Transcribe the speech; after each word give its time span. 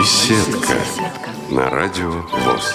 Беседка 0.00 0.78
на 1.50 1.70
радио 1.70 2.10
ВОЗ. 2.10 2.74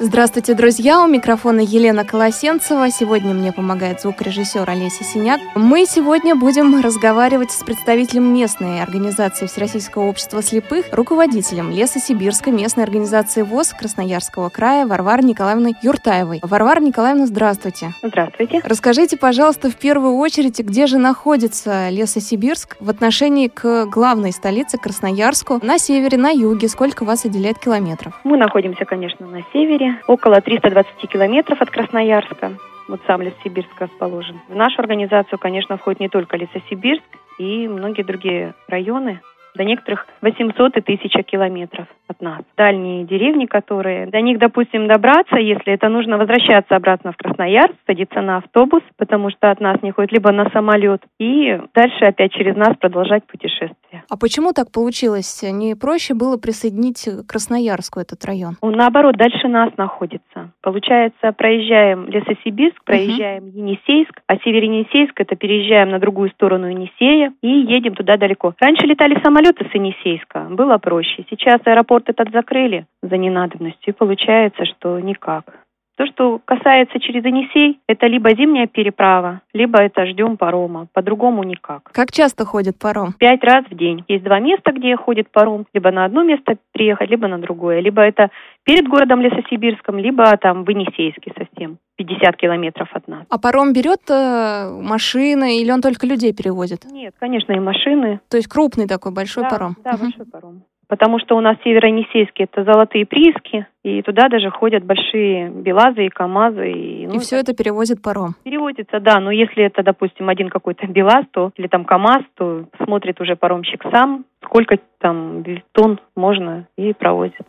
Здравствуйте, 0.00 0.54
друзья! 0.54 1.02
У 1.02 1.08
микрофона 1.08 1.58
Елена 1.58 2.04
Колосенцева. 2.04 2.88
Сегодня 2.88 3.34
мне 3.34 3.50
помогает 3.50 4.00
звукорежиссер 4.00 4.70
Олеся 4.70 5.02
Синяк. 5.02 5.40
Мы 5.56 5.86
сегодня 5.86 6.36
будем 6.36 6.80
разговаривать 6.80 7.50
с 7.50 7.64
представителем 7.64 8.32
местной 8.32 8.80
организации 8.80 9.46
Всероссийского 9.46 10.04
общества 10.04 10.40
слепых, 10.40 10.86
руководителем 10.92 11.72
Лесосибирской 11.72 12.52
местной 12.52 12.84
организации 12.84 13.42
ВОЗ 13.42 13.74
Красноярского 13.76 14.50
края 14.50 14.86
Варварой 14.86 15.24
Николаевной 15.24 15.74
Юртаевой. 15.82 16.38
Варвара 16.44 16.78
Николаевна, 16.78 17.26
здравствуйте. 17.26 17.90
Здравствуйте. 18.00 18.60
Расскажите, 18.62 19.16
пожалуйста, 19.16 19.68
в 19.68 19.74
первую 19.74 20.14
очередь, 20.18 20.60
где 20.60 20.86
же 20.86 20.98
находится 20.98 21.88
Лесосибирск 21.88 22.76
в 22.78 22.88
отношении 22.88 23.48
к 23.48 23.86
главной 23.86 24.30
столице 24.30 24.78
Красноярску 24.78 25.58
на 25.60 25.76
севере, 25.78 26.18
на 26.18 26.30
юге? 26.30 26.68
Сколько 26.68 27.04
вас 27.04 27.24
отделяет 27.24 27.58
километров? 27.58 28.20
Мы 28.22 28.36
находимся, 28.36 28.84
конечно, 28.84 29.26
на 29.26 29.42
севере, 29.52 29.87
около 30.06 30.40
320 30.40 31.08
километров 31.08 31.60
от 31.60 31.70
Красноярска. 31.70 32.52
Вот 32.88 33.00
сам 33.06 33.22
Лесосибирск 33.22 33.80
расположен. 33.80 34.40
В 34.48 34.54
нашу 34.54 34.80
организацию, 34.80 35.38
конечно, 35.38 35.76
входит 35.76 36.00
не 36.00 36.08
только 36.08 36.36
Лесосибирск 36.36 37.04
и 37.38 37.68
многие 37.68 38.02
другие 38.02 38.54
районы 38.66 39.20
до 39.58 39.64
некоторых 39.64 40.06
800 40.22 40.76
и 40.76 40.80
1000 40.80 41.22
километров 41.24 41.86
от 42.06 42.20
нас. 42.22 42.40
Дальние 42.56 43.04
деревни, 43.04 43.46
которые 43.46 44.06
до 44.06 44.20
них, 44.20 44.38
допустим, 44.38 44.86
добраться, 44.86 45.36
если 45.36 45.74
это 45.74 45.88
нужно 45.88 46.16
возвращаться 46.16 46.76
обратно 46.76 47.12
в 47.12 47.16
Красноярск, 47.16 47.74
садиться 47.86 48.20
на 48.22 48.38
автобус, 48.38 48.82
потому 48.96 49.30
что 49.30 49.50
от 49.50 49.60
нас 49.60 49.82
не 49.82 49.90
ходит, 49.90 50.12
либо 50.12 50.32
на 50.32 50.48
самолет, 50.50 51.02
и 51.18 51.60
дальше 51.74 52.04
опять 52.04 52.32
через 52.32 52.56
нас 52.56 52.76
продолжать 52.76 53.26
путешествие. 53.26 54.04
А 54.08 54.16
почему 54.16 54.52
так 54.52 54.70
получилось? 54.70 55.42
Не 55.42 55.74
проще 55.74 56.14
было 56.14 56.36
присоединить 56.36 57.04
к 57.04 57.26
Красноярску 57.26 58.00
этот 58.00 58.24
район? 58.24 58.56
Он, 58.60 58.72
наоборот, 58.72 59.16
дальше 59.16 59.48
нас 59.48 59.76
находится. 59.76 60.27
Получается, 60.62 61.32
проезжаем 61.32 62.06
Лесосибирск, 62.06 62.82
проезжаем 62.84 63.44
uh-huh. 63.44 63.58
Енисейск, 63.58 64.20
а 64.26 64.36
север 64.38 64.64
Енисейск 64.64 65.20
это 65.20 65.36
переезжаем 65.36 65.90
на 65.90 65.98
другую 65.98 66.30
сторону 66.30 66.68
Енисея 66.68 67.32
и 67.42 67.48
едем 67.48 67.94
туда 67.94 68.16
далеко. 68.16 68.54
Раньше 68.60 68.86
летали 68.86 69.20
самолеты 69.22 69.66
с 69.70 69.74
Енисейска 69.74 70.46
было 70.50 70.78
проще. 70.78 71.24
Сейчас 71.30 71.60
аэропорт 71.64 72.08
этот 72.08 72.30
закрыли 72.32 72.86
за 73.02 73.16
ненадобностью, 73.16 73.94
и 73.94 73.96
получается, 73.96 74.64
что 74.64 74.98
никак. 75.00 75.67
То, 75.98 76.06
что 76.06 76.40
касается 76.44 77.00
через 77.00 77.24
Енисей, 77.24 77.80
это 77.88 78.06
либо 78.06 78.30
зимняя 78.30 78.68
переправа, 78.68 79.40
либо 79.52 79.80
это 79.80 80.06
ждем 80.06 80.36
парома. 80.36 80.86
По-другому 80.92 81.42
никак. 81.42 81.90
Как 81.92 82.12
часто 82.12 82.44
ходит 82.44 82.78
паром? 82.78 83.14
Пять 83.18 83.42
раз 83.42 83.64
в 83.68 83.76
день. 83.76 84.04
Есть 84.06 84.22
два 84.22 84.38
места, 84.38 84.70
где 84.70 84.96
ходит 84.96 85.28
паром. 85.32 85.66
Либо 85.74 85.90
на 85.90 86.04
одно 86.04 86.22
место 86.22 86.56
приехать, 86.70 87.10
либо 87.10 87.26
на 87.26 87.38
другое. 87.38 87.80
Либо 87.80 88.00
это 88.02 88.30
перед 88.62 88.86
городом 88.86 89.20
Лесосибирском, 89.22 89.98
либо 89.98 90.36
там 90.36 90.62
в 90.62 90.70
Енисейске 90.70 91.32
совсем. 91.36 91.78
50 91.96 92.36
километров 92.36 92.88
от 92.92 93.08
нас. 93.08 93.24
А 93.28 93.38
паром 93.40 93.72
берет 93.72 94.08
э, 94.08 94.70
машины 94.80 95.60
или 95.60 95.72
он 95.72 95.82
только 95.82 96.06
людей 96.06 96.32
перевозит? 96.32 96.84
Нет, 96.84 97.14
конечно, 97.18 97.52
и 97.52 97.58
машины. 97.58 98.20
То 98.30 98.36
есть 98.36 98.48
крупный 98.48 98.86
такой 98.86 99.10
большой 99.10 99.42
да, 99.42 99.48
паром? 99.48 99.76
Да, 99.82 99.94
угу. 99.94 100.02
большой 100.02 100.26
паром 100.26 100.62
потому 100.88 101.18
что 101.20 101.36
у 101.36 101.40
нас 101.40 101.56
северо-енисейский 101.62 102.44
это 102.44 102.64
золотые 102.64 103.06
прииски, 103.06 103.66
и 103.84 104.02
туда 104.02 104.28
даже 104.28 104.50
ходят 104.50 104.84
большие 104.84 105.50
БелАЗы 105.50 106.06
и 106.06 106.08
КАМАЗы. 106.08 106.72
И, 106.72 107.06
ну, 107.06 107.14
и 107.14 107.18
все 107.18 107.36
это 107.36 107.54
перевозит 107.54 108.02
паром? 108.02 108.34
Перевозится, 108.42 108.98
да, 109.00 109.20
но 109.20 109.30
если 109.30 109.64
это, 109.64 109.82
допустим, 109.82 110.28
один 110.28 110.48
какой-то 110.48 110.86
БелАЗ, 110.86 111.26
то 111.30 111.52
или 111.56 111.68
там 111.68 111.84
КАМАЗ, 111.84 112.22
то 112.34 112.64
смотрит 112.82 113.20
уже 113.20 113.36
паромщик 113.36 113.84
сам, 113.92 114.24
сколько 114.44 114.78
там 114.98 115.44
тонн 115.72 116.00
можно 116.16 116.66
и 116.76 116.92
провозит. 116.92 117.46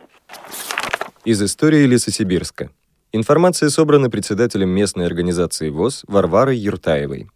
Из 1.24 1.42
истории 1.42 1.86
Лесосибирска. 1.86 2.68
Информация 3.12 3.70
собрана 3.70 4.08
председателем 4.08 4.68
местной 4.68 5.06
организации 5.06 5.68
ВОЗ 5.70 6.04
Варварой 6.06 6.56
Юртаевой. 6.56 7.26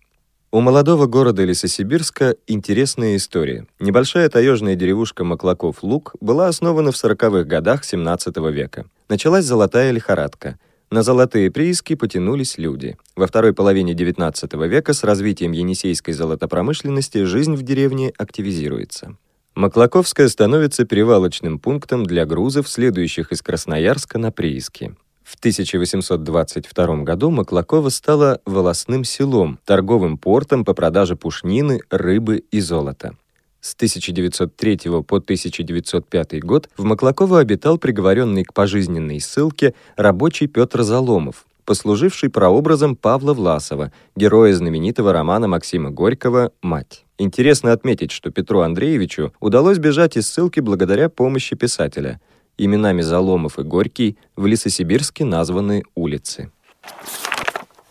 У 0.54 0.60
молодого 0.60 1.06
города 1.06 1.42
Лесосибирска 1.42 2.36
интересная 2.46 3.16
история. 3.16 3.66
Небольшая 3.80 4.28
таежная 4.28 4.76
деревушка 4.76 5.24
Маклаков-Луг 5.24 6.14
была 6.20 6.46
основана 6.46 6.92
в 6.92 6.94
40-х 6.94 7.42
годах 7.42 7.84
17 7.84 8.36
века. 8.52 8.86
Началась 9.08 9.46
золотая 9.46 9.90
лихорадка. 9.90 10.60
На 10.92 11.02
золотые 11.02 11.50
прииски 11.50 11.96
потянулись 11.96 12.56
люди. 12.56 12.96
Во 13.16 13.26
второй 13.26 13.52
половине 13.52 13.94
XIX 13.94 14.68
века 14.68 14.92
с 14.92 15.02
развитием 15.02 15.50
енисейской 15.50 16.14
золотопромышленности 16.14 17.24
жизнь 17.24 17.56
в 17.56 17.64
деревне 17.64 18.12
активизируется. 18.16 19.16
Маклаковская 19.56 20.28
становится 20.28 20.84
перевалочным 20.84 21.58
пунктом 21.58 22.06
для 22.06 22.26
грузов, 22.26 22.68
следующих 22.68 23.32
из 23.32 23.42
Красноярска 23.42 24.18
на 24.18 24.30
прииски. 24.30 24.94
В 25.24 25.36
1822 25.36 26.96
году 26.98 27.30
Маклакова 27.30 27.88
стала 27.88 28.40
волосным 28.44 29.04
селом, 29.04 29.58
торговым 29.64 30.18
портом 30.18 30.66
по 30.66 30.74
продаже 30.74 31.16
пушнины, 31.16 31.80
рыбы 31.90 32.44
и 32.50 32.60
золота. 32.60 33.16
С 33.62 33.74
1903 33.74 34.78
по 35.06 35.16
1905 35.16 36.44
год 36.44 36.68
в 36.76 36.84
Маклаково 36.84 37.40
обитал 37.40 37.78
приговоренный 37.78 38.44
к 38.44 38.52
пожизненной 38.52 39.18
ссылке 39.20 39.74
рабочий 39.96 40.46
Петр 40.46 40.82
Заломов, 40.82 41.46
послуживший 41.64 42.28
прообразом 42.28 42.94
Павла 42.94 43.32
Власова, 43.32 43.92
героя 44.14 44.52
знаменитого 44.52 45.14
романа 45.14 45.48
Максима 45.48 45.90
Горького 45.90 46.52
«Мать». 46.60 47.06
Интересно 47.16 47.72
отметить, 47.72 48.10
что 48.10 48.30
Петру 48.30 48.60
Андреевичу 48.60 49.32
удалось 49.40 49.78
бежать 49.78 50.18
из 50.18 50.28
ссылки 50.28 50.60
благодаря 50.60 51.08
помощи 51.08 51.56
писателя– 51.56 52.20
Именами 52.58 53.00
Заломов 53.00 53.58
и 53.58 53.62
Горький 53.62 54.16
в 54.36 54.46
Лесосибирске 54.46 55.24
названы 55.24 55.82
улицы. 55.94 56.50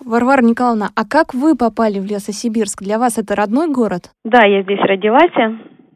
Варвара 0.05 0.41
Николаевна, 0.41 0.89
а 0.95 1.05
как 1.05 1.33
вы 1.33 1.55
попали 1.55 1.99
в 1.99 2.05
Лесосибирск? 2.05 2.83
Для 2.83 2.99
вас 2.99 3.17
это 3.17 3.35
родной 3.35 3.71
город? 3.71 4.11
Да, 4.25 4.45
я 4.45 4.61
здесь 4.63 4.81
родилась. 4.81 5.31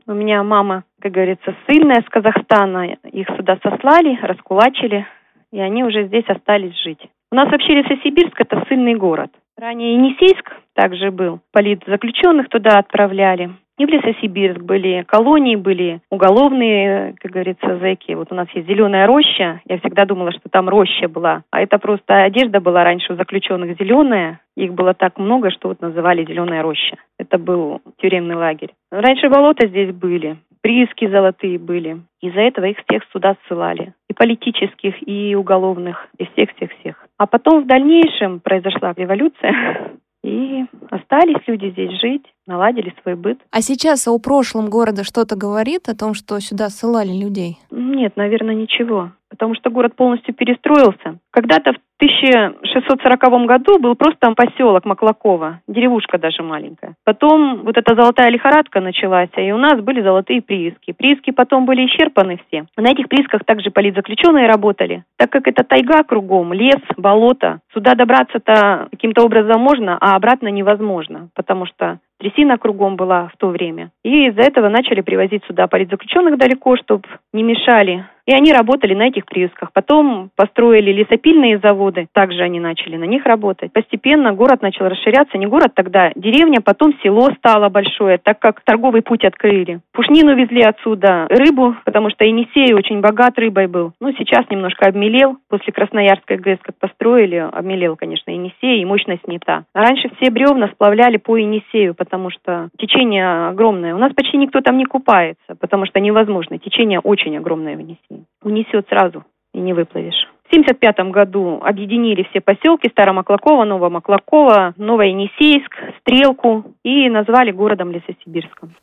У 0.06 0.13
меня 0.13 0.41
мама, 0.44 0.85
как 1.01 1.11
говорится, 1.11 1.56
сильная 1.67 2.01
с 2.01 2.09
Казахстана. 2.09 2.95
Их 3.11 3.27
сюда 3.35 3.59
сослали, 3.61 4.17
раскулачили, 4.22 5.06
и 5.51 5.59
они 5.59 5.83
уже 5.83 6.07
здесь 6.07 6.25
остались 6.27 6.75
жить. 6.81 7.01
У 7.31 7.35
нас 7.35 7.51
вообще 7.51 7.73
Лесосибирск– 7.73 8.35
это 8.39 8.63
сильный 8.69 8.95
город. 8.95 9.31
Ранее 9.57 9.95
Енисейск 9.95 10.53
также 10.73 11.11
был. 11.11 11.41
Политзаключенных 11.51 12.47
туда 12.47 12.79
отправляли. 12.79 13.51
И 13.77 13.85
в 13.85 13.89
Лесосибирск 13.89 14.61
были 14.61 15.03
колонии, 15.07 15.55
были 15.55 16.01
уголовные, 16.09 17.13
как 17.19 17.31
говорится, 17.31 17.77
зэки. 17.77 18.13
Вот 18.13 18.31
у 18.31 18.35
нас 18.35 18.47
есть 18.55 18.67
зеленая 18.67 19.05
роща. 19.05 19.61
Я 19.67 19.77
всегда 19.79 20.05
думала, 20.05 20.31
что 20.31 20.49
там 20.49 20.67
роща 20.67 21.07
была. 21.07 21.43
А 21.51 21.61
это 21.61 21.77
просто 21.77 22.23
одежда 22.23 22.59
была 22.59 22.83
раньше 22.83 23.13
у 23.13 23.15
заключенных 23.15 23.77
зеленая. 23.77 24.39
Их 24.55 24.73
было 24.73 24.95
так 24.95 25.19
много, 25.19 25.51
что 25.51 25.67
вот 25.67 25.81
называли 25.81 26.25
зеленая 26.25 26.63
роща. 26.63 26.97
Это 27.19 27.38
был 27.38 27.81
тюремный 27.97 28.35
лагерь. 28.35 28.73
Раньше 28.91 29.29
болота 29.29 29.67
здесь 29.67 29.94
были, 29.94 30.38
прииски 30.61 31.07
золотые 31.07 31.59
были. 31.59 32.01
Из-за 32.21 32.41
этого 32.41 32.65
их 32.65 32.77
всех 32.88 33.03
сюда 33.13 33.35
ссылали. 33.47 33.94
И 34.09 34.13
политических, 34.13 34.95
и 35.07 35.35
уголовных, 35.35 36.07
и 36.17 36.25
всех-всех-всех. 36.25 37.05
А 37.19 37.27
потом 37.27 37.63
в 37.63 37.67
дальнейшем 37.67 38.39
произошла 38.39 38.94
революция. 38.97 39.53
И 40.23 40.65
остались 40.89 41.47
люди 41.47 41.69
здесь 41.69 42.01
жить, 42.01 42.25
наладили 42.47 42.94
свой 43.02 43.16
быт. 43.16 43.40
А 43.52 43.62
сейчас 43.62 44.08
о 44.08 44.18
прошлом 44.19 44.69
города 44.69 45.03
что-то 45.03 45.35
говорит 45.35 45.90
о 45.90 45.96
том, 45.96 46.13
что 46.13 46.40
сюда 46.40 46.69
ссылали 46.69 47.12
людей? 47.12 47.58
Нет, 47.69 48.13
наверное, 48.16 48.56
ничего. 48.56 49.12
Потому 49.30 49.56
что 49.56 49.69
город 49.69 49.96
полностью 49.96 50.34
перестроился. 50.34 51.19
Когда-то 51.31 51.74
в 51.74 51.78
1640 52.00 53.47
году 53.47 53.80
был 53.80 53.96
просто 53.96 54.31
поселок 54.34 54.86
Маклакова, 54.86 55.62
деревушка 55.68 56.19
даже 56.19 56.44
маленькая. 56.44 56.96
Потом 57.03 57.63
вот 57.63 57.75
эта 57.75 57.95
золотая 57.95 58.30
лихорадка 58.30 58.80
началась, 58.81 59.30
и 59.36 59.51
у 59.51 59.57
нас 59.57 59.81
были 59.81 60.01
золотые 60.01 60.42
прииски. 60.42 60.94
Прииски 60.94 61.31
потом 61.31 61.66
были 61.66 61.88
исчерпаны 61.88 62.39
все. 62.48 62.66
На 62.77 62.92
этих 62.92 63.10
приисках 63.10 63.44
также 63.45 63.71
политзаключенные 63.71 64.48
работали. 64.48 65.04
Так 65.18 65.31
как 65.31 65.48
это 65.48 65.63
тайга 65.63 66.04
кругом, 66.04 66.54
лес, 66.54 66.81
болото, 66.98 67.62
сюда 67.74 67.95
добраться-то 67.95 68.88
каким-то 68.92 69.25
образом 69.25 69.60
можно, 69.60 69.98
а 70.00 70.16
обратно 70.16 70.50
невозможно, 70.50 71.30
потому 71.33 71.66
что 71.66 72.00
трясина 72.19 72.58
кругом 72.58 72.96
была 72.96 73.28
в 73.28 73.38
то 73.38 73.48
время. 73.48 73.92
И 74.04 74.28
из-за 74.28 74.42
этого 74.42 74.69
начали 74.69 75.02
привозить 75.02 75.44
сюда 75.46 75.68
политзаключенных 75.68 76.38
далеко, 76.38 76.78
чтобы 76.78 77.08
не 77.34 77.44
мешали 77.44 78.06
И 78.27 78.33
они 78.33 78.51
работали 78.51 78.94
на 78.94 79.07
этих 79.07 79.25
приисках. 79.25 79.71
Потом 79.71 80.31
построили 80.35 80.91
лесопильные 80.91 81.59
заводы, 81.59 82.07
также 82.12 82.41
они 82.44 82.59
начали 82.59 82.97
на 82.97 83.06
них 83.06 83.25
работать. 83.25 83.71
Постепенно 83.71 84.33
город 84.33 84.62
начал 84.62 84.89
расширяться, 84.89 85.38
не 85.38 85.45
город 85.45 85.71
тогда, 85.74 86.12
деревня, 86.13 86.59
потом 86.59 86.94
село 87.01 87.29
стало 87.38 87.69
большое, 87.69 88.18
так 88.18 88.39
как 88.39 88.59
торговый 88.62 89.01
путь 89.01 89.24
открыли. 89.24 89.79
Пушнину 89.94 90.35
везли 90.35 90.62
отсюда, 90.62 91.27
рыбу, 91.29 91.77
потому 91.85 92.09
что 92.09 92.25
Енисей 92.25 92.74
очень 92.74 93.00
богат 93.00 93.39
рыбой 93.39 93.68
был. 93.68 93.94
Ну, 94.01 94.12
сейчас 94.18 94.50
немножко 94.50 94.88
обмелел, 94.89 95.38
после 95.47 95.71
Красноярской 95.71 96.35
ГЭС 96.35 96.59
как 96.62 96.75
построили, 96.77 97.38
обмелел, 97.38 97.95
конечно, 97.95 98.31
Енисей, 98.31 98.81
и 98.81 98.85
мощность 98.85 99.23
снята. 99.23 99.63
А 99.73 99.83
раньше 99.83 100.09
все 100.18 100.30
бревна 100.31 100.68
сплавляли 100.73 101.15
по 101.15 101.38
Енисею, 101.38 101.95
потому 101.95 102.30
что 102.30 102.68
течение 102.77 103.47
огромное. 103.47 103.95
У 103.95 103.97
нас 103.97 104.12
почти 104.13 104.35
никто 104.35 104.59
там 104.59 104.77
не 104.77 104.85
купается, 104.85 105.56
потому 105.62 105.85
что 105.85 106.01
невозможно. 106.01 106.59
Течение 106.59 107.00
очень 107.00 107.38
огромное 107.38 107.77
в 107.77 107.80
Енисее. 107.80 108.17
Унесет 108.44 108.88
сразу 108.90 109.24
и 109.54 109.60
не 109.60 109.74
выплывешь. 109.74 110.28
В 110.46 110.50
1975 110.50 111.12
году 111.12 111.60
объединили 111.62 112.24
все 112.30 112.40
поселки 112.40 112.90
Старомаклакова, 112.90 113.66
Новомаклакова, 113.66 114.74
Новоенисейск, 114.78 115.75
Стрелку 116.00 116.74
и 116.84 117.10
назвали 117.10 117.52
городом 117.52 117.92
Лесосибирском. 117.92 118.74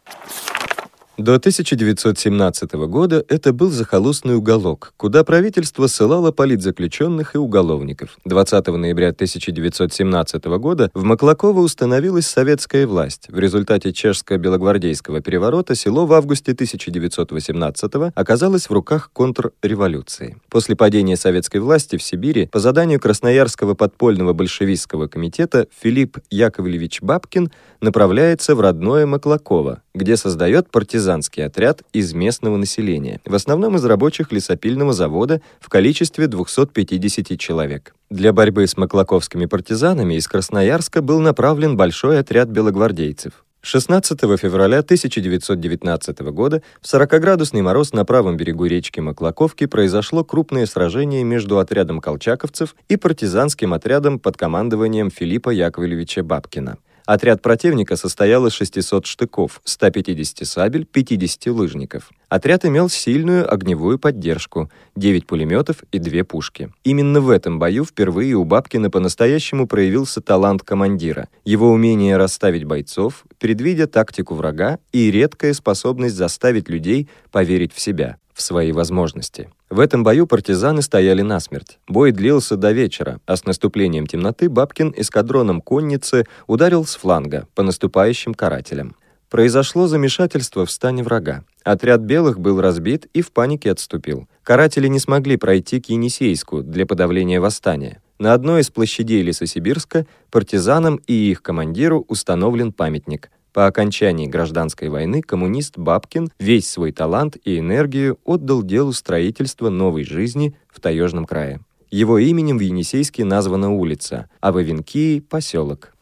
До 1.16 1.34
1917 1.36 2.72
года 2.88 3.24
это 3.28 3.52
был 3.52 3.70
захолустный 3.70 4.34
уголок, 4.34 4.92
куда 4.96 5.22
правительство 5.22 5.86
ссылало 5.86 6.32
политзаключенных 6.32 7.36
и 7.36 7.38
уголовников. 7.38 8.18
20 8.24 8.66
ноября 8.66 9.10
1917 9.10 10.44
года 10.58 10.90
в 10.92 11.04
Маклаково 11.04 11.60
установилась 11.60 12.26
советская 12.26 12.88
власть. 12.88 13.28
В 13.28 13.38
результате 13.38 13.92
чешско-белогвардейского 13.92 15.20
переворота 15.20 15.76
село 15.76 16.04
в 16.04 16.12
августе 16.14 16.50
1918 16.50 17.92
оказалось 18.12 18.68
в 18.68 18.72
руках 18.72 19.10
контрреволюции. 19.12 20.36
После 20.50 20.74
падения 20.74 21.16
советской 21.16 21.58
власти 21.58 21.96
в 21.96 22.02
Сибири 22.02 22.46
по 22.46 22.58
заданию 22.58 22.98
Красноярского 22.98 23.74
подпольного 23.74 24.32
большевистского 24.32 25.06
комитета 25.06 25.68
Филипп 25.80 26.18
Яковлевич 26.30 27.02
Бабкин 27.02 27.52
направляется 27.80 28.56
в 28.56 28.60
родное 28.60 29.06
Маклаково, 29.06 29.82
где 29.94 30.16
создает 30.16 30.70
партизанский 31.04 31.44
отряд 31.44 31.82
из 31.92 32.14
местного 32.14 32.56
населения, 32.56 33.20
в 33.26 33.34
основном 33.34 33.76
из 33.76 33.84
рабочих 33.84 34.32
лесопильного 34.32 34.94
завода 34.94 35.42
в 35.60 35.68
количестве 35.68 36.28
250 36.28 37.38
человек. 37.38 37.94
Для 38.08 38.32
борьбы 38.32 38.66
с 38.66 38.78
маклаковскими 38.78 39.44
партизанами 39.44 40.14
из 40.14 40.26
Красноярска 40.26 41.02
был 41.02 41.20
направлен 41.20 41.76
большой 41.76 42.20
отряд 42.20 42.48
белогвардейцев. 42.48 43.44
16 43.60 44.18
февраля 44.38 44.78
1919 44.78 46.20
года 46.32 46.62
в 46.80 46.86
40-градусный 46.86 47.60
мороз 47.60 47.92
на 47.92 48.06
правом 48.06 48.38
берегу 48.38 48.64
речки 48.64 49.00
Маклаковки 49.00 49.66
произошло 49.66 50.24
крупное 50.24 50.64
сражение 50.64 51.22
между 51.22 51.58
отрядом 51.58 52.00
колчаковцев 52.00 52.74
и 52.88 52.96
партизанским 52.96 53.74
отрядом 53.74 54.18
под 54.18 54.38
командованием 54.38 55.10
Филиппа 55.10 55.50
Яковлевича 55.50 56.22
Бабкина. 56.22 56.78
Отряд 57.06 57.42
противника 57.42 57.96
состоял 57.96 58.46
из 58.46 58.54
600 58.54 59.04
штыков, 59.04 59.60
150 59.64 60.46
сабель, 60.48 60.86
50 60.86 61.46
лыжников. 61.48 62.10
Отряд 62.30 62.64
имел 62.64 62.88
сильную 62.88 63.52
огневую 63.52 63.98
поддержку, 63.98 64.70
9 64.96 65.26
пулеметов 65.26 65.82
и 65.92 65.98
2 65.98 66.24
пушки. 66.24 66.72
Именно 66.82 67.20
в 67.20 67.28
этом 67.28 67.58
бою 67.58 67.84
впервые 67.84 68.34
у 68.36 68.44
Бабкина 68.44 68.90
по-настоящему 68.90 69.66
проявился 69.66 70.22
талант 70.22 70.62
командира, 70.62 71.28
его 71.44 71.70
умение 71.70 72.16
расставить 72.16 72.64
бойцов, 72.64 73.24
предвидя 73.38 73.86
тактику 73.86 74.34
врага 74.34 74.78
и 74.92 75.10
редкая 75.10 75.52
способность 75.52 76.14
заставить 76.14 76.70
людей 76.70 77.08
поверить 77.30 77.74
в 77.74 77.80
себя 77.80 78.16
в 78.34 78.42
свои 78.42 78.72
возможности. 78.72 79.48
В 79.70 79.80
этом 79.80 80.04
бою 80.04 80.26
партизаны 80.26 80.82
стояли 80.82 81.22
насмерть. 81.22 81.78
Бой 81.88 82.12
длился 82.12 82.56
до 82.56 82.72
вечера, 82.72 83.20
а 83.24 83.36
с 83.36 83.44
наступлением 83.44 84.06
темноты 84.06 84.50
Бабкин 84.50 84.92
эскадроном 84.96 85.60
конницы 85.62 86.26
ударил 86.46 86.84
с 86.84 86.96
фланга 86.96 87.46
по 87.54 87.62
наступающим 87.62 88.34
карателям. 88.34 88.96
Произошло 89.30 89.86
замешательство 89.86 90.66
в 90.66 90.70
стане 90.70 91.02
врага. 91.02 91.44
Отряд 91.64 92.02
белых 92.02 92.38
был 92.38 92.60
разбит 92.60 93.06
и 93.14 93.22
в 93.22 93.32
панике 93.32 93.70
отступил. 93.70 94.28
Каратели 94.42 94.86
не 94.86 94.98
смогли 94.98 95.36
пройти 95.36 95.80
к 95.80 95.88
Енисейску 95.88 96.62
для 96.62 96.86
подавления 96.86 97.40
восстания. 97.40 98.02
На 98.18 98.32
одной 98.32 98.60
из 98.60 98.70
площадей 98.70 99.22
Лесосибирска 99.22 100.06
партизанам 100.30 101.00
и 101.06 101.12
их 101.12 101.42
командиру 101.42 102.04
установлен 102.06 102.72
памятник. 102.72 103.30
По 103.54 103.66
окончании 103.66 104.26
гражданской 104.26 104.88
войны 104.88 105.22
коммунист 105.22 105.78
Бабкин 105.78 106.28
весь 106.40 106.68
свой 106.68 106.90
талант 106.90 107.36
и 107.44 107.60
энергию 107.60 108.18
отдал 108.24 108.64
делу 108.64 108.92
строительства 108.92 109.70
новой 109.70 110.02
жизни 110.02 110.56
в 110.68 110.80
Таежном 110.80 111.24
крае. 111.24 111.60
Его 111.88 112.18
именем 112.18 112.58
в 112.58 112.62
Енисейске 112.62 113.24
названа 113.24 113.72
улица, 113.72 114.28
а 114.40 114.50
в 114.50 114.60
Ивенкии— 114.60 115.20
поселок. 115.30 115.94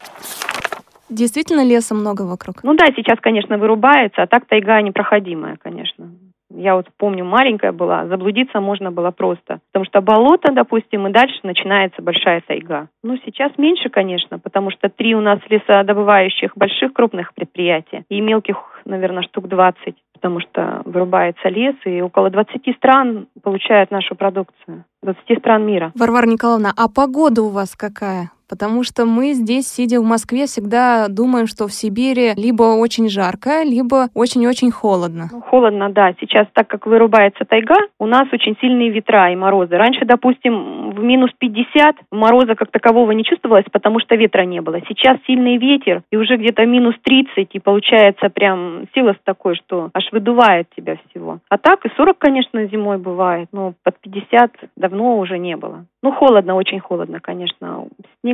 Действительно 1.11 1.63
леса 1.63 1.95
много 1.95 2.23
вокруг? 2.23 2.65
Ну 2.65 2.75
да, 2.75 2.87
сейчас, 2.97 3.19
конечно, 3.21 3.59
вырубается, 3.59 4.23
а 4.23 4.27
так 4.27 4.47
тайга 4.47 4.81
непроходимая, 4.81 5.59
конечно. 5.63 6.11
Я 6.55 6.77
вот 6.77 6.87
помню, 6.97 7.25
маленькая 7.25 7.73
была, 7.73 8.07
заблудиться 8.07 8.61
можно 8.61 8.91
было 8.91 9.11
просто. 9.11 9.61
Потому 9.73 9.85
что 9.85 10.01
болото, 10.01 10.53
допустим, 10.53 11.07
и 11.07 11.13
дальше 11.13 11.39
начинается 11.43 12.03
большая 12.03 12.43
тайга. 12.47 12.89
Ну, 13.03 13.17
сейчас 13.25 13.53
меньше, 13.59 13.89
конечно, 13.89 14.39
потому 14.39 14.71
что 14.71 14.89
три 14.89 15.15
у 15.15 15.21
нас 15.21 15.39
лесодобывающих 15.49 16.53
больших 16.57 16.93
крупных 16.93 17.35
предприятия 17.35 18.05
и 18.09 18.21
мелких, 18.21 18.57
наверное, 18.85 19.23
штук 19.23 19.49
20, 19.49 19.95
потому 20.13 20.41
что 20.41 20.83
вырубается 20.85 21.49
лес, 21.49 21.75
и 21.85 22.01
около 22.01 22.31
20 22.31 22.77
стран 22.77 23.27
получают 23.43 23.91
нашу 23.91 24.15
продукцию. 24.15 24.85
20 25.03 25.39
стран 25.39 25.67
мира. 25.67 25.93
Варвара 25.95 26.27
Николаевна, 26.27 26.73
а 26.77 26.89
погода 26.89 27.43
у 27.43 27.49
вас 27.49 27.75
какая? 27.75 28.31
Потому 28.53 28.83
что 28.83 29.07
мы 29.07 29.33
здесь, 29.33 29.67
сидя 29.67 29.99
в 29.99 30.05
Москве, 30.05 30.45
всегда 30.45 31.09
думаем, 31.09 31.47
что 31.47 31.69
в 31.69 31.73
Сибири 31.73 32.33
либо 32.37 32.65
очень 32.65 33.09
жарко, 33.09 33.63
либо 33.63 34.09
очень-очень 34.15 34.71
холодно. 34.71 35.31
Ну, 35.33 35.41
холодно, 35.41 35.89
да. 35.89 36.13
Сейчас, 36.21 36.47
так 36.53 36.69
как 36.69 36.85
вырубается 36.87 37.47
тайга, 37.47 37.79
у 37.99 38.05
нас 38.05 38.29
очень 38.31 38.55
сильные 38.61 38.91
ветра 38.91 39.33
и 39.33 39.37
морозы. 39.37 39.79
Раньше, 39.79 40.05
допустим, 40.05 40.91
в 40.91 41.03
минус 41.03 41.31
50 41.39 41.97
мороза 42.11 42.55
как 42.55 42.71
такового 42.71 43.13
не 43.13 43.25
чувствовалось, 43.25 43.65
потому 43.73 44.01
что 44.01 44.17
ветра 44.17 44.43
не 44.43 44.61
было. 44.61 44.81
Сейчас 44.87 45.17
сильный 45.27 45.57
ветер, 45.57 46.03
и 46.11 46.19
уже 46.19 46.37
где-то 46.37 46.67
минус 46.67 46.95
30, 47.05 47.49
и 47.55 47.59
получается 47.59 48.29
прям 48.29 48.85
сила 48.95 49.17
такой, 49.25 49.55
что 49.55 49.89
аж 49.95 50.13
выдувает 50.13 50.69
тебя 50.77 50.99
всего. 51.09 51.39
А 51.49 51.57
так 51.57 51.87
и 51.87 51.91
40, 51.97 52.19
конечно, 52.19 52.67
зимой 52.67 52.99
бывает, 52.99 53.49
но 53.51 53.73
под 53.83 53.99
50 54.01 54.53
давно 54.77 55.17
уже 55.17 55.39
не 55.39 55.57
было. 55.57 55.87
Ну, 56.03 56.11
холодно, 56.11 56.57
очень 56.57 56.81
холодно, 56.81 57.21
конечно. 57.21 57.87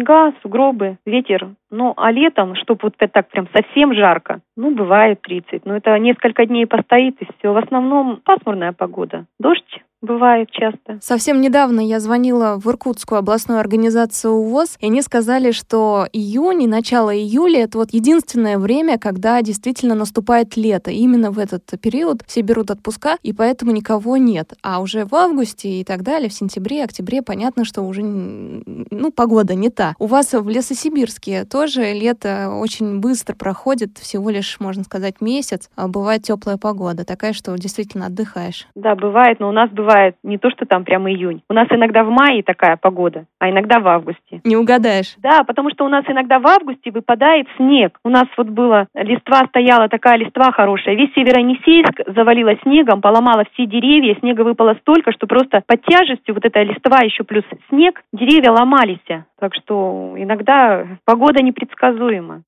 Снега, 0.08 0.32
сугробы, 0.42 0.96
ветер. 1.04 1.54
Ну, 1.70 1.92
а 1.96 2.10
летом, 2.10 2.54
чтобы 2.54 2.80
вот 2.82 2.94
так 2.96 3.28
прям 3.28 3.48
совсем 3.54 3.94
жарко, 3.94 4.40
ну, 4.56 4.74
бывает 4.74 5.20
30. 5.22 5.66
Но 5.66 5.76
это 5.76 5.98
несколько 5.98 6.46
дней 6.46 6.66
постоит, 6.66 7.20
и 7.20 7.26
все. 7.38 7.52
В 7.52 7.56
основном 7.56 8.20
пасмурная 8.24 8.72
погода. 8.72 9.26
Дождь, 9.38 9.82
Бывает 10.00 10.48
часто. 10.52 11.00
Совсем 11.02 11.40
недавно 11.40 11.80
я 11.80 11.98
звонила 11.98 12.56
в 12.56 12.68
Иркутскую 12.68 13.18
областную 13.18 13.58
организацию 13.58 14.32
УВОЗ, 14.32 14.76
и 14.78 14.86
они 14.86 15.02
сказали, 15.02 15.50
что 15.50 16.06
июнь 16.12 16.62
и 16.62 16.66
начало 16.68 17.12
июля— 17.16 17.62
это 17.64 17.78
вот 17.78 17.88
единственное 17.90 18.58
время, 18.58 18.96
когда 18.98 19.42
действительно 19.42 19.96
наступает 19.96 20.56
лето. 20.56 20.92
именно 20.92 21.32
в 21.32 21.38
этот 21.40 21.64
период 21.82 22.22
все 22.28 22.42
берут 22.42 22.70
отпуска, 22.70 23.16
и 23.24 23.32
поэтому 23.32 23.72
никого 23.72 24.16
нет. 24.16 24.52
А 24.62 24.80
уже 24.80 25.04
в 25.04 25.14
августе 25.16 25.68
и 25.80 25.84
так 25.84 26.02
далее, 26.02 26.28
в 26.28 26.32
сентябре, 26.32 26.84
октябре, 26.84 27.20
понятно, 27.20 27.64
что 27.64 27.82
уже 27.82 28.02
ну, 28.02 29.10
погода 29.10 29.56
не 29.56 29.68
та. 29.68 29.96
У 29.98 30.06
вас 30.06 30.32
в 30.32 30.48
Лесосибирске 30.48 31.44
тоже 31.58 31.92
лето 31.92 32.50
очень 32.62 33.00
быстро 33.00 33.34
проходит, 33.34 33.98
всего 33.98 34.30
лишь, 34.30 34.60
можно 34.60 34.84
сказать, 34.84 35.20
месяц. 35.20 35.68
А 35.76 35.88
бывает 35.88 36.22
теплая 36.22 36.56
погода, 36.56 37.04
такая, 37.04 37.32
что 37.32 37.50
действительно 37.58 38.06
отдыхаешь. 38.06 38.68
Да, 38.76 38.94
бывает, 38.94 39.40
но 39.40 39.48
у 39.48 39.52
нас 39.52 39.68
бывает 39.70 40.14
не 40.22 40.38
то, 40.38 40.50
что 40.50 40.66
там 40.66 40.84
прямо 40.84 41.10
июнь. 41.10 41.42
У 41.50 41.54
нас 41.54 41.66
иногда 41.70 42.04
в 42.04 42.10
мае 42.10 42.44
такая 42.44 42.76
погода, 42.76 43.24
а 43.40 43.50
иногда 43.50 43.80
в 43.80 43.88
августе. 43.88 44.40
Не 44.44 44.56
угадаешь. 44.56 45.16
Да, 45.18 45.42
потому 45.42 45.70
что 45.70 45.84
у 45.84 45.88
нас 45.88 46.04
иногда 46.06 46.38
в 46.38 46.46
августе 46.46 46.92
выпадает 46.92 47.48
снег. 47.56 47.98
У 48.04 48.08
нас 48.08 48.28
вот 48.36 48.46
было, 48.46 48.86
листва 48.94 49.40
стояла, 49.48 49.88
такая 49.88 50.16
листва 50.16 50.52
хорошая. 50.52 50.94
Весь 50.94 51.12
Северонесейск 51.14 52.02
завалило 52.14 52.52
снегом, 52.62 53.00
поломало 53.00 53.42
все 53.52 53.66
деревья, 53.66 54.14
снега 54.20 54.42
выпало 54.42 54.76
столько, 54.82 55.10
что 55.10 55.26
просто 55.26 55.62
под 55.66 55.82
тяжестью 55.82 56.34
вот 56.34 56.44
эта 56.44 56.62
листва 56.62 57.00
еще 57.02 57.24
плюс 57.24 57.42
снег, 57.68 58.00
деревья 58.12 58.52
ломались. 58.52 58.98
Так 59.40 59.54
что 59.54 60.14
иногда 60.16 60.86
погода 61.04 61.42
непредсказуема. 61.48 62.42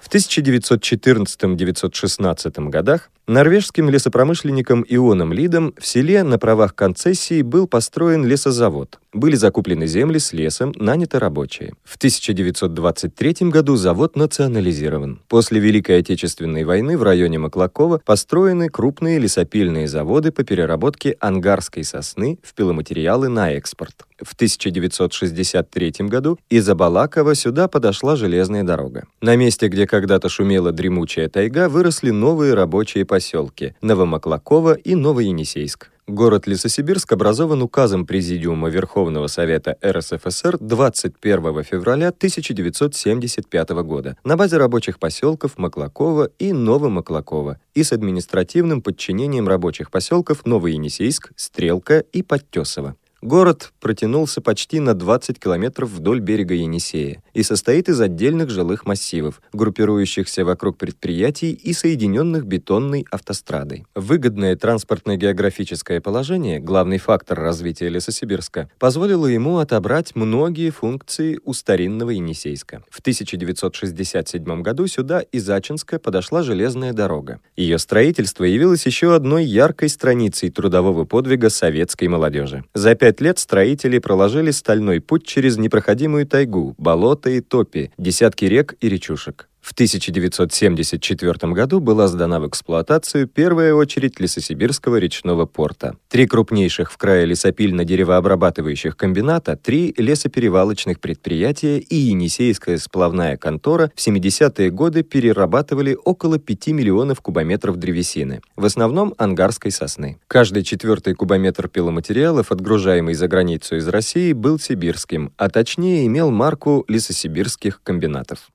В 0.00 0.08
1914-1916 0.08 2.70
годах 2.70 3.10
Норвежским 3.26 3.88
лесопромышленником 3.88 4.84
Ионом 4.86 5.32
Лидом 5.32 5.72
в 5.78 5.86
селе 5.86 6.22
на 6.24 6.38
правах 6.38 6.74
концессии 6.74 7.40
был 7.40 7.66
построен 7.66 8.26
лесозавод. 8.26 8.98
Были 9.14 9.34
закуплены 9.34 9.86
земли 9.86 10.18
с 10.18 10.34
лесом, 10.34 10.74
наняты 10.76 11.18
рабочие. 11.18 11.72
В 11.84 11.96
1923 11.96 13.48
году 13.48 13.76
завод 13.76 14.14
национализирован. 14.16 15.22
После 15.28 15.58
Великой 15.58 16.00
Отечественной 16.00 16.64
войны 16.64 16.98
в 16.98 17.02
районе 17.02 17.38
Маклакова 17.38 18.02
построены 18.04 18.68
крупные 18.68 19.18
лесопильные 19.18 19.88
заводы 19.88 20.30
по 20.30 20.44
переработке 20.44 21.16
ангарской 21.18 21.84
сосны 21.84 22.38
в 22.42 22.52
пиломатериалы 22.52 23.28
на 23.28 23.52
экспорт. 23.52 24.04
В 24.20 24.34
1963 24.34 25.92
году 26.08 26.38
из 26.48 26.68
Абалакова 26.68 27.34
сюда 27.34 27.68
подошла 27.68 28.16
железная 28.16 28.62
дорога. 28.62 29.06
На 29.20 29.36
месте, 29.36 29.68
где 29.68 29.86
когда-то 29.86 30.28
шумела 30.28 30.72
дремучая 30.72 31.28
тайга, 31.28 31.68
выросли 31.68 32.10
новые 32.10 32.54
рабочие 32.54 33.04
поселки– 33.14 33.74
Новомаклаково 33.80 34.74
и 34.74 34.96
Новоенисейск. 34.96 35.90
Город 36.08 36.48
Лесосибирск 36.48 37.12
образован 37.12 37.62
указом 37.62 38.06
Президиума 38.06 38.68
Верховного 38.68 39.28
Совета 39.28 39.76
РСФСР 39.84 40.58
21 40.58 41.62
февраля 41.62 42.08
1975 42.08 43.70
года 43.70 44.16
на 44.24 44.36
базе 44.36 44.56
рабочих 44.56 44.98
поселков 44.98 45.58
Маклакова 45.58 46.28
и 46.40 46.52
Новомаклакова 46.52 47.58
и 47.76 47.84
с 47.84 47.92
административным 47.92 48.82
подчинением 48.82 49.46
рабочих 49.46 49.92
поселков 49.92 50.44
Новоенисейск, 50.44 51.30
Стрелка 51.36 52.00
и 52.00 52.22
Подтесово. 52.24 52.96
Город 53.24 53.72
протянулся 53.80 54.42
почти 54.42 54.80
на 54.80 54.92
20 54.92 55.40
километров 55.40 55.88
вдоль 55.88 56.20
берега 56.20 56.52
Енисея 56.52 57.22
и 57.32 57.42
состоит 57.42 57.88
из 57.88 57.98
отдельных 57.98 58.50
жилых 58.50 58.84
массивов, 58.84 59.40
группирующихся 59.54 60.44
вокруг 60.44 60.76
предприятий 60.76 61.52
и 61.52 61.72
соединенных 61.72 62.44
бетонной 62.44 63.06
автострадой. 63.10 63.86
Выгодное 63.94 64.56
транспортно-географическое 64.56 66.02
положение, 66.02 66.60
главный 66.60 66.98
фактор 66.98 67.40
развития 67.40 67.88
Лесосибирска, 67.88 68.68
позволило 68.78 69.26
ему 69.26 69.56
отобрать 69.56 70.14
многие 70.14 70.68
функции 70.68 71.40
у 71.46 71.54
старинного 71.54 72.10
Енисейска. 72.10 72.84
В 72.90 73.00
1967 73.00 74.60
году 74.60 74.86
сюда 74.86 75.20
из 75.20 75.48
Ачинска 75.48 75.98
подошла 75.98 76.42
железная 76.42 76.92
дорога. 76.92 77.40
Ее 77.56 77.78
строительство 77.78 78.44
явилось 78.44 78.84
еще 78.84 79.14
одной 79.14 79.46
яркой 79.46 79.88
страницей 79.88 80.50
трудового 80.50 81.06
подвига 81.06 81.48
советской 81.48 82.08
молодежи. 82.08 82.64
За 82.74 82.94
пять 82.94 83.13
пять 83.14 83.20
лет 83.20 83.38
строители 83.38 83.98
проложили 83.98 84.50
стальной 84.50 85.00
путь 85.00 85.24
через 85.24 85.56
непроходимую 85.56 86.26
тайгу, 86.26 86.74
болота 86.78 87.30
и 87.30 87.40
топи, 87.40 87.92
десятки 87.96 88.44
рек 88.46 88.74
и 88.80 88.88
речушек. 88.88 89.48
В 89.64 89.72
1974 89.72 91.52
году 91.54 91.80
была 91.80 92.06
сдана 92.06 92.38
в 92.38 92.46
эксплуатацию 92.46 93.26
первая 93.26 93.72
очередь 93.72 94.20
Лесосибирского 94.20 94.96
речного 94.96 95.46
порта. 95.46 95.96
Три 96.10 96.26
крупнейших 96.26 96.92
в 96.92 96.98
крае 96.98 97.24
лесопильно-деревообрабатывающих 97.24 98.94
комбината, 98.94 99.56
три 99.56 99.94
лесоперевалочных 99.96 101.00
предприятия 101.00 101.78
и 101.78 101.96
Енисейская 101.96 102.76
сплавная 102.76 103.38
контора 103.38 103.90
в 103.96 104.06
70-е 104.06 104.68
годы 104.68 105.02
перерабатывали 105.02 105.96
около 106.04 106.38
5 106.38 106.66
миллионов 106.68 107.22
кубометров 107.22 107.78
древесины, 107.78 108.42
в 108.56 108.66
основном 108.66 109.14
ангарской 109.16 109.70
сосны. 109.70 110.18
Каждый 110.28 110.62
четвертый 110.62 111.14
кубометр 111.14 111.68
пиломатериалов, 111.68 112.52
отгружаемый 112.52 113.14
за 113.14 113.28
границу 113.28 113.76
из 113.76 113.88
России, 113.88 114.34
был 114.34 114.58
сибирским, 114.58 115.32
а 115.38 115.48
точнее 115.48 116.06
имел 116.06 116.30
марку 116.30 116.84
лесосибирских 116.86 117.80
комбинатов. 117.82 118.50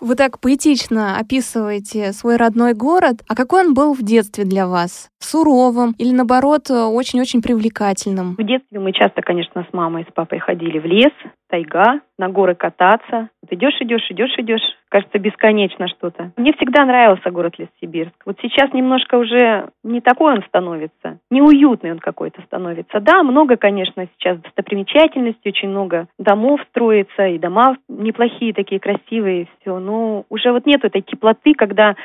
Вы 0.00 0.14
так 0.14 0.40
поэтично 0.40 1.18
описываете 1.18 2.12
свой 2.12 2.36
родной 2.36 2.74
город. 2.74 3.16
А 3.28 3.34
какой 3.34 3.66
он 3.66 3.74
был 3.74 3.94
в 3.94 4.02
детстве 4.02 4.44
для 4.44 4.66
вас? 4.68 5.10
Суровым 5.18 5.94
или, 5.98 6.12
наоборот, 6.12 6.70
очень-очень 6.70 7.42
привлекательным? 7.42 8.36
В 8.36 8.42
детстве 8.44 8.78
мы 8.78 8.92
часто, 8.92 9.22
конечно, 9.22 9.66
с 9.68 9.72
мамой 9.72 10.02
и 10.02 10.10
с 10.10 10.12
папой 10.12 10.38
ходили 10.38 10.78
в 10.78 10.84
лес, 10.84 11.12
тайга, 11.48 12.00
на 12.18 12.28
горы 12.28 12.54
кататься. 12.54 13.30
Вот 13.42 13.52
идешь, 13.52 13.76
идешь, 13.80 14.06
идешь, 14.10 14.34
идешь. 14.38 14.62
Кажется, 14.88 15.18
бесконечно 15.18 15.88
что-то. 15.88 16.32
Мне 16.36 16.52
всегда 16.54 16.84
нравился 16.84 17.30
город 17.30 17.54
Лесосибирск. 17.58 18.14
Вот 18.24 18.36
сейчас 18.40 18.72
немножко 18.72 19.16
уже 19.16 19.68
не 19.82 20.00
такой 20.00 20.34
он 20.34 20.42
становится. 20.44 21.18
Неуютный 21.30 21.92
он 21.92 21.98
какой-то 21.98 22.40
становится. 22.42 23.00
Да, 23.00 23.22
много, 23.22 23.56
конечно, 23.56 24.06
сейчас 24.16 24.38
достопримечательностей, 24.38 25.50
очень 25.50 25.68
много 25.68 26.08
домов 26.18 26.60
строится, 26.70 27.26
и 27.26 27.38
дома 27.38 27.76
неплохие 27.88 28.54
такие, 28.54 28.80
красивые, 28.80 29.48
все. 29.60 29.78
Но 29.78 30.24
уже 30.28 30.52
вот 30.52 30.66
нет 30.66 30.84
этой 30.84 31.02
теплоты, 31.02 31.54
когда 31.54 31.96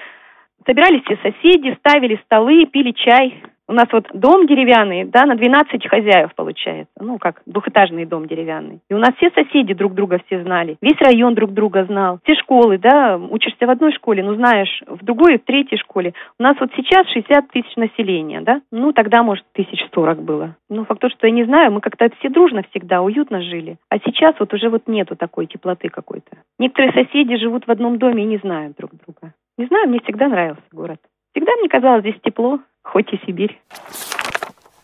собирались 0.65 1.03
все 1.03 1.17
соседи, 1.17 1.77
ставили 1.79 2.19
столы, 2.25 2.65
пили 2.65 2.91
чай, 2.91 3.41
у 3.67 3.73
нас 3.73 3.87
вот 3.91 4.07
дом 4.13 4.45
деревянный, 4.45 5.05
да, 5.05 5.25
на 5.25 5.35
12 5.35 5.87
хозяев 5.87 6.33
получается. 6.35 6.93
Ну, 6.99 7.17
как 7.17 7.41
двухэтажный 7.45 8.05
дом 8.05 8.27
деревянный. 8.27 8.81
И 8.89 8.93
у 8.93 8.97
нас 8.97 9.11
все 9.17 9.29
соседи 9.31 9.73
друг 9.73 9.93
друга 9.93 10.19
все 10.25 10.43
знали. 10.43 10.77
Весь 10.81 10.99
район 10.99 11.33
друг 11.33 11.53
друга 11.53 11.85
знал. 11.85 12.19
Все 12.23 12.35
школы, 12.35 12.77
да, 12.77 13.17
учишься 13.17 13.65
в 13.65 13.69
одной 13.69 13.93
школе, 13.93 14.23
ну, 14.23 14.35
знаешь, 14.35 14.83
в 14.87 15.03
другой, 15.03 15.37
в 15.37 15.45
третьей 15.45 15.77
школе. 15.77 16.13
У 16.39 16.43
нас 16.43 16.57
вот 16.59 16.71
сейчас 16.75 17.07
60 17.07 17.47
тысяч 17.49 17.75
населения, 17.75 18.41
да. 18.41 18.61
Ну, 18.71 18.91
тогда, 18.91 19.23
может, 19.23 19.45
тысяч 19.53 19.79
сорок 19.93 20.21
было. 20.21 20.55
Ну, 20.69 20.85
факт 20.85 21.01
то, 21.01 21.09
что 21.09 21.27
я 21.27 21.33
не 21.33 21.45
знаю, 21.45 21.71
мы 21.71 21.81
как-то 21.81 22.09
все 22.19 22.29
дружно 22.29 22.63
всегда, 22.71 23.01
уютно 23.01 23.41
жили. 23.41 23.77
А 23.89 23.99
сейчас 23.99 24.35
вот 24.39 24.53
уже 24.53 24.69
вот 24.69 24.87
нету 24.87 25.15
такой 25.15 25.45
теплоты 25.45 25.89
какой-то. 25.89 26.37
Некоторые 26.59 26.91
соседи 26.93 27.37
живут 27.37 27.65
в 27.65 27.71
одном 27.71 27.97
доме 27.97 28.23
и 28.23 28.27
не 28.27 28.37
знают 28.37 28.75
друг 28.77 28.91
друга. 28.91 29.33
Не 29.57 29.65
знаю, 29.67 29.87
мне 29.87 29.99
всегда 29.99 30.27
нравился 30.27 30.63
город. 30.71 30.99
Всегда 31.33 31.51
мне 31.59 31.67
казалось 31.67 32.01
здесь 32.01 32.21
тепло, 32.23 32.59
хоть 32.83 33.11
и 33.11 33.19
Сибирь. 33.25 33.59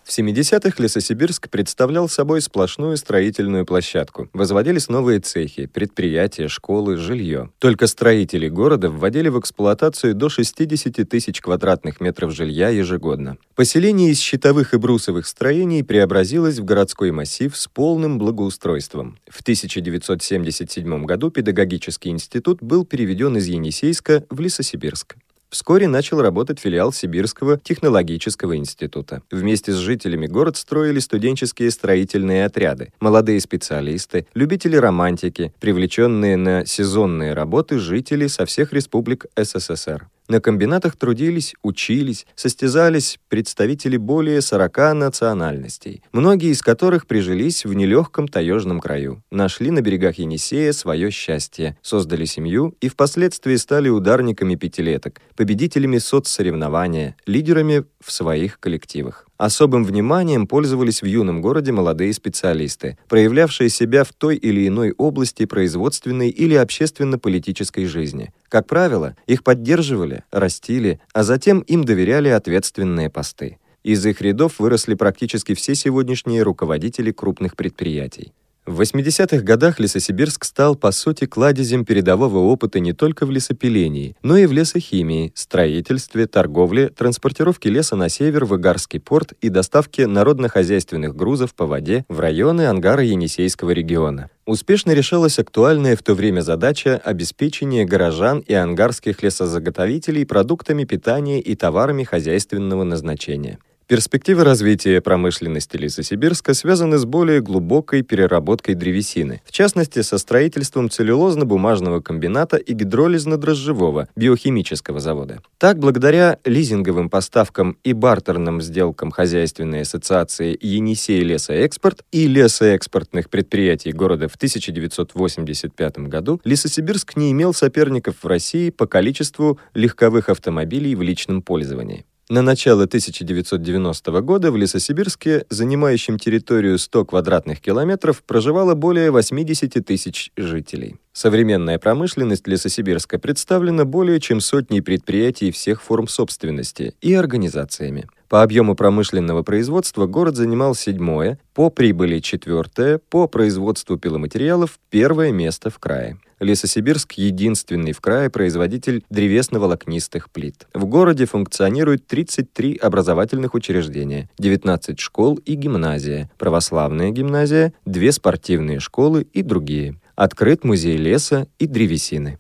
В 0.10 0.12
70-х 0.12 0.82
Лесосибирск 0.82 1.52
представлял 1.52 2.10
собой 2.10 2.42
сплошную 2.42 2.98
строительную 2.98 3.64
площадку. 3.64 4.28
Возводились 4.34 4.90
новые 4.90 5.20
цехи, 5.20 5.68
предприятия, 5.68 6.48
школы, 6.48 6.98
жилье. 6.98 7.52
Только 7.60 7.86
строители 7.86 8.50
города 8.50 8.90
вводили 8.90 9.30
в 9.30 9.40
эксплуатацию 9.40 10.16
до 10.16 10.30
60 10.30 11.08
тысяч 11.08 11.42
квадратных 11.42 12.02
метров 12.02 12.34
жилья 12.34 12.70
ежегодно. 12.70 13.38
Поселение 13.54 14.10
из 14.10 14.20
щитовых 14.20 14.74
и 14.74 14.78
брусовых 14.78 15.28
строений 15.28 15.84
преобразилось 15.84 16.58
в 16.58 16.66
городской 16.66 17.12
массив 17.12 17.56
с 17.56 17.68
полным 17.68 18.18
благоустройством. 18.18 19.20
В 19.30 19.42
1977 19.42 21.06
году 21.06 21.30
педагогический 21.30 22.10
институт 22.10 22.64
был 22.64 22.84
переведен 22.84 23.38
из 23.38 23.46
Енисейска 23.46 24.26
в 24.32 24.40
Лесосибирск. 24.40 25.18
Вскоре 25.50 25.88
начал 25.88 26.22
работать 26.22 26.60
филиал 26.60 26.94
Сибирского 26.94 27.58
технологического 27.58 28.56
института. 28.56 29.24
Вместе 29.32 29.72
с 29.72 29.78
жителями 29.78 30.28
город 30.28 30.58
строили 30.58 31.00
студенческие 31.00 31.72
строительные 31.72 32.46
отряды, 32.46 32.94
молодые 33.00 33.40
специалисты, 33.40 34.28
любители 34.36 34.76
романтики, 34.76 35.52
привлеченные 35.60 36.38
на 36.38 36.66
сезонные 36.66 37.34
работы 37.34 37.80
жители 37.80 38.28
со 38.28 38.46
всех 38.46 38.74
республик 38.74 39.26
СССР. 39.36 40.08
На 40.30 40.40
комбинатах 40.40 40.96
трудились, 40.96 41.56
учились, 41.64 42.28
состязались 42.36 43.18
представители 43.30 43.98
более 43.98 44.42
40 44.42 44.94
национальностей, 44.94 46.04
многие 46.12 46.52
из 46.52 46.62
которых 46.62 47.08
прижились 47.08 47.66
в 47.66 47.74
нелегком 47.74 48.28
таежном 48.28 48.80
краю, 48.80 49.24
нашли 49.32 49.72
на 49.72 49.82
берегах 49.82 50.20
Енисея 50.20 50.72
свое 50.72 51.10
счастье, 51.10 51.80
создали 51.82 52.26
семью 52.26 52.76
и 52.80 52.90
впоследствии 52.90 53.56
стали 53.56 53.90
ударниками 53.90 54.54
пятилеток, 54.54 55.20
победителями 55.36 55.98
соцсоревнования, 55.98 57.16
лидерами 57.26 57.86
в 58.00 58.12
своих 58.12 58.60
коллективах. 58.60 59.29
Особым 59.40 59.86
вниманием 59.86 60.48
пользовались 60.48 61.02
в 61.02 61.06
юном 61.06 61.42
городе 61.42 61.72
молодые 61.72 62.12
специалисты, 62.12 62.98
проявлявшие 63.08 63.70
себя 63.70 64.04
в 64.04 64.12
той 64.12 64.36
или 64.36 64.68
иной 64.68 64.94
области 64.98 65.46
производственной 65.46 66.28
или 66.28 66.56
общественно-политической 66.56 67.86
жизни. 67.86 68.34
Как 68.50 68.68
правило, 68.68 69.16
их 69.28 69.46
поддерживали, 69.46 70.26
растили, 70.30 71.00
а 71.14 71.24
затем 71.24 71.62
им 71.62 71.86
доверяли 71.86 72.28
ответственные 72.28 73.10
посты. 73.10 73.60
Из 73.82 74.06
их 74.06 74.22
рядов 74.22 74.60
выросли 74.60 74.96
практически 74.96 75.54
все 75.56 75.74
сегодняшние 75.74 76.44
руководители 76.44 77.14
крупных 77.14 77.56
предприятий. 77.56 78.34
В 78.70 78.82
80-х 78.82 79.42
годах 79.42 79.80
Лесосибирск 79.80 80.46
стал, 80.46 80.76
по 80.76 80.92
сути, 80.92 81.26
кладезем 81.26 81.86
передового 81.86 82.38
опыта 82.38 82.80
не 82.80 82.94
только 82.94 83.26
в 83.26 83.32
лесопилении, 83.32 84.16
но 84.22 84.38
и 84.38 84.46
в 84.46 84.52
лесохимии, 84.52 85.32
строительстве, 85.34 86.28
торговле, 86.28 86.90
транспортировке 86.90 87.72
леса 87.72 87.96
на 87.96 88.10
север 88.10 88.46
в 88.46 88.56
Игарский 88.56 89.00
порт 89.00 89.34
и 89.42 89.50
доставке 89.50 90.06
народно-хозяйственных 90.06 91.16
грузов 91.16 91.56
по 91.56 91.66
воде 91.66 92.06
в 92.10 92.20
районы 92.20 92.68
ангара 92.68 93.04
Енисейского 93.04 93.72
региона. 93.72 94.30
Успешно 94.46 94.92
решалась 94.92 95.40
актуальная 95.40 95.96
в 95.96 96.04
то 96.04 96.14
время 96.14 96.42
задача 96.42 97.02
обеспечения 97.04 97.86
горожан 97.86 98.38
и 98.38 98.54
ангарских 98.54 99.24
лесозаготовителей 99.24 100.28
продуктами 100.28 100.84
питания 100.84 101.42
и 101.42 101.56
товарами 101.56 102.04
хозяйственного 102.04 102.84
назначения. 102.84 103.58
Перспективы 103.90 104.44
развития 104.44 105.02
промышленности 105.02 105.76
Лесосибирска 105.76 106.54
связаны 106.54 107.00
с 107.00 107.06
более 107.06 107.42
глубокой 107.42 108.04
переработкой 108.04 108.76
древесины, 108.76 109.42
в 109.44 109.52
частности, 109.52 110.04
со 110.04 110.20
строительством 110.20 110.90
целлюлозно-бумажного 110.90 112.00
комбината 112.00 112.58
и 112.58 112.76
гидролизно-дрожжевого 112.76 114.06
биохимического 114.16 115.00
завода. 115.00 115.42
Так, 115.58 115.80
благодаря 115.80 116.38
лизинговым 116.46 117.10
поставкам 117.10 117.80
и 117.84 117.94
бартерным 117.94 118.62
сделкам 118.62 119.10
хозяйственной 119.10 119.82
ассоциации 119.82 120.56
«Енисей 120.62 121.22
лесоэкспорт» 121.22 122.04
и 122.12 122.28
лесоэкспортных 122.28 123.32
предприятий 123.32 123.92
города 123.92 124.28
в 124.28 124.36
1985 124.36 125.98
году, 126.02 126.40
Лесосибирск 126.44 127.16
не 127.16 127.32
имел 127.32 127.56
соперников 127.56 128.18
в 128.22 128.28
России 128.28 128.70
по 128.70 128.86
количеству 128.86 129.60
легковых 129.74 130.30
автомобилей 130.30 130.94
в 130.94 131.02
личном 131.02 131.42
пользовании. 131.42 132.06
На 132.32 132.44
начало 132.44 132.84
1990 132.84 134.22
года 134.22 134.52
в 134.52 134.56
Лесосибирске, 134.56 135.48
занимающем 135.50 136.20
территорию 136.20 136.78
100 136.78 137.06
квадратных 137.06 137.60
километров, 137.60 138.22
проживало 138.22 138.76
более 138.76 139.10
80 139.10 139.84
тысяч 139.84 140.32
жителей. 140.38 140.98
Современная 141.12 141.80
промышленность 141.80 142.48
Лесосибирска 142.48 143.18
представлена 143.18 143.84
более 143.84 144.20
чем 144.20 144.42
сотней 144.42 144.84
предприятий 144.84 145.50
всех 145.50 145.82
форм 145.82 146.08
собственности 146.08 146.94
и 147.02 147.16
организациями. 147.16 148.08
По 148.28 148.44
объему 148.44 148.76
промышленного 148.76 149.42
производства 149.42 150.06
город 150.06 150.36
занимал 150.36 150.76
седьмое, 150.76 151.40
по 151.56 151.72
прибыли 151.72 152.20
четвертое, 152.20 153.00
по 153.00 153.28
производству 153.28 153.98
пиломатериалов 153.98 154.80
первое 154.92 155.32
место 155.32 155.72
в 155.72 155.80
крае. 155.80 156.20
Лесосибирск– 156.40 157.14
единственный 157.18 157.92
в 157.92 158.02
крае 158.02 158.30
производитель 158.30 159.04
древесно-волокнистых 159.10 160.30
плит. 160.30 160.68
В 160.74 160.86
городе 160.86 161.26
функционирует 161.26 162.08
33 162.08 162.78
образовательных 162.78 163.54
учреждения, 163.54 164.30
19 164.40 165.00
школ 165.00 165.36
и 165.46 165.56
гимназия, 165.56 166.30
православная 166.38 167.12
гимназия, 167.12 167.74
две 167.86 168.12
спортивные 168.12 168.80
школы 168.80 169.28
и 169.34 169.42
другие. 169.42 169.96
Открыт 170.16 170.64
музей 170.64 170.98
леса 170.98 171.48
и 171.60 171.68
древесины. 171.68 172.40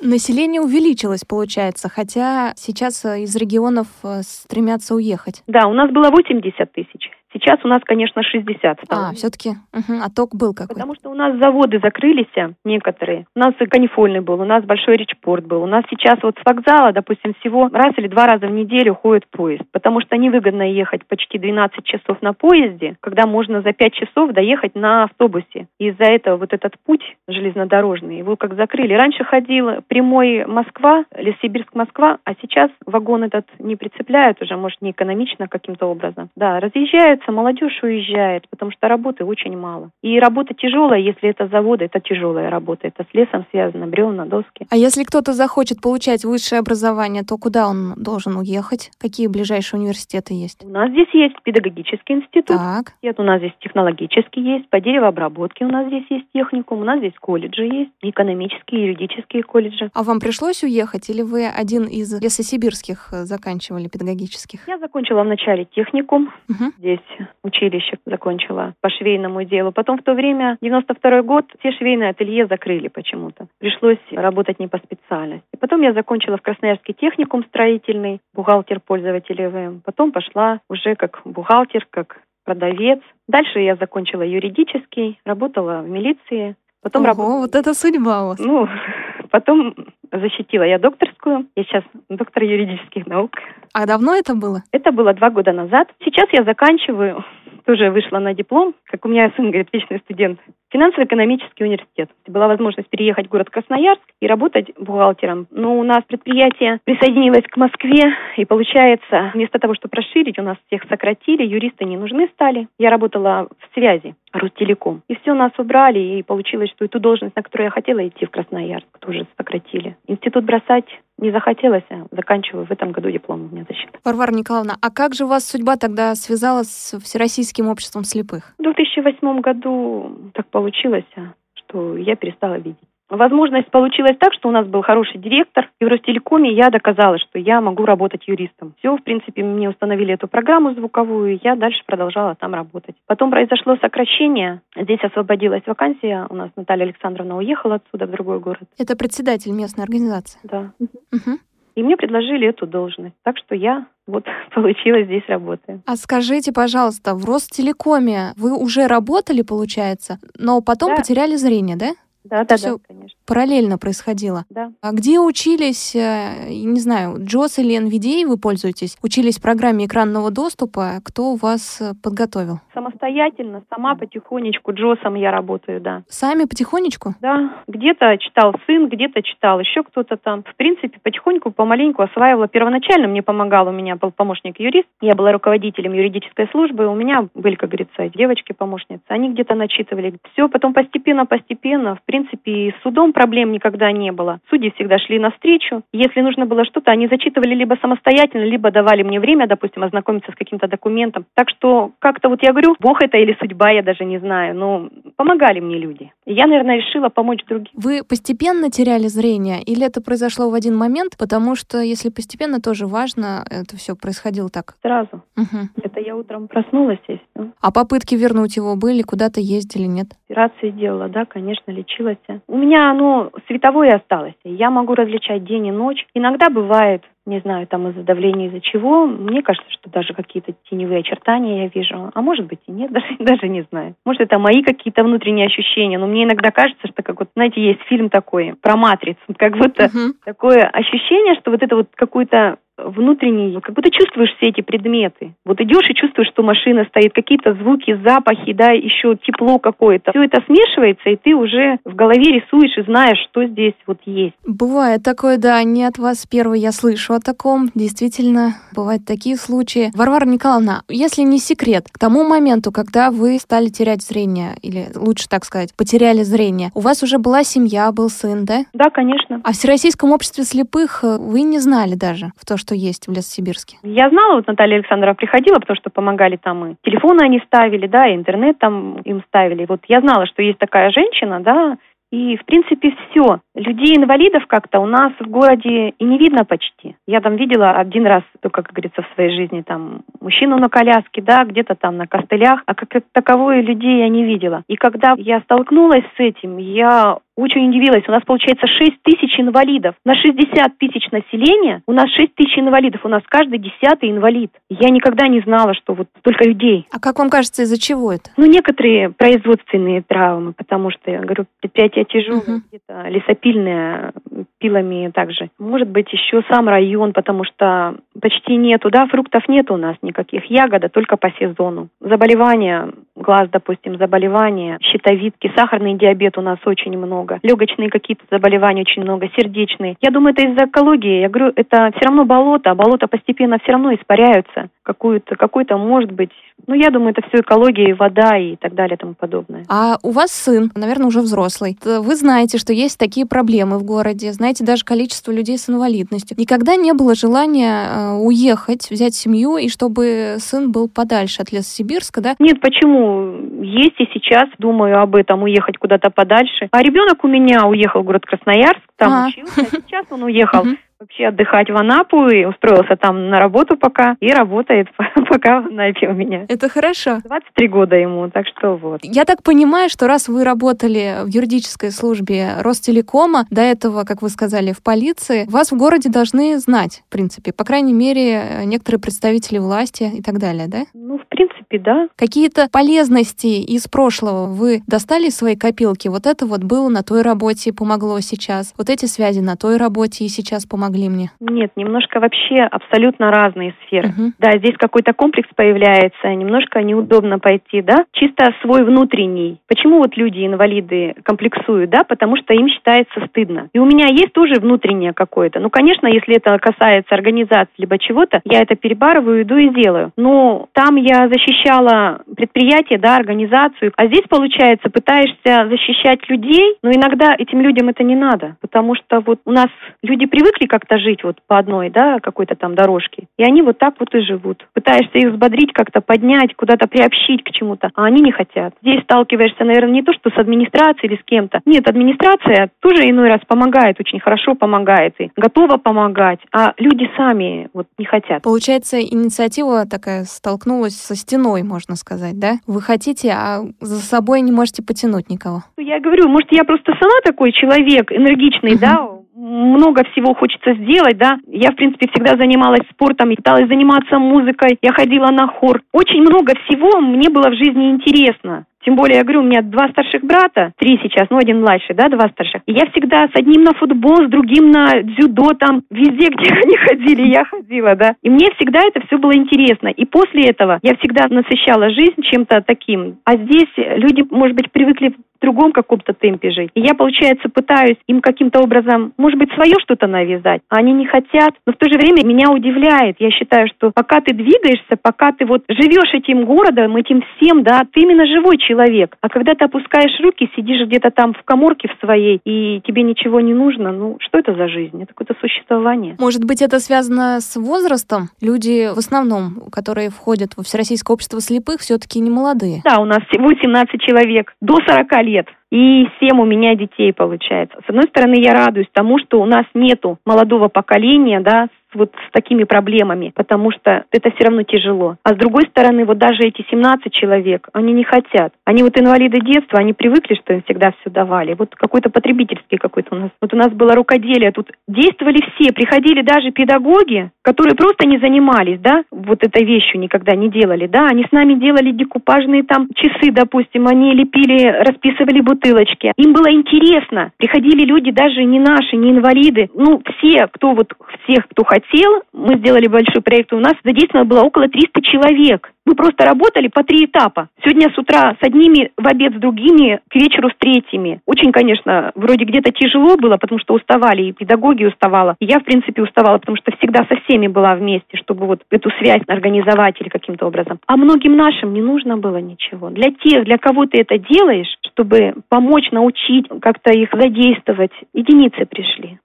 Население 0.00 0.60
увеличилось, 0.60 1.24
получается, 1.24 1.88
хотя 1.88 2.52
сейчас 2.56 3.04
из 3.04 3.34
регионов 3.34 3.88
э, 4.04 4.20
стремятся 4.22 4.94
уехать. 4.94 5.42
Да, 5.48 5.66
у 5.66 5.72
нас 5.72 5.90
было 5.90 6.10
80 6.10 6.72
тысяч. 6.72 7.10
Сейчас 7.32 7.58
у 7.62 7.68
нас, 7.68 7.82
конечно, 7.84 8.22
60 8.22 8.80
стало. 8.84 9.08
А, 9.08 9.12
все-таки 9.12 9.50
угу, 9.72 10.00
отток 10.02 10.34
был 10.34 10.54
какой 10.54 10.74
Потому 10.74 10.94
что 10.94 11.10
у 11.10 11.14
нас 11.14 11.38
заводы 11.38 11.78
закрылись 11.78 12.26
а, 12.36 12.52
некоторые. 12.64 13.26
У 13.36 13.38
нас 13.38 13.54
и 13.60 13.66
канифольный 13.66 14.20
был, 14.20 14.40
у 14.40 14.44
нас 14.44 14.64
большой 14.64 14.96
речпорт 14.96 15.46
был. 15.46 15.62
У 15.62 15.66
нас 15.66 15.84
сейчас 15.90 16.18
вот 16.22 16.36
с 16.38 16.44
вокзала, 16.44 16.92
допустим, 16.92 17.34
всего 17.40 17.68
раз 17.68 17.92
или 17.98 18.08
два 18.08 18.26
раза 18.26 18.46
в 18.46 18.50
неделю 18.50 18.94
ходит 18.94 19.26
поезд. 19.30 19.64
Потому 19.72 20.00
что 20.00 20.16
невыгодно 20.16 20.62
ехать 20.62 21.06
почти 21.06 21.38
12 21.38 21.84
часов 21.84 22.22
на 22.22 22.32
поезде, 22.32 22.96
когда 23.00 23.26
можно 23.26 23.60
за 23.60 23.72
5 23.72 23.92
часов 23.92 24.32
доехать 24.32 24.74
на 24.74 25.04
автобусе. 25.04 25.68
Из-за 25.78 26.04
этого 26.04 26.38
вот 26.38 26.54
этот 26.54 26.78
путь 26.84 27.16
железнодорожный, 27.26 28.18
его 28.18 28.36
как 28.36 28.54
закрыли. 28.54 28.94
Раньше 28.94 29.24
ходил 29.24 29.82
прямой 29.86 30.46
Москва, 30.46 31.04
Лесибирск-Москва, 31.14 32.18
а 32.24 32.34
сейчас 32.40 32.70
вагон 32.86 33.24
этот 33.24 33.46
не 33.58 33.76
прицепляют 33.76 34.40
уже, 34.40 34.56
может, 34.56 34.80
не 34.80 34.92
экономично 34.92 35.46
каким-то 35.46 35.86
образом. 35.86 36.30
Да, 36.36 36.60
разъезжают 36.60 37.17
получается, 37.18 37.32
молодежь 37.32 37.82
уезжает, 37.82 38.48
потому 38.50 38.70
что 38.70 38.88
работы 38.88 39.24
очень 39.24 39.56
мало. 39.56 39.90
И 40.02 40.18
работа 40.18 40.54
тяжелая, 40.54 41.00
если 41.00 41.30
это 41.30 41.48
заводы, 41.48 41.84
это 41.84 42.00
тяжелая 42.00 42.50
работа. 42.50 42.88
Это 42.88 43.04
с 43.10 43.14
лесом 43.14 43.46
связано, 43.50 43.86
бревна, 43.86 44.26
доски. 44.26 44.66
А 44.70 44.76
если 44.76 45.04
кто-то 45.04 45.32
захочет 45.32 45.80
получать 45.80 46.24
высшее 46.24 46.60
образование, 46.60 47.22
то 47.22 47.36
куда 47.36 47.68
он 47.68 47.94
должен 47.96 48.36
уехать? 48.36 48.90
Какие 49.00 49.26
ближайшие 49.28 49.80
университеты 49.80 50.34
есть? 50.34 50.64
У 50.64 50.68
нас 50.68 50.90
здесь 50.90 51.08
есть 51.12 51.36
педагогический 51.42 52.14
институт. 52.14 52.56
Так. 52.56 52.94
Нет, 53.02 53.18
у 53.18 53.22
нас 53.22 53.38
здесь 53.38 53.52
технологический 53.60 54.40
есть, 54.40 54.68
по 54.70 54.80
деревообработке 54.80 55.64
у 55.64 55.68
нас 55.68 55.86
здесь 55.86 56.04
есть 56.10 56.26
техникум, 56.32 56.80
у 56.80 56.84
нас 56.84 56.98
здесь 56.98 57.14
колледжи 57.20 57.64
есть, 57.64 57.90
экономические, 58.02 58.86
юридические 58.86 59.42
колледжи. 59.42 59.90
А 59.94 60.02
вам 60.02 60.20
пришлось 60.20 60.62
уехать 60.62 61.10
или 61.10 61.22
вы 61.22 61.46
один 61.46 61.84
из 61.84 62.20
лесосибирских 62.20 63.08
э, 63.12 63.24
заканчивали 63.24 63.88
педагогических? 63.88 64.66
Я 64.68 64.78
закончила 64.78 65.22
вначале 65.22 65.64
техникум. 65.64 66.30
Угу. 66.48 66.72
Здесь 66.78 67.00
училище 67.42 67.98
закончила 68.06 68.74
по 68.80 68.90
швейному 68.90 69.44
делу. 69.44 69.72
Потом 69.72 69.98
в 69.98 70.02
то 70.02 70.14
время, 70.14 70.56
92 70.60 71.22
год, 71.22 71.44
все 71.58 71.72
швейные 71.72 72.10
ателье 72.10 72.46
закрыли 72.46 72.88
почему-то. 72.88 73.46
Пришлось 73.58 73.98
работать 74.10 74.58
не 74.58 74.68
по 74.68 74.78
специальности. 74.78 75.46
Потом 75.60 75.82
я 75.82 75.92
закончила 75.92 76.36
в 76.36 76.42
Красноярске 76.42 76.92
техникум 76.92 77.44
строительный, 77.44 78.20
бухгалтер 78.34 78.80
пользователевым. 78.80 79.82
Потом 79.84 80.12
пошла 80.12 80.60
уже 80.68 80.94
как 80.94 81.20
бухгалтер, 81.24 81.86
как 81.90 82.22
продавец. 82.44 83.00
Дальше 83.28 83.60
я 83.60 83.76
закончила 83.76 84.22
юридический, 84.22 85.20
работала 85.24 85.82
в 85.82 85.88
милиции. 85.88 86.56
Потом 86.82 87.02
Ого, 87.02 87.08
работала... 87.08 87.38
вот 87.40 87.54
это 87.54 87.74
судьба 87.74 88.24
у 88.24 88.28
вас. 88.28 88.38
Ну, 88.38 88.68
потом 89.30 89.74
защитила 90.12 90.62
я 90.62 90.78
докторскую. 90.78 91.46
Я 91.56 91.64
сейчас 91.64 91.84
доктор 92.08 92.42
юридических 92.42 93.06
наук. 93.06 93.32
А 93.72 93.86
давно 93.86 94.14
это 94.14 94.34
было? 94.34 94.62
Это 94.72 94.92
было 94.92 95.12
два 95.14 95.30
года 95.30 95.52
назад. 95.52 95.88
Сейчас 96.04 96.26
я 96.32 96.44
заканчиваю, 96.44 97.24
тоже 97.64 97.90
вышла 97.90 98.18
на 98.18 98.34
диплом, 98.34 98.74
как 98.84 99.04
у 99.04 99.08
меня 99.08 99.30
сын 99.36 99.46
говорит, 99.50 99.68
вечный 99.72 99.98
студент, 100.00 100.40
финансово-экономический 100.70 101.64
университет. 101.64 102.10
Была 102.26 102.48
возможность 102.48 102.88
переехать 102.88 103.26
в 103.26 103.30
город 103.30 103.50
Красноярск 103.50 104.02
и 104.20 104.26
работать 104.26 104.70
бухгалтером. 104.78 105.46
Но 105.50 105.78
у 105.78 105.82
нас 105.82 106.02
предприятие 106.06 106.80
присоединилось 106.84 107.44
к 107.44 107.56
Москве, 107.56 108.14
и 108.36 108.44
получается, 108.44 109.30
вместо 109.34 109.58
того, 109.58 109.74
чтобы 109.74 109.96
расширить, 109.96 110.38
у 110.38 110.42
нас 110.42 110.56
всех 110.66 110.82
сократили, 110.88 111.44
юристы 111.44 111.84
не 111.84 111.96
нужны 111.96 112.28
стали. 112.34 112.68
Я 112.78 112.90
работала 112.90 113.48
в 113.58 113.74
связи, 113.74 114.14
Ростелеком. 114.32 115.02
И 115.08 115.16
все, 115.16 115.34
нас 115.34 115.52
убрали, 115.58 115.98
и 115.98 116.22
получилось, 116.22 116.70
что 116.70 116.84
эту 116.84 117.00
должность, 117.00 117.34
на 117.36 117.42
которую 117.42 117.66
я 117.66 117.70
хотела 117.70 118.06
идти 118.06 118.26
в 118.26 118.30
Красноярск, 118.30 118.98
тоже 118.98 119.26
сократили. 119.36 119.96
Институт 120.06 120.44
бросать 120.44 120.86
не 121.18 121.30
захотелось, 121.32 121.84
а 121.90 122.06
заканчиваю 122.10 122.66
в 122.66 122.70
этом 122.70 122.92
году 122.92 123.10
диплом 123.10 123.44
у 123.44 123.54
меня 123.54 123.64
защита. 123.68 123.98
Варвара 124.04 124.32
Николаевна, 124.32 124.76
а 124.80 124.90
как 124.90 125.14
же 125.14 125.26
вас 125.26 125.48
судьба 125.48 125.76
тогда 125.76 126.14
связалась 126.14 126.70
с 126.70 126.98
Всероссийским 126.98 127.68
обществом 127.68 128.04
слепых? 128.04 128.54
В 128.58 128.62
2008 128.62 129.40
году 129.40 130.30
так 130.34 130.46
получилось, 130.48 131.04
а, 131.16 131.34
что 131.54 131.96
я 131.96 132.16
перестала 132.16 132.54
видеть. 132.54 132.87
Возможность 133.10 133.70
получилась 133.70 134.16
так, 134.18 134.34
что 134.34 134.48
у 134.48 134.52
нас 134.52 134.66
был 134.66 134.82
хороший 134.82 135.18
директор, 135.18 135.70
и 135.80 135.84
в 135.84 135.88
Ростелекоме 135.88 136.52
я 136.52 136.68
доказала, 136.68 137.18
что 137.18 137.38
я 137.38 137.60
могу 137.60 137.86
работать 137.86 138.28
юристом. 138.28 138.74
Все, 138.78 138.96
в 138.96 139.02
принципе, 139.02 139.42
мне 139.42 139.70
установили 139.70 140.12
эту 140.14 140.28
программу 140.28 140.74
звуковую, 140.74 141.34
и 141.34 141.40
я 141.42 141.56
дальше 141.56 141.82
продолжала 141.86 142.34
там 142.34 142.52
работать. 142.54 142.96
Потом 143.06 143.30
произошло 143.30 143.76
сокращение, 143.80 144.60
здесь 144.76 145.00
освободилась 145.02 145.62
вакансия, 145.66 146.26
у 146.28 146.34
нас 146.34 146.50
Наталья 146.56 146.84
Александровна 146.84 147.38
уехала 147.38 147.76
отсюда 147.76 148.06
в 148.06 148.10
другой 148.10 148.40
город. 148.40 148.64
Это 148.78 148.94
председатель 148.94 149.52
местной 149.52 149.84
организации? 149.84 150.38
Да. 150.42 150.72
Угу. 150.78 151.38
И 151.76 151.82
мне 151.82 151.96
предложили 151.96 152.48
эту 152.48 152.66
должность. 152.66 153.14
Так 153.22 153.38
что 153.38 153.54
я 153.54 153.86
вот 154.06 154.24
получила 154.54 155.02
здесь 155.04 155.22
работаю. 155.28 155.80
А 155.86 155.96
скажите, 155.96 156.52
пожалуйста, 156.52 157.14
в 157.14 157.24
Ростелекоме 157.24 158.32
вы 158.36 158.54
уже 158.58 158.86
работали, 158.86 159.42
получается, 159.42 160.18
но 160.36 160.60
потом 160.60 160.90
Да. 160.90 160.96
потеряли 160.96 161.36
зрение, 161.36 161.76
да? 161.76 161.92
Да, 162.28 162.44
да, 162.44 162.56
Всё. 162.56 162.78
да, 162.78 162.84
конечно. 162.86 163.18
Параллельно 163.26 163.78
происходило. 163.78 164.44
Да. 164.50 164.72
А 164.80 164.92
где 164.92 165.18
учились, 165.18 165.94
э, 165.94 166.48
не 166.50 166.80
знаю, 166.80 167.18
JOS 167.18 167.60
или 167.62 167.76
NVDA 167.78 168.26
вы 168.26 168.38
пользуетесь? 168.38 168.96
Учились 169.02 169.38
в 169.38 169.42
программе 169.42 169.86
экранного 169.86 170.30
доступа? 170.30 171.00
Кто 171.04 171.34
вас 171.34 171.80
э, 171.80 171.92
подготовил? 172.02 172.60
Самостоятельно, 172.74 173.62
сама 173.70 173.94
потихонечку, 173.94 174.72
Джосом 174.72 175.14
я 175.14 175.30
работаю, 175.30 175.80
да. 175.80 176.02
Сами 176.08 176.44
потихонечку? 176.44 177.14
Да, 177.20 177.54
где-то 177.66 178.16
читал 178.18 178.54
сын, 178.66 178.88
где-то 178.88 179.22
читал 179.22 179.60
еще 179.60 179.82
кто-то 179.82 180.16
там. 180.16 180.42
В 180.42 180.54
принципе, 180.56 180.98
потихоньку, 181.02 181.50
помаленьку 181.50 182.02
осваивала. 182.02 182.48
Первоначально 182.48 183.08
мне 183.08 183.22
помогал, 183.22 183.68
у 183.68 183.72
меня 183.72 183.96
был 183.96 184.10
помощник-юрист. 184.10 184.88
Я 185.00 185.14
была 185.14 185.32
руководителем 185.32 185.92
юридической 185.92 186.48
службы. 186.50 186.86
У 186.86 186.94
меня 186.94 187.28
были, 187.34 187.54
как 187.54 187.70
говорится, 187.70 188.08
девочки-помощницы. 188.08 189.02
Они 189.08 189.30
где-то 189.32 189.54
начитывали. 189.54 190.14
Все, 190.32 190.48
потом 190.48 190.72
постепенно-постепенно. 190.74 191.96
В 191.96 192.02
принципе, 192.02 192.17
и 192.44 192.70
с 192.70 192.82
судом 192.82 193.12
проблем 193.12 193.52
никогда 193.52 193.92
не 193.92 194.12
было. 194.12 194.40
Судьи 194.50 194.72
всегда 194.74 194.98
шли 194.98 195.18
навстречу. 195.18 195.82
Если 195.92 196.20
нужно 196.20 196.46
было 196.46 196.64
что-то, 196.64 196.90
они 196.90 197.08
зачитывали 197.08 197.54
либо 197.54 197.76
самостоятельно, 197.80 198.44
либо 198.44 198.70
давали 198.70 199.02
мне 199.02 199.20
время, 199.20 199.46
допустим, 199.46 199.84
ознакомиться 199.84 200.32
с 200.32 200.34
каким-то 200.34 200.68
документом. 200.68 201.26
Так 201.34 201.50
что 201.50 201.92
как-то 201.98 202.28
вот 202.28 202.42
я 202.42 202.52
говорю, 202.52 202.74
Бог 202.80 203.02
это 203.02 203.18
или 203.18 203.36
судьба, 203.40 203.70
я 203.70 203.82
даже 203.82 204.04
не 204.04 204.18
знаю. 204.18 204.54
Но 204.54 204.88
помогали 205.16 205.60
мне 205.60 205.78
люди. 205.78 206.12
Я, 206.26 206.46
наверное, 206.46 206.76
решила 206.76 207.08
помочь 207.08 207.44
другим. 207.46 207.68
Вы 207.74 208.02
постепенно 208.02 208.70
теряли 208.70 209.08
зрение 209.08 209.62
или 209.62 209.86
это 209.86 210.02
произошло 210.02 210.50
в 210.50 210.54
один 210.54 210.76
момент? 210.76 211.16
Потому 211.18 211.54
что 211.54 211.78
если 211.78 212.10
постепенно, 212.10 212.60
тоже 212.60 212.86
важно, 212.86 213.44
это 213.50 213.76
все 213.76 213.94
происходило 213.94 214.48
так. 214.48 214.74
Сразу. 214.82 215.22
Мгм. 215.36 215.70
Это 215.82 216.00
я 216.00 216.16
утром 216.16 216.48
проснулась, 216.48 216.98
всё. 217.04 217.18
А 217.60 217.72
попытки 217.72 218.14
вернуть 218.14 218.56
его 218.56 218.76
были? 218.76 219.02
Куда-то 219.02 219.40
ездили, 219.40 219.84
нет? 219.84 220.08
Операции 220.28 220.70
делала, 220.70 221.08
да, 221.08 221.24
конечно, 221.24 221.70
лечилась. 221.98 222.40
У 222.46 222.56
меня 222.56 222.90
оно 222.90 223.30
световое 223.46 223.96
осталось. 223.96 224.34
Я 224.44 224.70
могу 224.70 224.94
различать 224.94 225.44
день 225.44 225.66
и 225.66 225.72
ночь. 225.72 226.06
Иногда 226.14 226.48
бывает 226.50 227.02
Не 227.28 227.40
знаю, 227.40 227.66
там 227.66 227.86
из-за 227.88 228.02
давления, 228.04 228.46
из-за 228.46 228.62
чего. 228.62 229.06
Мне 229.06 229.42
кажется, 229.42 229.70
что 229.70 229.90
даже 229.90 230.14
какие-то 230.14 230.54
теневые 230.70 231.00
очертания 231.00 231.64
я 231.64 231.68
вижу. 231.68 232.10
А 232.14 232.22
может 232.22 232.46
быть 232.46 232.60
и 232.66 232.72
нет, 232.72 232.90
даже, 232.92 233.16
даже 233.18 233.48
не 233.48 233.66
знаю. 233.70 233.96
Может, 234.06 234.22
это 234.22 234.38
мои 234.38 234.62
какие-то 234.62 235.04
внутренние 235.04 235.46
ощущения. 235.46 235.98
Но 235.98 236.06
мне 236.06 236.24
иногда 236.24 236.50
кажется, 236.50 236.88
что 236.88 237.02
как 237.02 237.20
вот, 237.20 237.28
знаете, 237.36 237.60
есть 237.60 237.82
фильм 237.82 238.08
такой 238.08 238.54
про 238.62 238.78
матрицу. 238.78 239.20
Как 239.36 239.58
будто 239.58 239.84
uh-huh. 239.84 240.14
такое 240.24 240.64
ощущение, 240.64 241.34
что 241.34 241.50
вот 241.50 241.62
это 241.62 241.76
вот 241.76 241.88
какой-то 241.94 242.56
внутренний, 242.78 243.60
как 243.60 243.74
будто 243.74 243.90
чувствуешь 243.90 244.34
все 244.36 244.48
эти 244.48 244.60
предметы. 244.60 245.34
Вот 245.44 245.60
идешь 245.60 245.90
и 245.90 245.94
чувствуешь, 245.94 246.28
что 246.28 246.42
машина 246.42 246.86
стоит, 246.88 247.12
какие-то 247.12 247.54
звуки, 247.54 247.98
запахи, 248.04 248.52
да, 248.52 248.70
еще 248.70 249.16
тепло 249.16 249.58
какое-то. 249.58 250.12
Все 250.12 250.24
это 250.24 250.40
смешивается, 250.46 251.10
и 251.10 251.16
ты 251.16 251.34
уже 251.34 251.78
в 251.84 251.94
голове 251.94 252.40
рисуешь 252.40 252.76
и 252.78 252.82
знаешь, 252.82 253.18
что 253.30 253.44
здесь 253.46 253.74
вот 253.86 253.98
есть. 254.04 254.34
Бывает 254.46 255.02
такое, 255.02 255.38
да, 255.38 255.62
не 255.64 255.84
от 255.84 255.98
вас 255.98 256.26
первый 256.26 256.60
я 256.60 256.72
слышу 256.72 257.14
о 257.18 257.20
таком. 257.20 257.68
Действительно, 257.74 258.54
бывают 258.74 259.04
такие 259.04 259.36
случаи. 259.36 259.90
Варвара 259.94 260.24
Николаевна, 260.24 260.82
если 260.88 261.22
не 261.22 261.38
секрет, 261.38 261.86
к 261.90 261.98
тому 261.98 262.24
моменту, 262.24 262.72
когда 262.72 263.10
вы 263.10 263.38
стали 263.38 263.66
терять 263.66 264.02
зрение, 264.02 264.54
или 264.62 264.86
лучше 264.94 265.28
так 265.28 265.44
сказать, 265.44 265.74
потеряли 265.76 266.22
зрение, 266.22 266.70
у 266.74 266.80
вас 266.80 267.02
уже 267.02 267.18
была 267.18 267.44
семья, 267.44 267.92
был 267.92 268.08
сын, 268.08 268.44
да? 268.44 268.64
Да, 268.72 268.90
конечно. 268.90 269.40
А 269.44 269.52
в 269.52 269.54
Всероссийском 269.54 270.12
обществе 270.12 270.44
слепых 270.44 271.00
э, 271.02 271.18
вы 271.18 271.42
не 271.42 271.58
знали 271.58 271.94
даже 271.94 272.32
в 272.36 272.46
то, 272.46 272.56
что 272.56 272.74
есть 272.74 273.06
в 273.06 273.10
Лесосибирске? 273.10 273.76
Я 273.82 274.08
знала, 274.10 274.36
вот 274.36 274.46
Наталья 274.46 274.76
Александровна 274.76 275.14
приходила, 275.14 275.58
потому 275.58 275.76
что 275.76 275.90
помогали 275.90 276.36
там 276.36 276.72
и 276.72 276.74
телефоны 276.82 277.22
они 277.22 277.40
ставили, 277.46 277.86
да, 277.86 278.08
и 278.08 278.14
интернет 278.14 278.58
там 278.58 279.00
им 279.02 279.22
ставили. 279.28 279.66
Вот 279.68 279.80
я 279.88 280.00
знала, 280.00 280.26
что 280.26 280.42
есть 280.42 280.58
такая 280.58 280.90
женщина, 280.90 281.40
да, 281.40 281.76
и, 282.10 282.36
в 282.36 282.44
принципе, 282.44 282.94
все. 283.10 283.40
Людей-инвалидов 283.54 284.46
как-то 284.46 284.80
у 284.80 284.86
нас 284.86 285.12
в 285.20 285.28
городе 285.28 285.90
и 285.90 286.04
не 286.04 286.18
видно 286.18 286.44
почти. 286.44 286.96
Я 287.06 287.20
там 287.20 287.36
видела 287.36 287.72
один 287.72 288.06
раз, 288.06 288.22
только, 288.40 288.62
как 288.62 288.72
говорится, 288.72 289.02
в 289.02 289.14
своей 289.14 289.36
жизни, 289.36 289.62
там, 289.62 290.02
мужчину 290.20 290.58
на 290.58 290.68
коляске, 290.68 291.20
да, 291.20 291.44
где-то 291.44 291.74
там 291.74 291.96
на 291.96 292.06
костылях, 292.06 292.62
а 292.66 292.74
как 292.74 292.88
таковое 293.12 293.60
людей 293.60 293.98
я 293.98 294.08
не 294.08 294.24
видела. 294.24 294.62
И 294.68 294.76
когда 294.76 295.14
я 295.18 295.40
столкнулась 295.40 296.04
с 296.16 296.20
этим, 296.20 296.56
я 296.56 297.18
очень 297.38 297.68
удивилась. 297.68 298.02
У 298.08 298.10
нас 298.10 298.22
получается 298.24 298.66
6 298.66 299.02
тысяч 299.02 299.38
инвалидов. 299.38 299.94
На 300.04 300.14
60 300.14 300.76
тысяч 300.78 301.08
населения 301.12 301.82
у 301.86 301.92
нас 301.92 302.10
6 302.10 302.34
тысяч 302.34 302.58
инвалидов. 302.58 303.02
У 303.04 303.08
нас 303.08 303.22
каждый 303.28 303.60
десятый 303.60 304.10
инвалид. 304.10 304.50
Я 304.68 304.90
никогда 304.90 305.28
не 305.28 305.40
знала, 305.40 305.74
что 305.74 305.94
вот 305.94 306.08
столько 306.18 306.44
людей. 306.44 306.86
А 306.92 306.98
как 306.98 307.18
вам 307.18 307.30
кажется, 307.30 307.62
из-за 307.62 307.80
чего 307.80 308.12
это? 308.12 308.30
Ну, 308.36 308.46
некоторые 308.46 309.10
производственные 309.10 310.02
травмы, 310.02 310.52
потому 310.52 310.90
что, 310.90 311.10
я 311.10 311.20
говорю, 311.20 311.44
предприятие 311.60 312.04
тяжелое, 312.06 312.40
uh-huh. 312.40 312.60
где-то 312.68 313.08
лесопильное, 313.08 314.12
пилами 314.58 315.10
также. 315.14 315.50
Может 315.58 315.88
быть, 315.88 316.12
еще 316.12 316.42
сам 316.50 316.68
район, 316.68 317.12
потому 317.12 317.44
что 317.44 317.96
почти 318.20 318.56
нету, 318.56 318.90
да, 318.90 319.06
фруктов 319.06 319.48
нет 319.48 319.70
у 319.70 319.76
нас 319.76 319.96
никаких, 320.02 320.44
ягода 320.50 320.88
только 320.88 321.16
по 321.16 321.30
сезону. 321.38 321.88
Заболевания, 322.00 322.90
глаз, 323.18 323.48
допустим, 323.50 323.96
заболевания, 323.98 324.78
щитовидки, 324.80 325.52
сахарный 325.56 325.94
диабет 325.94 326.38
у 326.38 326.40
нас 326.40 326.58
очень 326.64 326.96
много, 326.96 327.38
легочные 327.42 327.90
какие-то 327.90 328.24
заболевания 328.30 328.82
очень 328.82 329.02
много, 329.02 329.28
сердечные. 329.36 329.96
Я 330.00 330.10
думаю, 330.10 330.34
это 330.34 330.48
из-за 330.48 330.66
экологии. 330.66 331.20
Я 331.20 331.28
говорю, 331.28 331.52
это 331.56 331.90
все 331.96 332.08
равно 332.08 332.24
болото, 332.24 332.70
а 332.70 332.74
болото 332.74 333.06
постепенно 333.08 333.58
все 333.62 333.72
равно 333.72 333.94
испаряются. 333.94 334.68
Какую-то, 334.88 335.36
какой-то, 335.36 335.76
может 335.76 336.12
быть, 336.12 336.30
ну, 336.66 336.74
я 336.74 336.88
думаю, 336.88 337.10
это 337.10 337.20
все 337.28 337.42
экология, 337.42 337.94
вода 337.94 338.38
и 338.38 338.56
так 338.56 338.74
далее 338.74 338.96
и 338.96 338.98
тому 338.98 339.12
подобное. 339.12 339.64
А 339.68 339.98
у 340.02 340.12
вас 340.12 340.32
сын, 340.32 340.72
наверное, 340.74 341.08
уже 341.08 341.20
взрослый. 341.20 341.76
Вы 341.84 342.16
знаете, 342.16 342.56
что 342.56 342.72
есть 342.72 342.98
такие 342.98 343.26
проблемы 343.26 343.78
в 343.78 343.84
городе, 343.84 344.32
знаете 344.32 344.64
даже 344.64 344.86
количество 344.86 345.30
людей 345.30 345.58
с 345.58 345.68
инвалидностью. 345.68 346.38
Никогда 346.40 346.76
не 346.76 346.94
было 346.94 347.14
желания 347.14 347.84
э, 347.84 348.12
уехать, 348.14 348.90
взять 348.90 349.14
семью, 349.14 349.58
и 349.58 349.68
чтобы 349.68 350.36
сын 350.38 350.72
был 350.72 350.88
подальше 350.88 351.42
от 351.42 351.52
Лесосибирска, 351.52 352.22
да? 352.22 352.34
Нет, 352.38 352.58
почему? 352.62 353.62
Есть 353.62 354.00
и 354.00 354.08
сейчас 354.14 354.48
думаю 354.58 355.02
об 355.02 355.16
этом, 355.16 355.42
уехать 355.42 355.76
куда-то 355.76 356.08
подальше. 356.08 356.68
А 356.70 356.82
ребенок 356.82 357.22
у 357.24 357.28
меня 357.28 357.66
уехал 357.66 358.00
в 358.00 358.04
город 358.04 358.24
Красноярск, 358.24 358.80
там 358.96 359.12
а. 359.12 359.26
учился, 359.28 359.60
а 359.60 359.64
сейчас 359.64 360.06
он 360.10 360.22
уехал 360.24 360.64
вообще 361.00 361.26
отдыхать 361.26 361.70
в 361.70 361.76
Анапу 361.76 362.26
и 362.28 362.44
устроился 362.44 362.96
там 362.96 363.30
на 363.30 363.38
работу 363.38 363.76
пока 363.76 364.16
и 364.18 364.32
работает 364.32 364.88
пока 365.30 365.60
в 365.60 365.66
Анапе 365.66 366.08
у 366.08 366.12
меня. 366.12 366.44
Это 366.48 366.68
хорошо. 366.68 367.20
23 367.24 367.68
года 367.68 367.94
ему, 367.94 368.28
так 368.30 368.46
что 368.48 368.76
вот. 368.76 369.00
Я 369.04 369.24
так 369.24 369.44
понимаю, 369.44 369.90
что 369.90 370.08
раз 370.08 370.26
вы 370.28 370.42
работали 370.42 371.18
в 371.22 371.28
юридической 371.28 371.92
службе 371.92 372.54
Ростелекома, 372.60 373.44
до 373.50 373.60
этого, 373.60 374.02
как 374.02 374.22
вы 374.22 374.28
сказали, 374.28 374.72
в 374.72 374.82
полиции, 374.82 375.46
вас 375.48 375.70
в 375.70 375.76
городе 375.76 376.08
должны 376.08 376.58
знать, 376.58 377.02
в 377.08 377.12
принципе, 377.12 377.52
по 377.52 377.64
крайней 377.64 377.94
мере, 377.94 378.62
некоторые 378.64 379.00
представители 379.00 379.58
власти 379.58 380.10
и 380.12 380.20
так 380.20 380.38
далее, 380.38 380.66
да? 380.66 380.82
Ну, 380.94 381.18
в 381.18 381.26
принципе, 381.28 381.78
да. 381.78 382.08
Какие-то 382.16 382.68
полезности 382.72 383.46
из 383.46 383.86
прошлого 383.86 384.46
вы 384.46 384.82
достали 384.88 385.26
из 385.28 385.36
своей 385.36 385.56
копилки? 385.56 386.08
Вот 386.08 386.26
это 386.26 386.44
вот 386.44 386.64
было 386.64 386.88
на 386.88 387.04
той 387.04 387.22
работе, 387.22 387.72
помогло 387.72 388.18
сейчас. 388.18 388.74
Вот 388.76 388.90
эти 388.90 389.06
связи 389.06 389.38
на 389.38 389.56
той 389.56 389.76
работе 389.76 390.24
и 390.24 390.28
сейчас 390.28 390.66
помогают 390.66 390.87
помогли 390.88 391.08
мне? 391.08 391.30
Нет, 391.40 391.72
немножко 391.76 392.20
вообще 392.20 392.62
абсолютно 392.62 393.30
разные 393.30 393.74
сферы. 393.84 394.08
Угу. 394.08 394.32
Да, 394.38 394.52
здесь 394.58 394.76
какой-то 394.78 395.12
комплекс 395.12 395.48
появляется, 395.54 396.34
немножко 396.34 396.82
неудобно 396.82 397.38
пойти, 397.38 397.82
да. 397.82 398.04
Чисто 398.12 398.52
свой 398.62 398.84
внутренний. 398.84 399.60
Почему 399.68 399.98
вот 399.98 400.16
люди, 400.16 400.46
инвалиды, 400.46 401.14
комплексуют, 401.24 401.90
да? 401.90 402.04
Потому 402.04 402.36
что 402.36 402.54
им 402.54 402.68
считается 402.68 403.26
стыдно. 403.28 403.68
И 403.72 403.78
у 403.78 403.84
меня 403.84 404.06
есть 404.06 404.32
тоже 404.32 404.54
внутреннее 404.60 405.12
какое-то. 405.12 405.60
Ну, 405.60 405.70
конечно, 405.70 406.06
если 406.06 406.36
это 406.36 406.58
касается 406.58 407.14
организации 407.14 407.68
либо 407.76 407.98
чего-то, 407.98 408.40
я 408.44 408.62
это 408.62 408.74
перебарываю, 408.74 409.42
иду 409.42 409.56
и 409.56 409.68
делаю. 409.68 410.12
Но 410.16 410.68
там 410.72 410.96
я 410.96 411.28
защищала 411.28 412.22
предприятие, 412.36 412.98
да, 412.98 413.16
организацию. 413.16 413.92
А 413.96 414.06
здесь, 414.06 414.24
получается, 414.28 414.90
пытаешься 414.90 415.68
защищать 415.68 416.28
людей, 416.28 416.76
но 416.82 416.90
иногда 416.90 417.34
этим 417.36 417.60
людям 417.60 417.88
это 417.88 418.02
не 418.02 418.16
надо. 418.16 418.56
Потому 418.60 418.94
что 418.94 419.20
вот 419.20 419.40
у 419.44 419.52
нас 419.52 419.68
люди 420.02 420.26
привыкли 420.26 420.66
к 420.66 420.74
как-то 420.78 420.98
жить 420.98 421.24
вот 421.24 421.38
по 421.46 421.58
одной, 421.58 421.90
да, 421.90 422.20
какой-то 422.20 422.54
там 422.54 422.74
дорожке. 422.74 423.24
И 423.36 423.42
они 423.42 423.62
вот 423.62 423.78
так 423.78 423.94
вот 423.98 424.14
и 424.14 424.20
живут. 424.20 424.64
Пытаешься 424.74 425.18
их 425.18 425.32
взбодрить, 425.32 425.72
как-то 425.72 426.00
поднять, 426.00 426.54
куда-то 426.54 426.86
приобщить 426.86 427.42
к 427.42 427.50
чему-то, 427.50 427.90
а 427.94 428.04
они 428.04 428.22
не 428.22 428.30
хотят. 428.30 428.74
Здесь 428.80 429.02
сталкиваешься, 429.02 429.64
наверное, 429.64 429.94
не 429.94 430.02
то, 430.02 430.12
что 430.12 430.30
с 430.30 430.38
администрацией 430.38 431.12
или 431.12 431.20
с 431.20 431.24
кем-то. 431.24 431.60
Нет, 431.66 431.88
администрация 431.88 432.70
тоже 432.80 433.10
иной 433.10 433.28
раз 433.28 433.40
помогает, 433.46 433.98
очень 433.98 434.20
хорошо 434.20 434.54
помогает 434.54 435.14
и 435.18 435.30
готова 435.36 435.78
помогать, 435.78 436.40
а 436.52 436.74
люди 436.78 437.10
сами 437.16 437.68
вот 437.74 437.88
не 437.98 438.04
хотят. 438.04 438.42
Получается, 438.42 439.00
инициатива 439.00 439.84
такая 439.86 440.24
столкнулась 440.24 440.94
со 440.94 441.16
стеной, 441.16 441.64
можно 441.64 441.96
сказать, 441.96 442.38
да? 442.38 442.58
Вы 442.66 442.80
хотите, 442.80 443.30
а 443.30 443.62
за 443.80 444.00
собой 444.00 444.42
не 444.42 444.52
можете 444.52 444.82
потянуть 444.84 445.28
никого. 445.28 445.64
Я 445.76 446.00
говорю, 446.00 446.28
может, 446.28 446.52
я 446.52 446.64
просто 446.64 446.92
сама 447.00 447.14
такой 447.24 447.52
человек 447.52 448.12
энергичный, 448.12 448.74
uh-huh. 448.74 448.80
да, 448.80 449.17
много 449.38 450.02
всего 450.12 450.34
хочется 450.34 450.74
сделать, 450.74 451.16
да. 451.16 451.38
Я, 451.46 451.70
в 451.70 451.76
принципе, 451.76 452.08
всегда 452.12 452.36
занималась 452.36 452.86
спортом, 452.90 453.34
пыталась 453.34 453.68
заниматься 453.68 454.18
музыкой, 454.18 454.78
я 454.82 454.92
ходила 454.92 455.28
на 455.30 455.46
хор. 455.46 455.82
Очень 455.92 456.22
много 456.22 456.54
всего 456.64 457.00
мне 457.00 457.30
было 457.30 457.48
в 457.50 457.54
жизни 457.54 457.90
интересно. 457.90 458.66
Тем 458.88 458.96
более, 458.96 459.18
я 459.18 459.22
говорю, 459.22 459.40
у 459.40 459.44
меня 459.44 459.60
два 459.60 459.90
старших 459.90 460.22
брата, 460.24 460.72
три 460.78 460.98
сейчас, 461.02 461.28
ну, 461.28 461.36
один 461.36 461.60
младший, 461.60 461.94
да, 461.94 462.08
два 462.08 462.26
старших. 462.30 462.62
И 462.64 462.72
я 462.72 462.86
всегда 462.86 463.28
с 463.28 463.32
одним 463.34 463.62
на 463.62 463.74
футбол, 463.74 464.16
с 464.24 464.30
другим 464.30 464.70
на 464.70 465.02
дзюдо, 465.02 465.52
там, 465.60 465.82
везде, 465.90 466.28
где 466.34 466.50
они 466.54 466.74
ходили, 466.74 467.28
я 467.28 467.44
ходила, 467.44 467.94
да. 467.96 468.14
И 468.22 468.30
мне 468.30 468.46
всегда 468.56 468.80
это 468.80 469.06
все 469.06 469.18
было 469.18 469.34
интересно. 469.34 469.88
И 469.88 470.06
после 470.06 470.48
этого 470.48 470.78
я 470.82 470.96
всегда 470.96 471.26
насыщала 471.28 471.90
жизнь 471.90 472.22
чем-то 472.22 472.62
таким. 472.66 473.18
А 473.26 473.36
здесь 473.36 473.68
люди, 473.76 474.24
может 474.30 474.56
быть, 474.56 474.72
привыкли 474.72 475.10
в 475.38 475.40
другом 475.40 475.72
каком-то 475.72 476.12
темпе 476.14 476.50
жить. 476.50 476.70
И 476.74 476.80
я, 476.80 476.94
получается, 476.94 477.48
пытаюсь 477.48 477.96
им 478.06 478.20
каким-то 478.20 478.60
образом, 478.60 479.12
может 479.16 479.38
быть, 479.38 479.52
свое 479.52 479.74
что-то 479.80 480.06
навязать, 480.06 480.62
а 480.68 480.78
они 480.78 480.92
не 480.92 481.06
хотят. 481.06 481.54
Но 481.66 481.72
в 481.72 481.76
то 481.76 481.88
же 481.88 481.96
время 481.96 482.26
меня 482.26 482.50
удивляет. 482.50 483.16
Я 483.18 483.30
считаю, 483.30 483.68
что 483.68 483.92
пока 483.94 484.20
ты 484.20 484.34
двигаешься, 484.34 484.96
пока 485.00 485.32
ты 485.32 485.46
вот 485.46 485.62
живешь 485.68 486.12
этим 486.12 486.44
городом, 486.44 486.96
этим 486.96 487.22
всем, 487.36 487.62
да, 487.62 487.82
ты 487.92 488.00
именно 488.00 488.26
живой 488.26 488.58
человек. 488.58 488.77
А 489.20 489.28
когда 489.28 489.54
ты 489.54 489.64
опускаешь 489.64 490.18
руки, 490.20 490.50
сидишь 490.56 490.86
где-то 490.86 491.10
там 491.10 491.34
в 491.34 491.42
коморке 491.44 491.88
в 491.88 492.04
своей, 492.04 492.40
и 492.44 492.80
тебе 492.86 493.02
ничего 493.02 493.40
не 493.40 493.54
нужно, 493.54 493.92
ну, 493.92 494.16
что 494.20 494.38
это 494.38 494.54
за 494.54 494.68
жизнь? 494.68 495.02
Это 495.02 495.12
какое-то 495.14 495.34
существование. 495.40 496.16
Может 496.18 496.44
быть, 496.44 496.62
это 496.62 496.78
связано 496.80 497.40
с 497.40 497.56
возрастом? 497.56 498.28
Люди 498.40 498.88
в 498.94 498.98
основном, 498.98 499.62
которые 499.70 500.10
входят 500.10 500.56
во 500.56 500.62
Всероссийское 500.62 501.14
общество 501.14 501.40
слепых, 501.40 501.80
все-таки 501.80 502.20
не 502.20 502.30
молодые. 502.30 502.82
Да, 502.84 503.00
у 503.00 503.04
нас 503.04 503.20
всего 503.28 503.48
17 503.48 504.00
человек. 504.00 504.54
До 504.60 504.76
40 504.86 505.22
лет. 505.22 505.46
И 505.70 506.08
семь 506.20 506.40
у 506.40 506.44
меня 506.44 506.74
детей 506.74 507.12
получается. 507.12 507.78
С 507.86 507.88
одной 507.88 508.04
стороны, 508.04 508.36
я 508.38 508.52
радуюсь 508.52 508.88
тому, 508.92 509.18
что 509.18 509.40
у 509.40 509.44
нас 509.44 509.64
нету 509.74 510.18
молодого 510.24 510.68
поколения, 510.68 511.40
да, 511.40 511.68
вот 511.94 512.12
с 512.28 512.32
такими 512.32 512.64
проблемами, 512.64 513.32
потому 513.34 513.70
что 513.70 514.04
это 514.12 514.30
все 514.30 514.44
равно 514.44 514.62
тяжело. 514.62 515.16
А 515.22 515.34
с 515.34 515.36
другой 515.36 515.64
стороны, 515.70 516.04
вот 516.04 516.18
даже 516.18 516.42
эти 516.42 516.64
17 516.70 517.12
человек, 517.12 517.68
они 517.72 517.92
не 517.92 518.04
хотят. 518.04 518.52
Они 518.64 518.82
вот 518.82 518.98
инвалиды 518.98 519.40
детства, 519.40 519.78
они 519.78 519.92
привыкли, 519.92 520.34
что 520.34 520.52
им 520.52 520.62
всегда 520.62 520.92
все 521.00 521.10
давали. 521.10 521.54
Вот 521.58 521.74
какой-то 521.74 522.10
потребительский 522.10 522.76
какой-то 522.76 523.14
у 523.14 523.18
нас. 523.18 523.30
Вот 523.40 523.54
у 523.54 523.56
нас 523.56 523.68
было 523.68 523.94
рукоделие, 523.94 524.52
тут 524.52 524.70
действовали 524.86 525.38
все, 525.54 525.72
приходили 525.72 526.22
даже 526.22 526.50
педагоги, 526.50 527.30
которые 527.42 527.74
просто 527.74 528.06
не 528.06 528.18
занимались, 528.18 528.80
да, 528.80 529.04
вот 529.10 529.42
этой 529.42 529.64
вещью 529.64 530.00
никогда 530.00 530.34
не 530.34 530.50
делали, 530.50 530.86
да, 530.86 531.06
они 531.06 531.24
с 531.24 531.32
нами 531.32 531.54
делали 531.54 531.92
декупажные 531.92 532.62
там 532.64 532.88
часы, 532.94 533.32
допустим, 533.32 533.86
они 533.86 534.12
лепили, 534.12 534.66
расписывали 534.86 535.40
бутылочки. 535.58 536.12
Им 536.16 536.32
было 536.32 536.50
интересно. 536.52 537.32
Приходили 537.36 537.84
люди 537.84 538.10
даже 538.10 538.44
не 538.44 538.58
наши, 538.58 538.96
не 538.96 539.10
инвалиды, 539.10 539.70
ну, 539.74 540.02
все, 540.18 540.46
кто 540.52 540.72
вот, 540.72 540.92
всех, 541.24 541.46
кто 541.48 541.64
хотел, 541.64 542.22
мы 542.32 542.56
сделали 542.58 542.86
большой 542.86 543.22
проект, 543.22 543.52
у 543.52 543.60
нас 543.60 543.74
задействовано 543.84 544.28
было 544.28 544.42
около 544.42 544.68
300 544.68 545.02
человек. 545.02 545.70
Мы 545.88 545.94
просто 545.94 546.26
работали 546.26 546.68
по 546.68 546.84
три 546.84 547.06
этапа. 547.06 547.48
Сегодня 547.64 547.90
с 547.90 547.96
утра 547.96 548.36
с 548.38 548.46
одними, 548.46 548.90
в 548.98 549.06
обед 549.06 549.32
с 549.32 549.38
другими, 549.38 550.00
к 550.10 550.16
вечеру 550.16 550.50
с 550.50 550.56
третьими. 550.58 551.22
Очень, 551.24 551.50
конечно, 551.50 552.12
вроде 552.14 552.44
где-то 552.44 552.72
тяжело 552.72 553.16
было, 553.16 553.38
потому 553.38 553.58
что 553.58 553.72
уставали, 553.72 554.24
и 554.24 554.32
педагоги 554.32 554.84
уставала. 554.84 555.36
И 555.40 555.46
я, 555.46 555.60
в 555.60 555.64
принципе, 555.64 556.02
уставала, 556.02 556.36
потому 556.36 556.58
что 556.58 556.76
всегда 556.76 557.06
со 557.08 557.16
всеми 557.22 557.46
была 557.46 557.74
вместе, 557.74 558.18
чтобы 558.18 558.44
вот 558.44 558.60
эту 558.70 558.90
связь 558.98 559.22
организовать 559.28 559.98
или 560.02 560.10
каким-то 560.10 560.44
образом. 560.48 560.78
А 560.86 560.98
многим 560.98 561.38
нашим 561.38 561.72
не 561.72 561.80
нужно 561.80 562.18
было 562.18 562.36
ничего. 562.36 562.90
Для 562.90 563.10
тех, 563.10 563.44
для 563.44 563.56
кого 563.56 563.86
ты 563.86 564.02
это 564.02 564.18
делаешь, 564.18 564.68
чтобы 564.92 565.36
помочь, 565.48 565.90
научить, 565.90 566.48
как-то 566.60 566.92
их 566.92 567.08
задействовать, 567.14 567.92
единицы 568.12 568.66
пришли. 568.66 569.18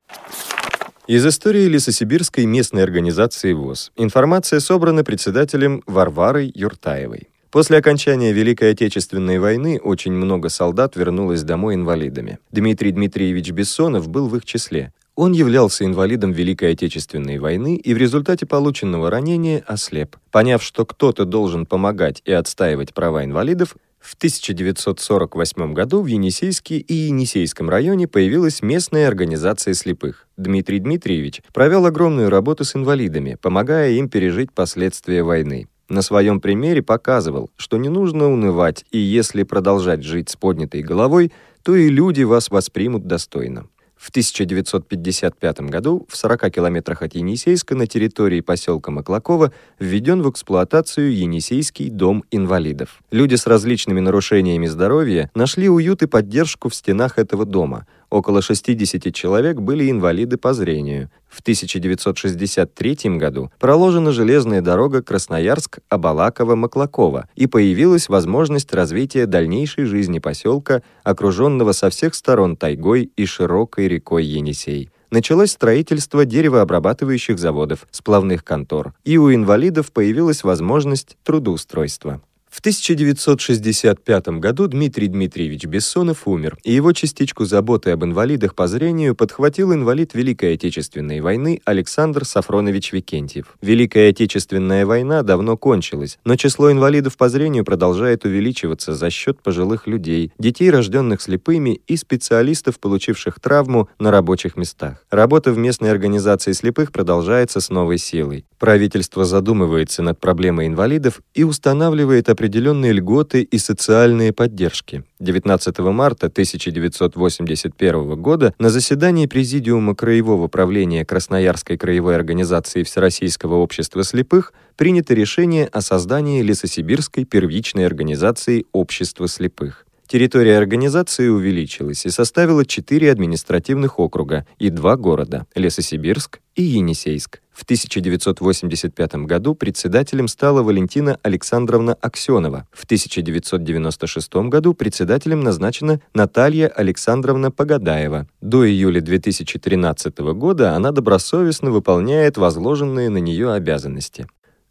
Из 1.05 1.25
истории 1.25 1.65
Лесосибирской 1.65 2.45
местной 2.45 2.81
организации 2.81 3.51
ВОЗ 3.51 3.91
информация 3.97 4.61
собрана 4.61 5.03
председателем 5.03 5.83
Варварой 5.85 6.49
Юртаевой. 6.55 7.27
После 7.51 7.77
окончания 7.77 8.31
Великой 8.31 8.71
Отечественной 8.71 9.37
войны 9.37 9.81
очень 9.83 10.13
много 10.13 10.47
солдат 10.47 10.95
вернулось 10.95 11.43
домой 11.43 11.75
инвалидами. 11.75 12.39
Дмитрий 12.53 12.93
Дмитриевич 12.93 13.51
Бессонов 13.51 14.07
был 14.07 14.29
в 14.29 14.37
их 14.37 14.45
числе. 14.45 14.93
Он 15.15 15.33
являлся 15.33 15.83
инвалидом 15.83 16.31
Великой 16.31 16.71
Отечественной 16.71 17.37
войны 17.37 17.75
и 17.75 17.93
в 17.93 17.97
результате 17.97 18.45
полученного 18.45 19.11
ранения 19.11 19.61
ослеп. 19.67 20.15
Поняв, 20.31 20.63
что 20.63 20.85
кто-то 20.85 21.25
должен 21.25 21.65
помогать 21.65 22.21
и 22.23 22.31
отстаивать 22.31 22.93
права 22.93 23.25
инвалидов, 23.25 23.75
в 24.03 24.15
1948 24.15 25.73
году 25.73 26.01
в 26.01 26.07
Енисейске 26.07 26.77
и 26.77 26.93
Енисейском 26.93 27.69
районе 27.69 28.07
появилась 28.07 28.61
местная 28.61 29.07
организация 29.07 29.73
слепых. 29.73 30.27
Дмитрий 30.35 30.79
Дмитриевич 30.79 31.41
провел 31.53 31.85
огромную 31.85 32.29
работу 32.29 32.65
с 32.65 32.75
инвалидами, 32.75 33.37
помогая 33.41 33.91
им 33.91 34.09
пережить 34.09 34.51
последствия 34.51 35.23
войны. 35.23 35.67
На 35.87 36.01
своем 36.01 36.41
примере 36.41 36.81
показывал, 36.81 37.49
что 37.55 37.77
не 37.77 37.87
нужно 37.87 38.29
унывать, 38.29 38.83
и 38.91 38.97
если 38.97 39.43
продолжать 39.43 40.03
жить 40.03 40.29
с 40.29 40.35
поднятой 40.35 40.81
головой, 40.81 41.31
то 41.63 41.75
и 41.75 41.89
люди 41.89 42.23
вас 42.23 42.49
воспримут 42.49 43.07
достойно. 43.07 43.67
В 44.03 44.09
1955 44.09 45.61
году 45.61 46.05
в 46.09 46.17
40 46.17 46.51
километрах 46.51 47.03
от 47.03 47.15
Енисейска 47.15 47.73
на 47.73 47.87
территории 47.87 48.41
поселка 48.41 48.91
Маклакова 48.91 49.53
введен 49.79 50.21
в 50.21 50.29
эксплуатацию 50.29 51.15
Енисейский 51.15 51.89
дом 51.89 52.25
инвалидов. 52.29 53.01
Люди 53.11 53.35
с 53.35 53.47
различными 53.47 54.01
нарушениями 54.01 54.65
здоровья 54.67 55.31
нашли 55.35 55.69
уют 55.69 56.03
и 56.03 56.07
поддержку 56.07 56.67
в 56.67 56.75
стенах 56.75 57.17
этого 57.17 57.45
дома. 57.45 57.87
Около 58.13 58.41
60 58.43 59.11
человек 59.11 59.59
были 59.59 59.89
инвалиды 59.89 60.37
по 60.37 60.53
зрению. 60.53 61.09
В 61.27 61.39
1963 61.39 63.17
году 63.17 63.51
проложена 63.59 64.11
железная 64.11 64.61
дорога 64.61 65.01
Красноярск-Абалаково-Маклакова 65.01 67.23
и 67.35 67.47
появилась 67.47 68.09
возможность 68.09 68.71
развития 68.71 69.25
дальнейшей 69.25 69.85
жизни 69.85 70.19
поселка, 70.19 70.83
окруженного 71.03 71.71
со 71.71 71.89
всех 71.89 72.13
сторон 72.13 72.55
тайгой 72.55 73.11
и 73.15 73.25
широкой 73.25 73.87
рекой 73.87 74.25
Енисей 74.25 74.91
началось 75.09 75.49
строительство 75.51 76.23
деревообрабатывающих 76.23 77.39
заводов, 77.39 77.87
сплавных 77.89 78.43
контор, 78.43 78.93
и 79.03 79.17
у 79.17 79.33
инвалидов 79.33 79.91
появилась 79.91 80.43
возможность 80.43 81.17
трудоустройства. 81.23 82.21
В 82.53 82.59
1965 82.59 84.27
году 84.39 84.67
Дмитрий 84.67 85.07
Дмитриевич 85.07 85.65
Бессонов 85.65 86.27
умер, 86.27 86.59
и 86.63 86.71
его 86.71 86.93
частичку 86.93 87.45
заботы 87.45 87.89
об 87.89 88.03
инвалидах 88.03 88.53
по 88.53 88.67
зрению 88.67 89.15
подхватил 89.15 89.73
инвалид 89.73 90.13
Великой 90.13 90.53
Отечественной 90.53 91.19
войны 91.21 91.61
Александр 91.65 92.25
Сафронович 92.25 92.93
Викентьев. 92.93 93.57
Великая 93.63 94.11
Отечественная 94.11 94.85
война 94.85 95.23
давно 95.23 95.57
кончилась, 95.57 96.19
но 96.25 96.35
число 96.35 96.71
инвалидов 96.71 97.17
по 97.17 97.27
зрению 97.27 97.65
продолжает 97.65 98.23
увеличиваться 98.23 98.93
за 98.93 99.09
счет 99.09 99.41
пожилых 99.41 99.87
людей, 99.87 100.31
детей, 100.37 100.69
рожденных 100.69 101.23
слепыми, 101.23 101.81
и 101.87 101.97
специалистов, 101.97 102.79
получивших 102.79 103.39
травму 103.39 103.89
на 103.97 104.11
рабочих 104.11 104.57
местах. 104.57 105.03
Работа 105.09 105.51
в 105.51 105.57
местной 105.57 105.89
организации 105.89 106.51
слепых 106.51 106.91
продолжается 106.91 107.61
с 107.61 107.71
новой 107.71 107.97
силой. 107.97 108.45
Правительство 108.59 109.25
задумывается 109.25 110.03
над 110.03 110.19
проблемой 110.19 110.67
инвалидов 110.67 111.19
и 111.33 111.43
устанавливает 111.43 112.29
определенные 112.29 112.42
определенные 112.43 112.91
льготы 112.91 113.41
и 113.41 113.57
социальные 113.57 114.33
поддержки. 114.33 115.05
19 115.21 115.79
марта 115.79 116.27
1981 116.27 118.21
года 118.21 118.53
на 118.59 118.69
заседании 118.69 119.27
Президиума 119.27 119.95
Краевого 119.95 120.49
правления 120.49 121.05
Красноярской 121.05 121.77
краевой 121.77 122.15
организации 122.15 122.83
Всероссийского 122.83 123.55
общества 123.55 124.03
слепых 124.03 124.51
принято 124.75 125.13
решение 125.13 125.67
о 125.67 125.79
создании 125.79 126.41
Лесосибирской 126.41 127.23
первичной 127.23 127.85
организации 127.85 128.65
Общества 128.73 129.29
слепых. 129.29 129.85
Территория 130.05 130.57
организации 130.57 131.29
увеличилась 131.29 132.05
и 132.05 132.09
составила 132.09 132.65
четыре 132.65 133.09
административных 133.09 133.99
округа 133.99 134.45
и 134.59 134.69
два 134.69 134.97
города– 134.97 135.45
Лесосибирск 135.55 136.41
и 136.55 136.63
Енисейск. 136.63 137.42
В 137.53 137.63
1985 137.63 139.15
году 139.27 139.53
председателем 139.53 140.27
стала 140.27 140.63
Валентина 140.63 141.19
Александровна 141.21 141.93
Аксенова. 142.01 142.67
В 142.71 142.83
1996 142.83 144.35
году 144.49 144.73
председателем 144.73 145.41
назначена 145.41 146.01
Наталья 146.15 146.67
Александровна 146.67 147.51
Погодаева. 147.51 148.27
До 148.41 148.67
июля 148.67 149.01
2013 149.01 150.17
года 150.33 150.75
она 150.75 150.91
добросовестно 150.91 151.69
выполняет 151.69 152.37
возложенные 152.37 153.09
на 153.09 153.19
нее 153.19 153.53
обязанности. 153.53 154.25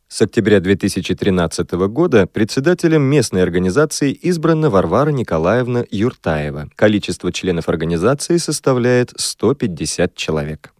С 0.09 0.21
октября 0.21 0.61
2013 0.61 1.71
года 1.88 2.27
председателем 2.27 3.01
местной 3.03 3.42
организации 3.42 4.12
избрана 4.12 4.68
Варвара 4.68 5.11
Николаевна 5.11 5.85
Юртаева. 5.90 6.68
Количество 6.75 7.33
членов 7.33 7.68
организации 7.71 8.37
составляет 8.37 9.12
150 9.16 10.14
человек. 10.14 10.75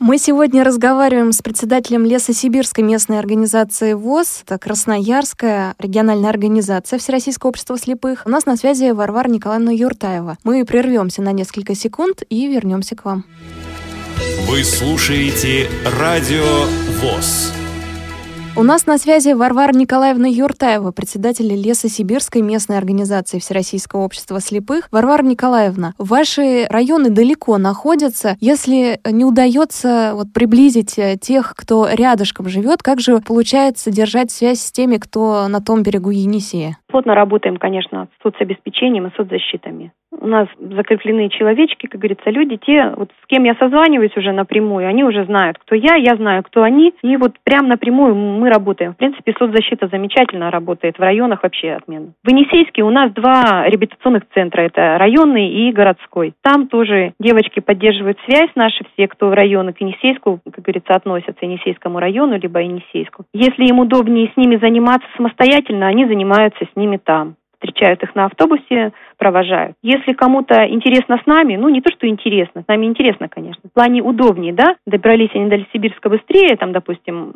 Мы 0.00 0.16
сегодня 0.16 0.64
разговариваем 0.64 1.30
с 1.30 1.42
председателем 1.42 2.06
Лесосибирской 2.06 2.82
местной 2.82 3.18
организации 3.18 3.92
ВОЗ, 3.92 4.44
это 4.46 4.56
Красноярская 4.56 5.74
региональная 5.78 6.30
организация 6.30 6.98
Всероссийского 6.98 7.50
общества 7.50 7.76
слепых. 7.76 8.22
У 8.24 8.30
нас 8.30 8.46
на 8.46 8.56
связи 8.56 8.92
Варвара 8.92 9.28
Николаевна 9.28 9.72
Юртаева. 9.72 10.38
Мы 10.42 10.64
прервемся 10.64 11.20
на 11.20 11.32
несколько 11.32 11.74
секунд 11.74 12.22
и 12.30 12.46
вернемся 12.46 12.96
к 12.96 13.04
вам. 13.04 13.26
Вы 14.48 14.64
слушаете 14.64 15.68
Радио 15.84 16.64
ВОЗ. 17.02 17.59
У 18.60 18.62
нас 18.62 18.84
на 18.84 18.98
связи 18.98 19.32
Варвара 19.32 19.72
Николаевна 19.72 20.28
Юртаева, 20.28 20.90
председатель 20.90 21.50
Лесосибирской 21.50 22.42
местной 22.42 22.76
организации 22.76 23.38
Всероссийского 23.38 24.02
общества 24.02 24.38
слепых. 24.38 24.86
Варвара 24.90 25.22
Николаевна, 25.22 25.94
ваши 25.96 26.66
районы 26.68 27.08
далеко 27.08 27.56
находятся. 27.56 28.36
Если 28.38 29.00
не 29.10 29.24
удается 29.24 30.12
вот, 30.12 30.34
приблизить 30.34 30.98
э, 30.98 31.16
тех, 31.18 31.54
кто 31.56 31.88
рядышком 31.90 32.50
живет, 32.50 32.82
как 32.82 33.00
же 33.00 33.20
получается 33.20 33.90
держать 33.90 34.30
связь 34.30 34.60
с 34.60 34.70
теми, 34.70 34.98
кто 34.98 35.48
на 35.48 35.62
том 35.62 35.82
берегу 35.82 36.10
Енисея? 36.10 36.76
Плотно 36.90 37.14
работаем, 37.14 37.56
конечно, 37.56 38.08
с 38.18 38.22
соцобеспечением 38.22 39.06
и 39.06 39.16
соцзащитами. 39.16 39.92
У 40.12 40.26
нас 40.26 40.48
закреплены 40.58 41.28
человечки, 41.28 41.86
как 41.86 42.00
говорится, 42.00 42.30
люди, 42.30 42.56
те, 42.56 42.92
вот 42.96 43.10
с 43.22 43.26
кем 43.28 43.44
я 43.44 43.54
созваниваюсь 43.54 44.16
уже 44.16 44.32
напрямую, 44.32 44.88
они 44.88 45.04
уже 45.04 45.24
знают, 45.24 45.56
кто 45.58 45.76
я, 45.76 45.94
я 45.94 46.16
знаю, 46.16 46.42
кто 46.42 46.62
они, 46.62 46.92
и 47.02 47.16
вот 47.16 47.34
прям 47.44 47.68
напрямую 47.68 48.16
мы 48.16 48.50
работаем. 48.50 48.94
В 48.94 48.96
принципе, 48.96 49.34
соцзащита 49.38 49.86
замечательно 49.86 50.50
работает, 50.50 50.98
в 50.98 51.00
районах 51.00 51.44
вообще 51.44 51.72
отменно. 51.72 52.12
В 52.24 52.30
Енисейске 52.30 52.82
у 52.82 52.90
нас 52.90 53.12
два 53.12 53.64
реабилитационных 53.68 54.24
центра, 54.34 54.62
это 54.62 54.98
районный 54.98 55.48
и 55.48 55.72
городской. 55.72 56.34
Там 56.42 56.66
тоже 56.66 57.12
девочки 57.20 57.60
поддерживают 57.60 58.18
связь 58.26 58.50
наши 58.56 58.84
все, 58.92 59.06
кто 59.06 59.28
в 59.28 59.32
районы 59.32 59.72
к 59.72 59.80
Енисейску, 59.80 60.40
как 60.44 60.64
говорится, 60.64 60.94
относятся, 60.94 61.46
Енисейскому 61.46 62.00
району, 62.00 62.36
либо 62.36 62.60
Енисейску. 62.60 63.26
Если 63.32 63.64
им 63.66 63.78
удобнее 63.78 64.30
с 64.34 64.36
ними 64.36 64.56
заниматься 64.56 65.06
самостоятельно, 65.16 65.86
они 65.86 66.04
занимаются 66.06 66.64
с 66.64 66.76
ними 66.80 66.96
там. 66.96 67.36
Встречают 67.54 68.02
их 68.02 68.14
на 68.14 68.24
автобусе, 68.24 68.92
провожают. 69.20 69.76
Если 69.82 70.14
кому-то 70.14 70.66
интересно 70.66 71.20
с 71.22 71.26
нами, 71.26 71.56
ну 71.56 71.68
не 71.68 71.80
то, 71.82 71.92
что 71.92 72.08
интересно, 72.08 72.62
с 72.62 72.68
нами 72.68 72.86
интересно, 72.86 73.28
конечно. 73.28 73.68
В 73.70 73.74
плане 73.74 74.02
удобнее, 74.02 74.52
да, 74.52 74.74
добрались 74.86 75.30
они 75.34 75.48
до 75.48 75.58
Сибирска 75.72 76.08
быстрее, 76.08 76.56
там, 76.56 76.72
допустим, 76.72 77.30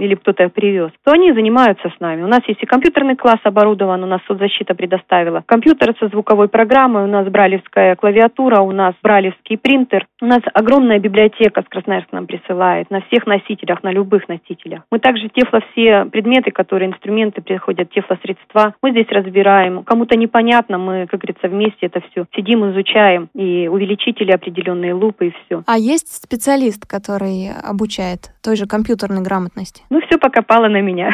или 0.00 0.14
кто-то 0.14 0.48
привез, 0.48 0.90
то 1.04 1.12
они 1.12 1.32
занимаются 1.32 1.92
с 1.94 2.00
нами. 2.00 2.22
У 2.22 2.26
нас 2.26 2.40
есть 2.48 2.62
и 2.62 2.66
компьютерный 2.66 3.16
класс 3.16 3.38
оборудован, 3.44 4.02
у 4.02 4.06
нас 4.06 4.20
соцзащита 4.26 4.74
предоставила. 4.74 5.44
Компьютер 5.46 5.94
со 6.00 6.08
звуковой 6.08 6.48
программой, 6.48 7.04
у 7.04 7.06
нас 7.06 7.28
бралевская 7.28 7.94
клавиатура, 7.96 8.62
у 8.62 8.72
нас 8.72 8.94
бралевский 9.02 9.58
принтер. 9.58 10.06
У 10.22 10.26
нас 10.26 10.40
огромная 10.54 10.98
библиотека 10.98 11.62
с 11.62 11.68
Красноярска 11.68 12.16
нам 12.16 12.26
присылает 12.26 12.90
на 12.90 13.02
всех 13.02 13.26
носителях, 13.26 13.82
на 13.82 13.92
любых 13.92 14.28
носителях. 14.28 14.82
Мы 14.90 14.98
также 14.98 15.28
тефло 15.28 15.60
все 15.72 16.06
предметы, 16.06 16.50
которые, 16.50 16.88
инструменты 16.88 17.42
приходят, 17.42 17.90
тефлосредства, 17.90 18.74
мы 18.82 18.92
здесь 18.92 19.08
разбираем. 19.10 19.84
Кому-то 19.84 20.16
непонятно, 20.16 20.78
мы, 20.78 21.06
как 21.06 21.25
говорится, 21.26 21.48
вместе 21.48 21.86
это 21.86 22.00
все 22.10 22.26
сидим, 22.34 22.70
изучаем, 22.72 23.28
и 23.34 23.68
увеличители 23.68 24.32
определенные, 24.32 24.94
лупы 24.94 25.28
и 25.28 25.32
все. 25.44 25.62
А 25.66 25.78
есть 25.78 26.22
специалист, 26.22 26.86
который 26.86 27.50
обучает 27.62 28.30
той 28.42 28.56
же 28.56 28.66
компьютерной 28.66 29.22
грамотности? 29.22 29.82
Ну, 29.90 30.00
все 30.06 30.18
пока 30.18 30.42
пало 30.42 30.68
на 30.68 30.80
меня. 30.80 31.10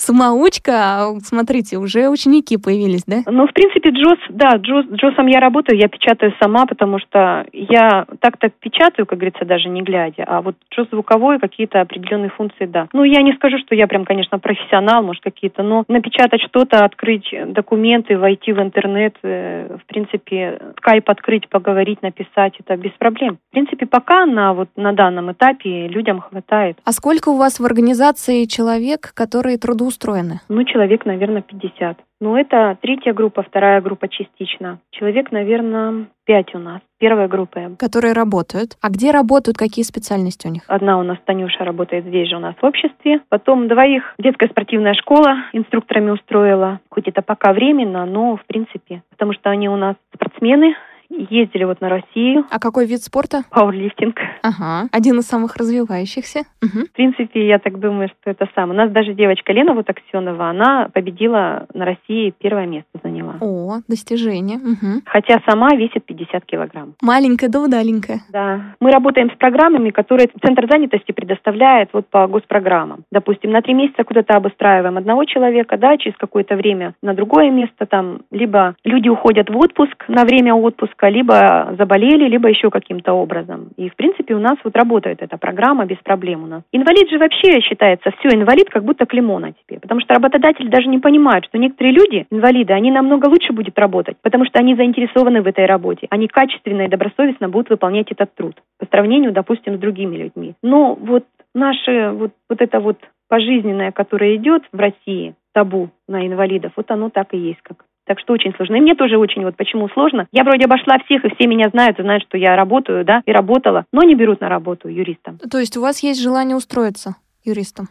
Самоучка, 0.00 0.72
а, 0.72 1.20
смотрите, 1.22 1.76
уже 1.76 2.08
ученики 2.08 2.56
появились, 2.56 3.04
да? 3.06 3.18
Ну, 3.26 3.46
в 3.46 3.52
принципе, 3.52 3.90
Джос, 3.90 4.18
да, 4.30 4.56
Джос, 4.56 4.86
Джосом 4.86 5.26
я 5.26 5.40
работаю, 5.40 5.78
я 5.78 5.88
печатаю 5.88 6.32
сама, 6.40 6.64
потому 6.64 6.98
что 6.98 7.44
я 7.52 8.06
так-то 8.20 8.48
печатаю, 8.48 9.04
как 9.04 9.18
говорится, 9.18 9.44
даже 9.44 9.68
не 9.68 9.82
глядя, 9.82 10.24
а 10.26 10.40
вот 10.40 10.56
Джос 10.74 10.88
звуковой, 10.90 11.38
какие-то 11.38 11.82
определенные 11.82 12.30
функции, 12.30 12.64
да. 12.64 12.88
Ну, 12.94 13.04
я 13.04 13.20
не 13.20 13.34
скажу, 13.34 13.58
что 13.58 13.74
я 13.74 13.86
прям, 13.86 14.06
конечно, 14.06 14.38
профессионал, 14.38 15.02
может, 15.02 15.22
какие-то, 15.22 15.62
но 15.62 15.84
напечатать 15.86 16.40
что-то, 16.48 16.82
открыть 16.86 17.28
документы, 17.48 18.16
войти 18.16 18.52
в 18.54 18.60
интернет, 18.60 19.16
э, 19.22 19.76
в 19.82 19.86
принципе, 19.86 20.58
скайп 20.78 21.10
открыть, 21.10 21.46
поговорить, 21.50 22.00
написать, 22.00 22.54
это 22.58 22.74
без 22.78 22.92
проблем. 22.92 23.38
В 23.50 23.52
принципе, 23.52 23.84
пока 23.84 24.24
на 24.24 24.54
вот 24.54 24.70
на 24.76 24.92
данном 24.92 25.30
этапе 25.32 25.88
людям 25.88 26.22
хватает. 26.22 26.78
А 26.86 26.92
сколько 26.92 27.28
у 27.28 27.36
вас 27.36 27.60
в 27.60 27.66
организации 27.66 28.46
человек, 28.46 29.12
которые 29.12 29.58
трудоустроены? 29.58 29.89
Устроены? 29.90 30.40
Ну, 30.48 30.64
человек, 30.64 31.04
наверное, 31.04 31.42
50. 31.42 31.98
Ну, 32.20 32.36
это 32.36 32.76
третья 32.80 33.12
группа, 33.12 33.42
вторая 33.42 33.80
группа 33.80 34.08
частично. 34.08 34.78
Человек, 34.90 35.32
наверное, 35.32 36.06
пять 36.24 36.54
у 36.54 36.58
нас. 36.58 36.80
Первая 36.98 37.28
группа. 37.28 37.76
Которые 37.78 38.12
работают. 38.12 38.76
А 38.82 38.90
где 38.90 39.10
работают, 39.10 39.56
какие 39.56 39.84
специальности 39.84 40.46
у 40.46 40.50
них? 40.50 40.62
Одна 40.68 40.98
у 40.98 41.02
нас, 41.02 41.18
Танюша, 41.24 41.64
работает 41.64 42.04
здесь 42.04 42.28
же 42.28 42.36
у 42.36 42.40
нас 42.40 42.54
в 42.60 42.64
обществе. 42.64 43.20
Потом 43.28 43.68
двоих 43.68 44.14
детская 44.18 44.48
спортивная 44.48 44.94
школа 44.94 45.36
инструкторами 45.52 46.10
устроила. 46.10 46.80
Хоть 46.90 47.08
это 47.08 47.22
пока 47.22 47.52
временно, 47.52 48.04
но 48.06 48.36
в 48.36 48.44
принципе. 48.46 49.02
Потому 49.10 49.32
что 49.32 49.50
они 49.50 49.68
у 49.68 49.76
нас 49.76 49.96
спортсмены, 50.14 50.74
Ездили 51.10 51.64
вот 51.64 51.80
на 51.80 51.88
Россию. 51.88 52.46
А 52.50 52.58
какой 52.58 52.86
вид 52.86 53.02
спорта? 53.02 53.42
Пауэрлифтинг. 53.50 54.18
Ага, 54.42 54.88
один 54.92 55.18
из 55.18 55.26
самых 55.26 55.56
развивающихся. 55.56 56.40
Угу. 56.62 56.86
В 56.86 56.92
принципе, 56.92 57.46
я 57.46 57.58
так 57.58 57.78
думаю, 57.78 58.08
что 58.08 58.30
это 58.30 58.48
самое. 58.54 58.80
У 58.80 58.82
нас 58.84 58.92
даже 58.92 59.14
девочка 59.14 59.52
Лена 59.52 59.74
вот 59.74 59.88
Аксенова, 59.90 60.48
она 60.48 60.88
победила 60.92 61.66
на 61.74 61.84
России, 61.84 62.32
первое 62.38 62.66
место 62.66 62.88
заняла. 63.02 63.36
О, 63.40 63.80
достижение. 63.88 64.58
Угу. 64.58 65.02
Хотя 65.06 65.40
сама 65.46 65.70
весит 65.74 66.04
50 66.04 66.44
килограмм. 66.44 66.94
Маленькая 67.02 67.48
да 67.48 67.60
удаленькая. 67.60 68.20
Да. 68.30 68.60
Мы 68.80 68.90
работаем 68.90 69.30
с 69.30 69.36
программами, 69.36 69.90
которые 69.90 70.28
Центр 70.44 70.66
занятости 70.70 71.12
предоставляет 71.12 71.90
вот 71.92 72.08
по 72.08 72.26
госпрограммам. 72.26 73.04
Допустим, 73.10 73.50
на 73.50 73.62
три 73.62 73.74
месяца 73.74 74.04
куда-то 74.04 74.36
обустраиваем 74.36 74.96
одного 74.96 75.24
человека, 75.24 75.76
да, 75.76 75.96
через 75.98 76.16
какое-то 76.16 76.56
время 76.56 76.94
на 77.02 77.14
другое 77.14 77.50
место 77.50 77.86
там, 77.86 78.22
либо 78.30 78.76
люди 78.84 79.08
уходят 79.08 79.50
в 79.50 79.56
отпуск 79.56 80.04
на 80.08 80.24
время 80.24 80.54
отпуска, 80.54 80.99
отпуска, 81.00 81.08
либо 81.08 81.74
заболели, 81.78 82.28
либо 82.28 82.48
еще 82.48 82.70
каким-то 82.70 83.12
образом. 83.12 83.70
И, 83.76 83.88
в 83.88 83.96
принципе, 83.96 84.34
у 84.34 84.38
нас 84.38 84.56
вот 84.64 84.76
работает 84.76 85.22
эта 85.22 85.38
программа 85.38 85.86
без 85.86 85.98
проблем 85.98 86.44
у 86.44 86.46
нас. 86.46 86.62
Инвалид 86.72 87.08
же 87.10 87.18
вообще 87.18 87.60
считается, 87.60 88.10
все, 88.18 88.34
инвалид 88.34 88.70
как 88.70 88.84
будто 88.84 89.06
клеймо 89.06 89.38
на 89.38 89.52
тебе. 89.52 89.80
Потому 89.80 90.00
что 90.00 90.14
работодатель 90.14 90.68
даже 90.68 90.88
не 90.88 90.98
понимает, 90.98 91.44
что 91.46 91.58
некоторые 91.58 91.94
люди, 91.94 92.26
инвалиды, 92.30 92.72
они 92.72 92.90
намного 92.90 93.26
лучше 93.26 93.52
будут 93.52 93.78
работать, 93.78 94.16
потому 94.22 94.44
что 94.44 94.58
они 94.58 94.74
заинтересованы 94.74 95.42
в 95.42 95.46
этой 95.46 95.66
работе. 95.66 96.06
Они 96.10 96.28
качественно 96.28 96.82
и 96.82 96.88
добросовестно 96.88 97.48
будут 97.48 97.70
выполнять 97.70 98.10
этот 98.10 98.34
труд. 98.34 98.56
По 98.78 98.86
сравнению, 98.86 99.32
допустим, 99.32 99.76
с 99.76 99.80
другими 99.80 100.16
людьми. 100.16 100.54
Но 100.62 100.94
вот 100.94 101.24
наше 101.54 102.10
вот, 102.10 102.32
вот 102.48 102.60
это 102.60 102.80
вот 102.80 102.98
пожизненное, 103.28 103.92
которое 103.92 104.36
идет 104.36 104.62
в 104.72 104.78
России, 104.78 105.34
табу 105.52 105.90
на 106.08 106.26
инвалидов, 106.26 106.72
вот 106.76 106.90
оно 106.90 107.10
так 107.10 107.34
и 107.34 107.38
есть, 107.38 107.60
как 107.62 107.84
так 108.10 108.18
что 108.18 108.32
очень 108.32 108.52
сложно. 108.56 108.74
И 108.74 108.80
мне 108.80 108.96
тоже 108.96 109.18
очень, 109.18 109.44
вот 109.44 109.56
почему 109.56 109.88
сложно. 109.90 110.26
Я 110.32 110.42
вроде 110.42 110.64
обошла 110.64 110.98
всех, 111.04 111.24
и 111.24 111.32
все 111.32 111.46
меня 111.46 111.68
знают, 111.70 111.96
и 112.00 112.02
знают, 112.02 112.24
что 112.24 112.36
я 112.36 112.56
работаю, 112.56 113.04
да, 113.04 113.22
и 113.24 113.30
работала, 113.30 113.84
но 113.92 114.02
не 114.02 114.16
берут 114.16 114.40
на 114.40 114.48
работу 114.48 114.88
юристом. 114.88 115.38
То 115.38 115.60
есть 115.60 115.76
у 115.76 115.80
вас 115.80 116.00
есть 116.00 116.20
желание 116.20 116.56
устроиться 116.56 117.14
юристом? 117.44 117.88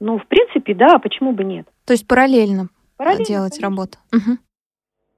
Ну, 0.00 0.18
в 0.18 0.26
принципе, 0.26 0.74
да, 0.74 0.98
почему 0.98 1.32
бы 1.32 1.44
нет? 1.44 1.66
То 1.86 1.94
есть 1.94 2.06
параллельно, 2.06 2.68
параллельно 2.98 3.24
делать 3.24 3.58
конечно. 3.58 3.70
работу? 3.70 3.98
Угу. 4.12 4.38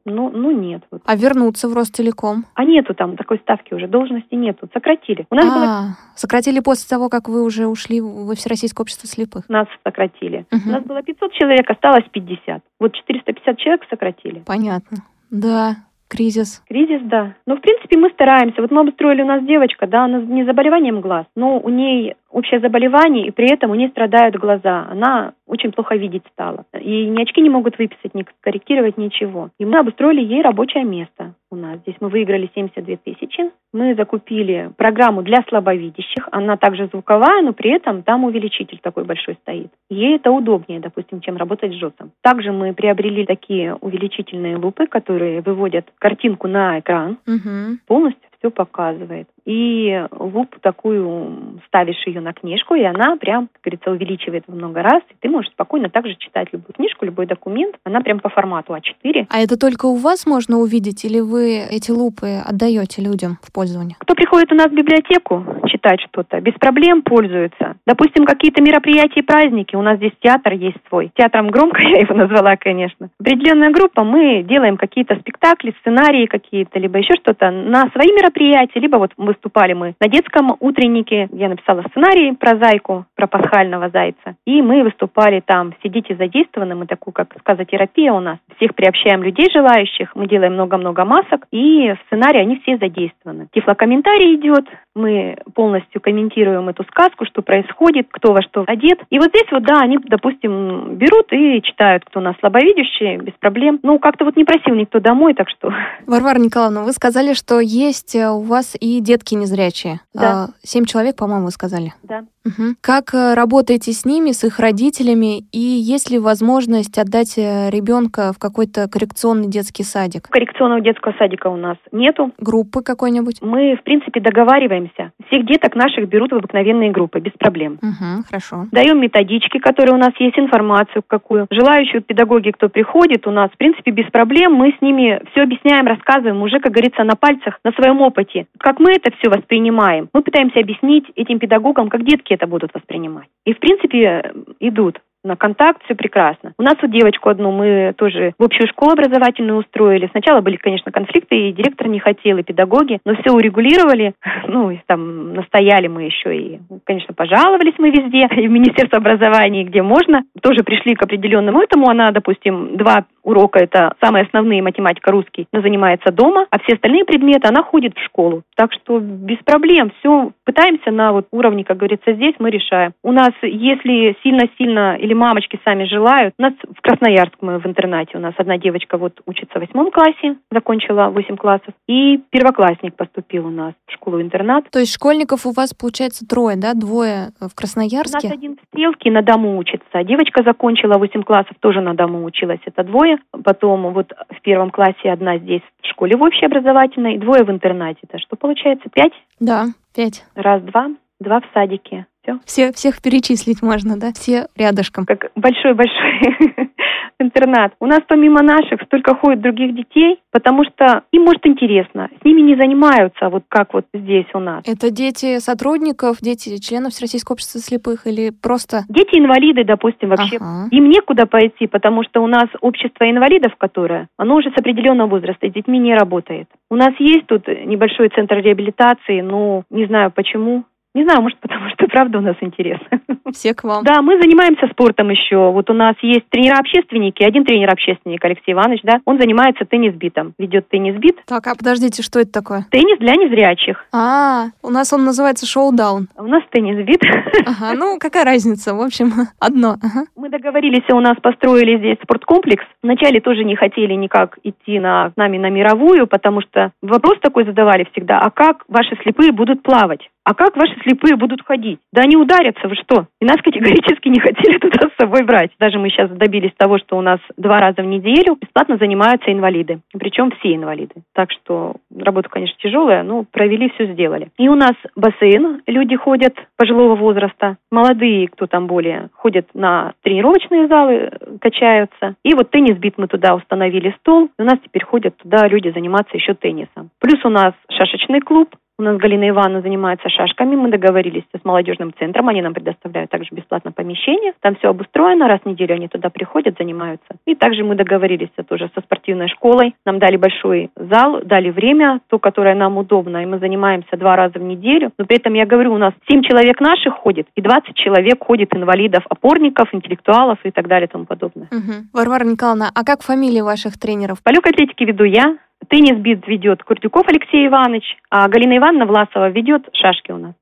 Ну, 0.07 0.31
ну 0.31 0.53
нет. 0.53 0.83
Вот. 0.91 1.03
А 1.05 1.17
вернуться 1.17 1.69
в 1.69 1.75
Ростелеком? 1.75 2.45
А 2.55 2.65
нету 2.65 2.95
там 2.95 3.17
такой 3.17 3.39
ставки 3.39 3.75
уже, 3.75 3.89
должности 3.89 4.35
нету. 4.35 4.69
Сократили. 4.73 5.27
У 5.31 5.35
нас 5.35 5.45
а, 5.45 5.55
было... 5.55 5.97
сократили 6.15 6.61
после 6.61 6.89
того, 6.89 7.09
как 7.09 7.29
вы 7.29 7.43
уже 7.43 7.67
ушли 7.67 8.01
во 8.01 8.35
Всероссийское 8.35 8.85
общество 8.85 9.09
слепых? 9.09 9.49
Нас 9.49 9.67
сократили. 9.85 10.47
Угу. 10.53 10.63
У 10.65 10.73
нас 10.73 10.85
было 10.85 11.03
500 11.03 11.33
человек, 11.33 11.69
осталось 11.69 12.05
50. 12.13 12.63
Вот 12.79 12.95
450 12.95 13.59
человек 13.59 13.83
сократили. 13.91 14.43
Понятно. 14.47 14.99
Да, 15.31 15.77
Кризис. 16.09 16.63
Кризис, 16.69 17.03
да. 17.05 17.35
Но, 17.47 17.57
в 17.57 17.61
принципе, 17.61 17.97
мы 17.99 18.11
стараемся. 18.11 18.63
Вот 18.63 18.71
мы 18.71 18.83
обустроили 18.83 19.23
у 19.23 19.27
нас 19.27 19.45
девочка, 19.45 19.87
да, 19.87 20.05
она 20.05 20.21
не 20.21 20.45
заболеванием 20.45 21.01
глаз, 21.01 21.27
но 21.35 21.59
у 21.59 21.69
ней 21.69 22.15
общее 22.31 22.61
заболевание, 22.61 23.27
и 23.27 23.31
при 23.31 23.53
этом 23.53 23.71
у 23.71 23.75
нее 23.75 23.89
страдают 23.89 24.37
глаза. 24.37 24.87
Она 24.91 25.33
очень 25.47 25.73
плохо 25.73 25.97
видеть 25.97 26.23
стала. 26.33 26.65
И 26.79 27.07
ни 27.07 27.23
очки 27.23 27.41
не 27.41 27.51
могут 27.51 27.79
выписать, 27.79 28.15
ни 28.15 28.25
корректировать, 28.41 28.99
ничего. 28.99 29.51
И 29.59 29.65
мы 29.65 29.79
обустроили 29.79 30.23
ей 30.23 30.43
рабочее 30.43 30.85
место 30.85 31.35
у 31.51 31.57
нас. 31.57 31.79
Здесь 31.81 31.97
мы 32.01 32.09
выиграли 32.09 32.51
72 32.55 32.97
тысячи. 32.97 33.51
Мы 33.77 33.95
закупили 33.95 34.71
программу 34.79 35.23
для 35.23 35.45
слабовидящих. 35.49 36.31
Она 36.33 36.57
также 36.57 36.87
звуковая, 36.87 37.43
но 37.43 37.53
при 37.53 37.77
этом 37.77 38.03
там 38.03 38.25
увеличитель 38.25 38.79
такой 38.83 39.05
большой 39.05 39.35
стоит. 39.43 39.71
Ей 39.91 40.17
это 40.17 40.31
удобнее, 40.31 40.81
допустим, 40.81 41.21
чем 41.21 41.37
работать 41.37 41.73
с 41.73 41.75
жестом. 41.75 42.11
Также 42.23 42.53
мы 42.53 42.73
приобрели 42.73 43.27
такие 43.27 43.75
увеличительные 43.75 44.57
лупы, 44.57 44.87
которые 44.87 45.43
выводят 45.43 45.85
картинку 45.99 46.49
на 46.49 46.79
экран. 46.81 47.19
Угу. 47.27 47.81
Полностью 47.87 48.31
все 48.39 48.51
показывает. 48.51 49.29
И 49.47 50.05
лупу 50.11 50.59
такую 50.61 51.61
ставишь 51.69 52.05
ее 52.07 52.21
на 52.21 52.33
книжку, 52.33 52.75
и 52.75 52.83
она 52.83 53.17
прям, 53.17 53.49
как 53.53 53.63
говорится, 53.63 53.91
увеличивает 53.93 54.45
в 54.47 54.55
много 54.55 54.83
раз. 54.83 55.03
И 55.09 55.15
ты 55.21 55.29
можешь 55.29 55.53
спокойно 55.53 55.89
также 55.89 56.17
читать 56.17 56.49
любую 56.53 56.75
книжку, 56.75 57.05
любой 57.05 57.27
документ. 57.27 57.77
Она 57.85 58.01
прям 58.01 58.19
по 58.19 58.29
формату 58.29 58.75
А4. 58.75 59.27
А 59.31 59.39
это 59.39 59.57
только 59.57 59.87
у 59.87 59.95
вас 59.95 60.27
можно 60.27 60.59
увидеть, 60.59 61.05
или 61.05 61.21
вы 61.21 61.61
эти 61.71 61.93
лупы 61.93 62.43
отдаете 62.45 63.03
людям 63.03 63.39
в 63.41 63.53
пользование? 63.53 63.97
Кто 64.01 64.15
приходит 64.15 64.51
у 64.51 64.57
нас 64.57 64.67
в 64.67 64.75
библиотеку 64.75 65.45
читать 65.67 66.01
что-то, 66.01 66.41
без 66.41 66.55
проблем 66.55 67.03
пользуется. 67.03 67.77
Допустим, 67.87 68.25
какие-то 68.25 68.63
мероприятия 68.63 69.21
и 69.21 69.23
праздники. 69.23 69.77
У 69.77 69.83
нас 69.83 69.99
здесь 69.99 70.13
театр 70.21 70.55
есть 70.55 70.79
свой. 70.89 71.13
Театром 71.15 71.49
громко 71.49 71.81
я 71.87 72.01
его 72.01 72.15
назвала, 72.15 72.57
конечно. 72.57 73.11
Определенная 73.21 73.71
группа, 73.71 74.03
мы 74.03 74.43
делаем 74.43 74.77
какие-то 74.77 75.17
спектакли, 75.21 75.75
сценарии 75.81 76.27
какие-то, 76.27 76.81
либо 76.81 76.99
еще 76.99 77.15
что-то 77.15 77.51
на 77.51 77.89
свои 77.91 78.09
мероприятия, 78.09 78.81
либо 78.81 78.97
вот 78.97 79.13
мы 79.17 79.36
выступали 79.37 79.75
мы 79.75 79.95
на 80.01 80.09
детском 80.09 80.57
утреннике. 80.61 81.29
Я 81.33 81.49
написала 81.49 81.83
сценарий 81.91 82.33
про 82.33 82.57
зайку, 82.57 83.05
про 83.15 83.27
пасхального 83.27 83.91
зайца. 83.91 84.37
И 84.47 84.63
мы 84.63 84.83
выступали 84.83 85.41
там. 85.45 85.75
Дети 85.85 86.15
задействованы. 86.15 86.75
Мы 86.75 86.87
такую, 86.87 87.15
как 87.15 87.35
сказотерапия 87.39 88.13
у 88.13 88.21
нас. 88.21 88.39
Всех 88.57 88.75
приобщаем 88.75 89.23
людей 89.23 89.49
желающих. 89.53 90.15
Мы 90.15 90.27
делаем 90.27 90.55
много-много 90.55 91.05
масок. 91.05 91.47
И 91.53 91.93
в 91.93 91.99
сценарии 92.07 92.41
они 92.41 92.61
все 92.61 92.77
задействованы. 92.77 93.49
Тифлокомментарий 93.53 94.35
идет. 94.35 94.67
Мы 94.97 95.37
полностью 95.55 96.01
комментируем 96.01 96.71
эту 96.71 96.85
сказку, 96.85 97.27
что 97.27 97.43
происходит, 97.43 98.09
кто 98.11 98.33
во 98.33 98.41
что 98.41 98.65
одет. 98.67 99.01
И 99.11 99.19
вот 99.19 99.29
здесь 99.29 99.47
вот, 99.53 99.63
да, 99.63 99.81
они, 99.81 99.99
допустим, 99.99 100.95
берут 100.95 101.33
и 101.33 101.61
читают, 101.63 102.05
кто 102.07 102.21
у 102.21 102.23
нас 102.23 102.35
слабовидящий, 102.41 103.19
без 103.19 103.35
проблем. 103.35 103.79
Ну, 103.83 103.99
как-то 103.99 104.25
вот 104.25 104.37
не 104.37 104.45
просил 104.45 104.75
никто 104.75 104.99
домой, 104.99 105.35
так 105.35 105.51
что... 105.51 105.71
Варвара 106.07 106.39
Николаевна, 106.39 106.83
вы 106.83 106.93
сказали, 106.93 107.35
что 107.35 107.61
есть 107.61 108.17
э, 108.17 108.31
у 108.31 108.41
вас 108.41 108.75
и 108.81 109.01
детки 109.01 109.35
незрячие. 109.35 110.01
Да. 110.15 110.23
А, 110.23 110.47
семь 110.63 110.87
человек, 110.87 111.17
по-моему, 111.17 111.47
вы 111.47 111.51
сказали. 111.51 111.93
Да. 112.03 112.25
Угу. 112.47 112.77
Как 112.81 113.13
э, 113.13 113.35
работаете 113.35 113.93
с 113.93 114.05
ними, 114.05 114.31
с 114.31 114.45
их 114.45 114.59
родителями, 114.61 115.41
и 115.53 115.59
есть 115.59 116.11
ли 116.11 116.19
возможность 116.19 116.97
отдать 116.97 117.37
э, 117.37 117.71
ребенка 117.71 118.33
в 118.33 118.39
какой-то 118.39 118.89
коррекционный 118.89 119.49
детский 119.49 119.83
садик? 119.83 120.29
Коррекционного 120.29 120.81
детского 120.81 121.13
садика 121.19 121.49
у 121.49 121.57
нас 121.57 121.77
нету. 121.93 122.33
Группы 122.39 122.83
какой-нибудь? 122.83 123.43
Мы, 123.43 123.77
в 123.77 123.83
принципе, 123.83 124.21
договариваемся. 124.21 124.86
Всех 125.29 125.47
деток 125.47 125.75
наших 125.75 126.09
берут 126.09 126.33
в 126.33 126.37
обыкновенные 126.37 126.91
группы, 126.91 127.21
без 127.21 127.33
проблем. 127.33 127.79
Угу, 127.83 128.25
хорошо. 128.29 128.67
Даем 128.73 129.01
методички, 129.01 129.59
которые 129.59 129.95
у 129.95 129.99
нас 129.99 130.13
есть, 130.19 130.39
информацию 130.39 131.03
какую. 131.07 131.47
Желающие 131.51 132.01
педагоги, 132.01 132.51
кто 132.51 132.69
приходит, 132.69 133.27
у 133.27 133.31
нас, 133.31 133.51
в 133.51 133.57
принципе, 133.57 133.91
без 133.91 134.11
проблем. 134.11 134.55
Мы 134.55 134.75
с 134.79 134.81
ними 134.81 135.21
все 135.31 135.43
объясняем, 135.43 135.87
рассказываем 135.87 136.43
уже, 136.43 136.61
как 136.61 136.73
говорится, 136.73 137.05
на 137.05 137.17
пальцах, 137.17 137.59
на 137.65 137.73
своем 137.73 138.01
опыте. 138.01 138.47
Как 138.59 138.79
мы 138.79 138.93
это 138.93 139.11
все 139.19 139.31
воспринимаем. 139.31 140.09
Мы 140.13 140.23
пытаемся 140.23 140.61
объяснить 140.61 141.05
этим 141.17 141.39
педагогам, 141.39 141.89
как 141.89 142.05
детки 142.05 142.33
это 142.33 142.47
будут 142.47 142.73
воспринимать. 142.75 143.29
И, 143.45 143.55
в 143.55 143.59
принципе, 143.59 144.33
идут 144.61 145.01
на 145.27 145.37
контакт, 145.37 145.83
все 145.85 145.95
прекрасно. 145.95 146.53
У 146.59 146.63
нас 146.63 146.77
вот 146.81 146.91
девочку 146.91 147.29
одну 147.29 147.51
мы 147.51 147.95
тоже 147.97 148.33
в 148.39 148.45
общую 148.45 148.69
школу 148.69 148.93
образовательную 148.93 149.59
устроили. 149.59 150.09
Сначала 150.13 150.41
были, 150.41 150.57
конечно, 150.57 150.93
конфликты, 150.93 151.37
и 151.37 151.53
директор 151.53 151.89
не 151.89 151.99
хотел, 151.99 152.39
и 152.39 152.43
педагоги, 152.43 153.01
но 153.05 153.15
все 153.17 153.33
урегулировали, 153.33 154.15
ну, 154.47 154.71
и 154.71 154.79
там 154.87 155.35
настояли 155.35 155.89
мы 155.89 156.05
еще, 156.05 156.37
и, 156.37 156.61
конечно, 156.85 157.15
пожаловались 157.15 157.75
мы 157.79 157.91
везде, 157.91 158.29
и 158.37 158.49
в 158.49 158.51
Министерство 158.51 158.99
образования, 158.99 159.65
где 159.65 159.83
можно, 159.83 160.23
тоже 160.41 160.63
пришли 160.63 160.95
к 160.95 161.03
определенному 161.03 161.61
этому. 161.61 161.89
Она, 161.89 162.11
допустим, 162.11 162.77
два 162.77 163.05
урока, 163.27 163.59
это 163.59 163.95
самые 164.01 164.25
основные 164.25 164.63
математика, 164.63 165.11
русский, 165.11 165.49
но 165.53 165.61
занимается 165.61 166.13
дома, 166.13 166.47
а 166.51 166.61
все 166.61 166.75
остальные 166.75 167.05
предметы 167.05 167.49
она 167.49 167.63
ходит 167.63 167.97
в 167.97 168.05
школу. 168.05 168.43
Так 168.55 168.73
что 168.73 169.01
без 169.01 169.39
проблем, 169.39 169.91
все 169.99 170.31
пытаемся 170.45 170.93
на 170.93 171.13
вот 171.13 171.27
уровне, 171.33 171.65
как 171.65 171.79
говорится, 171.79 172.13
здесь 172.13 172.35
мы 172.39 172.51
решаем. 172.51 172.93
У 173.03 173.11
нас, 173.11 173.33
если 173.43 174.17
сильно-сильно 174.23 174.97
или 174.97 175.13
мамочки 175.17 175.59
сами 175.65 175.85
желают. 175.85 176.35
У 176.39 176.43
нас 176.43 176.53
в 176.63 176.81
Красноярск 176.81 177.35
мы 177.41 177.59
в 177.59 177.67
интернате. 177.67 178.17
У 178.17 178.21
нас 178.21 178.35
одна 178.39 178.59
девочка 178.59 178.97
вот 178.99 179.21
учится 179.27 179.59
в 179.59 179.61
восьмом 179.61 179.91
классе, 179.91 180.37
закончила 180.51 181.09
восемь 181.09 181.37
классов. 181.37 181.75
И 181.89 182.19
первоклассник 182.31 182.95
поступил 182.95 183.47
у 183.47 183.51
нас 183.51 183.75
в 183.87 183.93
школу-интернат. 183.93 184.71
То 184.71 184.79
есть 184.79 184.95
школьников 184.95 185.47
у 185.47 185.53
вас, 185.53 185.75
получается, 185.75 186.27
трое, 186.27 186.57
да? 186.57 186.75
Двое 186.75 187.31
в 187.41 187.55
Красноярске? 187.55 188.27
У 188.27 188.29
нас 188.29 188.39
один 188.39 188.57
в 188.57 188.61
Стрелке 188.69 189.11
на 189.11 189.23
дому 189.23 189.59
учится. 189.59 190.05
Девочка 190.05 190.43
закончила 190.43 190.99
восемь 190.99 191.23
классов, 191.23 191.57
тоже 191.61 191.81
на 191.81 191.95
дому 191.95 192.25
училась. 192.25 192.61
Это 192.65 192.85
двое. 192.85 193.19
Потом 193.45 193.93
вот 193.93 194.13
в 194.31 194.41
первом 194.43 194.71
классе 194.71 195.11
одна 195.11 195.39
здесь 195.39 195.63
в 195.83 195.87
школе 195.87 196.17
в 196.17 196.23
общеобразовательной, 196.23 197.19
двое 197.19 197.45
в 197.45 197.51
интернате. 197.51 198.01
Это 198.09 198.19
что 198.19 198.37
получается? 198.37 198.89
Пять? 198.93 199.13
Да, 199.41 199.67
пять. 199.95 200.25
Раз, 200.35 200.63
два. 200.63 200.89
Два 201.19 201.41
в 201.41 201.45
садике 201.55 202.05
все. 202.27 202.41
Все, 202.45 202.73
всех 202.73 203.01
перечислить 203.01 203.63
можно, 203.63 203.99
да? 203.99 204.13
Все 204.13 204.47
рядышком. 204.57 205.07
Как 205.07 205.31
большой-большой 205.37 206.71
интернат. 207.19 207.73
У 207.81 207.87
нас 207.87 208.01
помимо 208.07 208.43
наших 208.43 208.83
столько 208.83 209.15
ходит 209.15 209.41
других 209.41 209.75
детей, 209.75 210.19
потому 210.33 210.65
что 210.65 211.03
им 211.13 211.23
может 211.23 211.47
интересно. 211.47 212.09
С 212.21 212.25
ними 212.25 212.41
не 212.43 212.57
занимаются, 212.57 213.29
вот 213.29 213.45
как 213.49 213.75
вот 213.75 213.87
здесь 213.95 214.27
у 214.35 214.39
нас. 214.39 214.63
Это 214.67 214.91
дети 214.91 215.39
сотрудников, 215.39 216.19
дети 216.21 216.61
членов 216.61 216.93
Всероссийского 216.93 217.35
общества 217.35 217.61
слепых 217.61 218.07
или 218.07 218.31
просто... 218.31 218.83
Дети 218.89 219.19
инвалиды, 219.19 219.65
допустим, 219.65 220.11
вообще. 220.11 220.37
Ага. 220.37 220.69
Им 220.71 220.91
некуда 220.91 221.27
пойти, 221.27 221.67
потому 221.67 222.03
что 222.05 222.23
у 222.23 222.27
нас 222.27 222.49
общество 222.61 223.09
инвалидов, 223.11 223.53
которое, 223.59 224.09
оно 224.19 224.37
уже 224.37 224.51
с 224.51 224.59
определенного 224.59 225.09
возраста, 225.09 225.49
с 225.49 225.53
детьми 225.53 225.79
не 225.79 225.95
работает. 225.95 226.49
У 226.71 226.77
нас 226.77 226.95
есть 226.99 227.27
тут 227.27 227.47
небольшой 227.49 228.09
центр 228.11 228.37
реабилитации, 228.37 229.21
но 229.21 229.63
не 229.71 229.87
знаю 229.87 230.11
почему, 230.11 230.65
не 230.97 231.05
знаю, 231.05 231.21
может, 231.21 231.39
потому 231.41 231.69
что 231.71 231.87
правда 231.89 232.19
у 232.19 232.23
нас 232.23 232.37
интересно. 232.41 233.01
Все 233.33 233.55
к 233.55 233.65
вам. 233.65 233.85
Да, 233.85 234.01
мы 234.01 234.21
занимаемся 234.21 234.67
спортом 234.69 235.11
еще. 235.11 235.51
Вот 235.51 235.69
у 235.69 235.75
нас 235.75 235.95
есть 236.01 236.29
тренера-общественники. 236.31 237.23
Один 237.23 237.45
тренер-общественник, 237.45 238.25
Алексей 238.25 238.53
Иванович, 238.53 238.81
да, 238.83 239.01
он 239.05 239.21
занимается 239.21 239.67
теннис-битом. 239.67 240.33
Ведет 240.39 240.69
теннис-бит. 240.69 241.19
Так, 241.27 241.47
а 241.47 241.55
подождите, 241.55 242.03
что 242.03 242.21
это 242.21 242.33
такое? 242.33 242.67
Теннис 242.71 242.99
для 242.99 243.15
незрячих. 243.15 243.85
А, 243.93 244.47
у 244.63 244.71
нас 244.71 244.93
он 244.93 245.05
называется 245.05 245.45
шоу-даун. 245.45 246.09
У 246.17 246.27
нас 246.27 246.43
теннис-бит. 246.51 247.03
Ага, 247.47 247.75
ну 247.77 247.99
какая 247.99 248.25
разница? 248.25 248.75
В 248.75 248.81
общем, 248.81 249.13
одно. 249.39 249.77
Ага. 249.83 250.07
Мы 250.17 250.31
договорились, 250.31 250.89
у 250.91 251.01
нас 251.01 251.17
построили 251.21 251.79
здесь 251.79 251.99
спорткомплекс. 252.03 252.65
Вначале 252.83 253.21
тоже 253.21 253.45
не 253.45 253.55
хотели 253.55 253.93
никак 253.95 254.39
идти 254.43 254.79
на, 254.81 255.11
с 255.11 255.17
нами 255.17 255.37
на 255.37 255.51
мировую, 255.51 256.07
потому 256.07 256.41
что 256.41 256.73
вопрос 256.81 257.19
такой 257.21 257.45
задавали 257.45 257.87
всегда, 257.93 258.19
а 258.21 258.31
как 258.31 258.65
ваши 258.69 258.97
слепые 259.03 259.33
будут 259.33 259.63
плавать? 259.63 260.09
А 260.27 260.35
как 260.35 260.57
ваши 260.57 260.75
слепые 260.83 261.15
будут 261.15 261.47
ходить? 261.47 261.79
Да 261.93 262.03
они 262.03 262.17
ударятся, 262.17 262.67
вы 262.67 262.75
что? 262.75 263.07
И 263.21 263.25
нас 263.25 263.37
категорически 263.37 264.09
не 264.09 264.19
хотели 264.19 264.59
туда 264.59 264.89
с 264.89 265.01
собой 265.01 265.23
брать. 265.23 265.53
Даже 265.61 265.79
мы 265.79 265.89
сейчас 265.89 266.11
добились 266.11 266.51
того, 266.57 266.79
что 266.79 266.99
у 266.99 267.01
нас 267.01 267.21
два 267.37 267.61
раза 267.61 267.83
в 267.83 267.87
неделю 267.87 268.37
бесплатно 268.41 268.77
занимаются 268.77 269.31
инвалиды. 269.31 269.79
Причем 269.97 270.33
все 270.33 270.57
инвалиды. 270.57 270.95
Так 271.15 271.31
что 271.31 271.77
работа, 271.97 272.29
конечно, 272.29 272.57
тяжелая, 272.59 273.05
но 273.05 273.23
провели, 273.23 273.71
все 273.77 273.87
сделали. 273.93 274.31
И 274.37 274.49
у 274.49 274.57
нас 274.57 274.73
бассейн, 274.97 275.63
люди 275.69 275.95
ходят 275.95 276.35
пожилого 276.57 276.97
возраста. 276.97 277.59
Молодые, 277.71 278.27
кто 278.27 278.49
там 278.49 278.67
более, 278.67 279.11
ходят 279.15 279.47
на 279.55 279.93
тренировочные 280.03 280.67
залы, 280.67 281.13
качаются. 281.41 282.17
И 282.25 282.35
вот 282.35 282.51
теннис-бит 282.51 282.95
мы 282.99 283.07
туда 283.07 283.37
установили 283.37 283.95
стол. 284.01 284.29
И 284.37 284.43
у 284.43 284.45
нас 284.45 284.59
теперь 284.65 284.85
ходят 284.85 285.17
туда 285.19 285.47
люди 285.47 285.69
заниматься 285.69 286.17
еще 286.17 286.35
теннисом. 286.35 286.91
Плюс 286.99 287.25
у 287.25 287.29
нас 287.29 287.55
шашечный 287.71 288.19
клуб, 288.21 288.57
у 288.79 288.83
нас 288.83 288.99
Галина 288.99 289.29
Ивановна 289.31 289.63
занимается 289.63 290.09
шашками. 290.09 290.55
Мы 290.55 290.71
договорились 290.71 291.25
с 291.33 291.45
молодежным 291.45 291.95
центром. 291.99 292.29
Они 292.29 292.43
нам 292.43 292.53
предоставляют 292.53 293.11
также 293.11 293.35
бесплатно 293.35 293.73
помещение. 293.73 294.35
Там 294.41 294.57
все 294.57 294.69
обустроено. 294.69 295.29
Раз 295.29 295.41
в 295.45 295.49
неделю 295.49 295.75
они 295.75 295.89
туда 295.89 296.11
приходят, 296.11 296.57
занимаются. 296.59 297.07
И 297.27 297.35
также 297.35 297.65
мы 297.65 297.75
договорились 297.75 298.29
тоже 298.49 298.71
со 298.75 298.83
спортивной 298.83 299.29
школой. 299.29 299.75
Нам 299.87 299.99
дали 299.99 300.17
большой 300.17 300.71
зал, 300.77 301.21
дали 301.25 301.51
время, 301.51 302.01
то, 302.09 302.19
которое 302.19 302.55
нам 302.55 302.77
удобно. 302.77 303.23
И 303.23 303.27
мы 303.27 303.39
занимаемся 303.39 303.97
два 303.97 304.15
раза 304.15 304.39
в 304.39 304.43
неделю. 304.43 304.93
Но 304.99 305.07
при 305.07 305.17
этом, 305.17 305.33
я 305.35 305.47
говорю, 305.47 305.73
у 305.73 305.79
нас 305.79 305.95
7 306.11 306.23
человек 306.23 306.61
наших 306.61 306.95
ходит, 306.95 307.27
и 307.35 307.41
20 307.41 307.75
человек 307.75 308.23
ходит 308.23 308.55
инвалидов, 308.55 309.05
опорников, 309.09 309.73
интеллектуалов 309.73 310.39
и 310.45 310.51
так 310.51 310.69
далее 310.69 310.87
и 310.87 310.91
тому 310.91 311.07
подобное. 311.07 311.49
Угу. 311.51 311.73
Варвара 311.95 312.25
Николаевна, 312.25 312.71
а 312.75 312.85
как 312.85 313.03
фамилии 313.03 313.41
ваших 313.41 313.79
тренеров? 313.79 314.23
По 314.23 314.31
легкой 314.31 314.53
атлетике 314.53 314.85
веду 314.85 315.05
я, 315.05 315.39
Теннис 315.69 315.99
бит 315.99 316.27
ведет 316.27 316.63
Курдюков 316.63 317.09
Алексей 317.09 317.47
Иванович, 317.47 317.85
а 318.11 318.29
Галина 318.29 318.57
Ивановна 318.59 318.87
Власова 318.87 319.29
ведет 319.31 319.69
шашки 319.73 320.13
у 320.13 320.19
нас. 320.19 320.35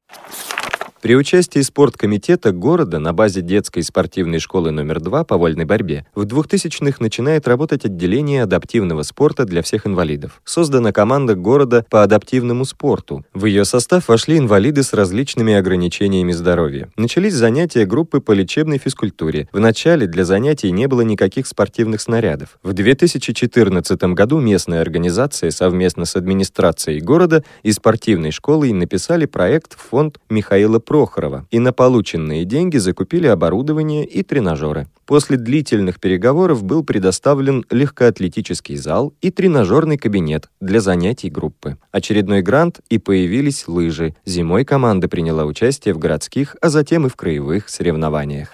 При 1.05 1.17
участии 1.17 1.61
спорткомитета 1.61 2.51
города 2.51 2.99
на 2.99 3.13
базе 3.13 3.43
детской 3.43 3.83
спортивной 3.83 4.39
школы 4.39 4.71
номер 4.71 5.01
2 5.01 5.25
по 5.25 5.37
вольной 5.37 5.67
борьбе 5.67 6.07
в 6.15 6.23
2000-х 6.23 6.97
начинает 6.99 7.47
работать 7.47 7.85
отделение 7.85 8.43
адаптивного 8.45 9.03
спорта 9.03 9.45
для 9.45 9.61
всех 9.61 9.87
инвалидов. 9.87 10.41
Создана 10.47 10.93
команда 10.93 11.35
города 11.35 11.85
по 11.91 12.03
адаптивному 12.03 12.65
спорту. 12.65 13.23
В 13.35 13.45
ее 13.45 13.67
состав 13.67 14.09
вошли 14.09 14.39
инвалиды 14.39 14.83
с 14.83 14.95
различными 14.95 15.53
ограничениями 15.53 16.33
здоровья. 16.33 16.89
Начались 16.97 17.35
занятия 17.35 17.85
группы 17.85 18.21
по 18.21 18.33
лечебной 18.33 18.79
физкультуре. 18.79 19.47
В 19.53 19.61
начале 19.61 20.07
для 20.07 20.25
занятий 20.25 20.71
не 20.71 20.89
было 20.89 21.03
никаких 21.03 21.47
спортивных 21.47 22.01
снарядов. 22.01 22.59
В 22.63 22.73
2014 22.73 24.03
году 24.15 24.41
местная 24.41 24.81
организация 24.81 25.51
совместно 25.51 26.07
с 26.07 26.17
администрацией 26.17 27.01
города 27.01 27.45
и 27.63 27.73
спортивной 27.73 28.31
школой 28.31 28.73
написали 28.73 29.27
проект 29.27 29.75
в 29.75 29.91
фонд 29.91 30.19
Михаила 30.31 30.79
Прохорова 30.79 30.94
и 31.51 31.59
на 31.59 31.73
полученные 31.73 32.45
деньги 32.45 32.77
закупили 32.77 33.27
оборудование 33.27 34.05
и 34.05 34.23
тренажеры. 34.23 34.87
После 35.07 35.37
длительных 35.37 36.01
переговоров 36.01 36.63
был 36.63 36.85
предоставлен 36.85 37.65
легкоатлетический 37.71 38.77
зал 38.77 39.13
и 39.21 39.31
тренажерный 39.31 39.99
кабинет 39.99 40.51
для 40.61 40.81
занятий 40.81 41.31
группы. 41.31 41.77
Очередной 41.91 42.43
грант 42.43 42.81
и 42.89 42.99
появились 42.99 43.67
лыжи. 43.67 44.15
Зимой 44.25 44.65
команда 44.65 45.09
приняла 45.09 45.45
участие 45.45 45.95
в 45.95 45.99
городских, 45.99 46.57
а 46.61 46.69
затем 46.69 47.07
и 47.07 47.09
в 47.09 47.17
краевых 47.17 47.69
соревнованиях. 47.69 48.49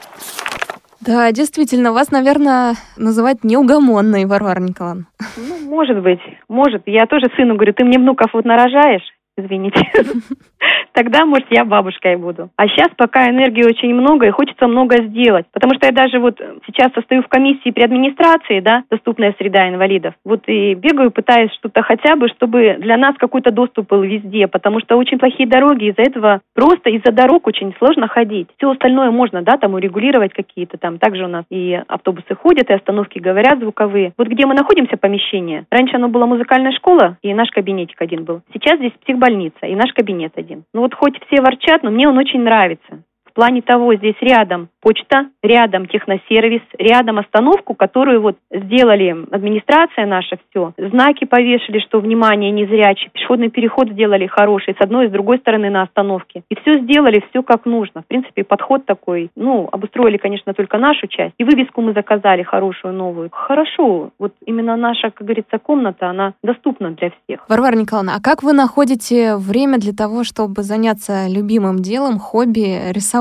Да, 1.00 1.32
действительно, 1.32 1.92
вас, 1.92 2.10
наверное, 2.10 2.74
называют 2.98 3.42
неугомонной, 3.42 4.26
Варвара 4.26 4.60
Николаевна. 4.60 5.06
Ну, 5.36 5.68
может 5.68 6.02
быть, 6.02 6.20
может. 6.48 6.82
Я 6.86 7.06
тоже 7.06 7.26
сыну 7.36 7.54
говорю, 7.54 7.72
ты 7.72 7.84
мне 7.84 7.98
внуков 7.98 8.30
вот 8.34 8.44
нарожаешь, 8.44 9.04
извините. 9.36 9.80
Тогда, 10.92 11.24
может, 11.24 11.46
я 11.50 11.64
бабушкой 11.64 12.16
буду. 12.16 12.50
А 12.56 12.68
сейчас 12.68 12.88
пока 12.96 13.28
энергии 13.28 13.64
очень 13.64 13.94
много 13.94 14.26
и 14.26 14.30
хочется 14.30 14.66
много 14.66 15.02
сделать. 15.02 15.46
Потому 15.52 15.74
что 15.74 15.86
я 15.86 15.92
даже 15.92 16.18
вот 16.18 16.40
сейчас 16.66 16.92
состою 16.92 17.22
в 17.22 17.28
комиссии 17.28 17.70
при 17.70 17.82
администрации, 17.82 18.60
да, 18.60 18.84
доступная 18.90 19.34
среда 19.38 19.68
инвалидов. 19.68 20.14
Вот 20.24 20.42
и 20.46 20.74
бегаю, 20.74 21.10
пытаюсь 21.10 21.52
что-то 21.52 21.82
хотя 21.82 22.16
бы, 22.16 22.28
чтобы 22.28 22.76
для 22.80 22.96
нас 22.96 23.14
какой-то 23.18 23.50
доступ 23.52 23.88
был 23.88 24.02
везде. 24.02 24.46
Потому 24.46 24.80
что 24.80 24.96
очень 24.96 25.18
плохие 25.18 25.48
дороги, 25.48 25.90
из-за 25.90 26.02
этого 26.02 26.40
просто 26.54 26.90
из-за 26.90 27.12
дорог 27.12 27.46
очень 27.46 27.74
сложно 27.78 28.08
ходить. 28.08 28.48
Все 28.56 28.70
остальное 28.70 29.10
можно, 29.10 29.42
да, 29.42 29.56
там 29.56 29.74
урегулировать 29.74 30.32
какие-то 30.32 30.78
там. 30.78 30.98
Также 30.98 31.24
у 31.24 31.28
нас 31.28 31.44
и 31.50 31.80
автобусы 31.88 32.34
ходят, 32.34 32.70
и 32.70 32.74
остановки 32.74 33.18
говорят 33.18 33.60
звуковые. 33.60 34.12
Вот 34.18 34.28
где 34.28 34.46
мы 34.46 34.54
находимся, 34.54 34.96
помещение. 34.96 35.64
Раньше 35.70 35.96
оно 35.96 36.08
была 36.08 36.26
музыкальная 36.26 36.72
школа, 36.72 37.16
и 37.22 37.32
наш 37.34 37.50
кабинетик 37.50 38.00
один 38.00 38.24
был. 38.24 38.42
Сейчас 38.52 38.78
здесь 38.78 38.92
психбольница, 39.04 39.66
и 39.66 39.74
наш 39.74 39.92
кабинет 39.92 40.32
один. 40.36 40.49
Ну 40.72 40.80
вот 40.80 40.94
хоть 40.94 41.18
все 41.26 41.42
ворчат, 41.42 41.82
но 41.82 41.90
мне 41.90 42.08
он 42.08 42.18
очень 42.18 42.40
нравится. 42.40 43.04
В 43.30 43.34
плане 43.34 43.62
того, 43.62 43.94
здесь 43.94 44.16
рядом 44.20 44.68
почта, 44.80 45.28
рядом 45.42 45.86
техносервис, 45.86 46.62
рядом 46.78 47.18
остановку, 47.18 47.74
которую 47.74 48.22
вот 48.22 48.36
сделали 48.50 49.16
администрация 49.30 50.06
наша, 50.06 50.38
все. 50.50 50.72
Знаки 50.76 51.24
повешали, 51.26 51.78
что 51.78 52.00
внимание 52.00 52.50
незрячий, 52.50 53.10
пешеходный 53.12 53.50
переход 53.50 53.90
сделали 53.90 54.26
хороший, 54.26 54.74
с 54.74 54.82
одной 54.82 55.06
и 55.06 55.08
с 55.08 55.12
другой 55.12 55.38
стороны 55.38 55.70
на 55.70 55.82
остановке. 55.82 56.42
И 56.50 56.56
все 56.56 56.80
сделали, 56.80 57.22
все 57.30 57.42
как 57.42 57.66
нужно. 57.66 58.02
В 58.02 58.06
принципе, 58.06 58.42
подход 58.42 58.84
такой, 58.84 59.30
ну, 59.36 59.68
обустроили, 59.70 60.16
конечно, 60.16 60.52
только 60.54 60.78
нашу 60.78 61.06
часть. 61.06 61.34
И 61.38 61.44
вывеску 61.44 61.82
мы 61.82 61.92
заказали 61.92 62.42
хорошую, 62.42 62.94
новую. 62.94 63.30
Хорошо, 63.30 64.10
вот 64.18 64.32
именно 64.44 64.76
наша, 64.76 65.10
как 65.10 65.26
говорится, 65.26 65.58
комната, 65.58 66.08
она 66.08 66.34
доступна 66.42 66.90
для 66.92 67.10
всех. 67.10 67.44
Варвара 67.48 67.76
Николаевна, 67.76 68.14
а 68.16 68.20
как 68.20 68.42
вы 68.42 68.52
находите 68.52 69.36
время 69.36 69.78
для 69.78 69.92
того, 69.92 70.24
чтобы 70.24 70.62
заняться 70.62 71.28
любимым 71.28 71.78
делом, 71.78 72.18
хобби, 72.18 72.90
рисованием? 72.92 73.19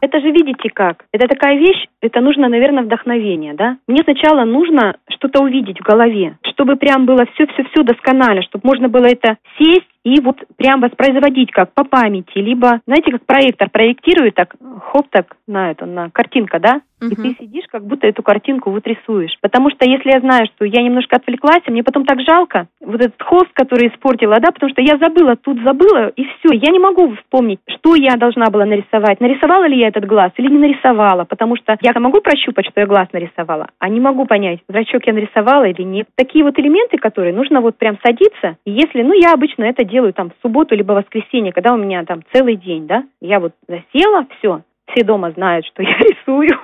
Это 0.00 0.20
же 0.20 0.30
видите 0.30 0.70
как? 0.70 1.04
Это 1.12 1.28
такая 1.28 1.58
вещь, 1.58 1.86
это 2.00 2.20
нужно, 2.20 2.48
наверное, 2.48 2.84
вдохновение, 2.84 3.54
да? 3.54 3.76
Мне 3.86 4.02
сначала 4.04 4.44
нужно 4.44 4.96
что-то 5.10 5.42
увидеть 5.42 5.80
в 5.80 5.84
голове, 5.84 6.38
чтобы 6.44 6.76
прям 6.76 7.06
было 7.06 7.26
все-все-все 7.34 7.82
досконально, 7.82 8.42
чтобы 8.42 8.66
можно 8.66 8.88
было 8.88 9.06
это 9.06 9.36
сесть 9.58 9.88
и 10.08 10.20
вот 10.20 10.36
прям 10.56 10.80
воспроизводить 10.80 11.50
как 11.52 11.72
по 11.74 11.84
памяти, 11.84 12.38
либо, 12.38 12.80
знаете, 12.86 13.12
как 13.12 13.26
проектор 13.26 13.68
проектирует, 13.68 14.34
так, 14.34 14.54
хоп, 14.90 15.06
так, 15.10 15.36
на 15.46 15.70
это, 15.70 15.86
на 15.86 16.10
картинка, 16.10 16.58
да? 16.58 16.80
Uh-huh. 17.00 17.12
И 17.12 17.14
ты 17.14 17.44
сидишь, 17.44 17.64
как 17.70 17.84
будто 17.86 18.08
эту 18.08 18.24
картинку 18.24 18.70
вот 18.70 18.84
рисуешь. 18.86 19.36
Потому 19.40 19.70
что 19.70 19.88
если 19.88 20.10
я 20.10 20.20
знаю, 20.20 20.46
что 20.46 20.64
я 20.64 20.82
немножко 20.82 21.16
отвлеклась, 21.16 21.62
мне 21.68 21.84
потом 21.84 22.04
так 22.04 22.18
жалко, 22.20 22.66
вот 22.80 23.00
этот 23.00 23.22
холст, 23.22 23.50
который 23.52 23.88
испортила, 23.88 24.36
да, 24.40 24.50
потому 24.50 24.70
что 24.70 24.82
я 24.82 24.98
забыла, 24.98 25.36
тут 25.36 25.62
забыла, 25.62 26.08
и 26.08 26.24
все. 26.24 26.54
Я 26.54 26.72
не 26.72 26.80
могу 26.80 27.14
вспомнить, 27.14 27.60
что 27.68 27.94
я 27.94 28.16
должна 28.16 28.46
была 28.50 28.64
нарисовать. 28.64 29.20
Нарисовала 29.20 29.68
ли 29.68 29.78
я 29.78 29.88
этот 29.88 30.06
глаз 30.06 30.32
или 30.38 30.50
не 30.50 30.58
нарисовала, 30.58 31.24
потому 31.24 31.56
что 31.56 31.76
я 31.80 31.92
могу 32.00 32.20
прощупать, 32.20 32.66
что 32.66 32.80
я 32.80 32.86
глаз 32.86 33.06
нарисовала, 33.12 33.68
а 33.78 33.88
не 33.88 34.00
могу 34.00 34.24
понять, 34.26 34.60
зрачок 34.68 35.06
я 35.06 35.12
нарисовала 35.12 35.64
или 35.64 35.82
нет. 35.82 36.08
Такие 36.16 36.44
вот 36.44 36.58
элементы, 36.58 36.98
которые 36.98 37.32
нужно 37.32 37.60
вот 37.60 37.76
прям 37.78 37.98
садиться, 38.04 38.56
и 38.64 38.72
если, 38.72 39.02
ну, 39.02 39.12
я 39.12 39.32
обычно 39.34 39.64
это 39.64 39.84
делаю 39.84 39.97
там 40.12 40.30
в 40.30 40.42
субботу 40.42 40.74
либо 40.74 40.92
воскресенье, 40.92 41.52
когда 41.52 41.74
у 41.74 41.76
меня 41.76 42.04
там 42.04 42.22
целый 42.32 42.56
день, 42.56 42.86
да, 42.86 43.04
я 43.20 43.40
вот 43.40 43.52
засела, 43.66 44.26
все, 44.38 44.62
все 44.90 45.04
дома 45.04 45.30
знают, 45.32 45.66
что 45.66 45.82
я 45.82 45.96
рисую. 45.98 46.58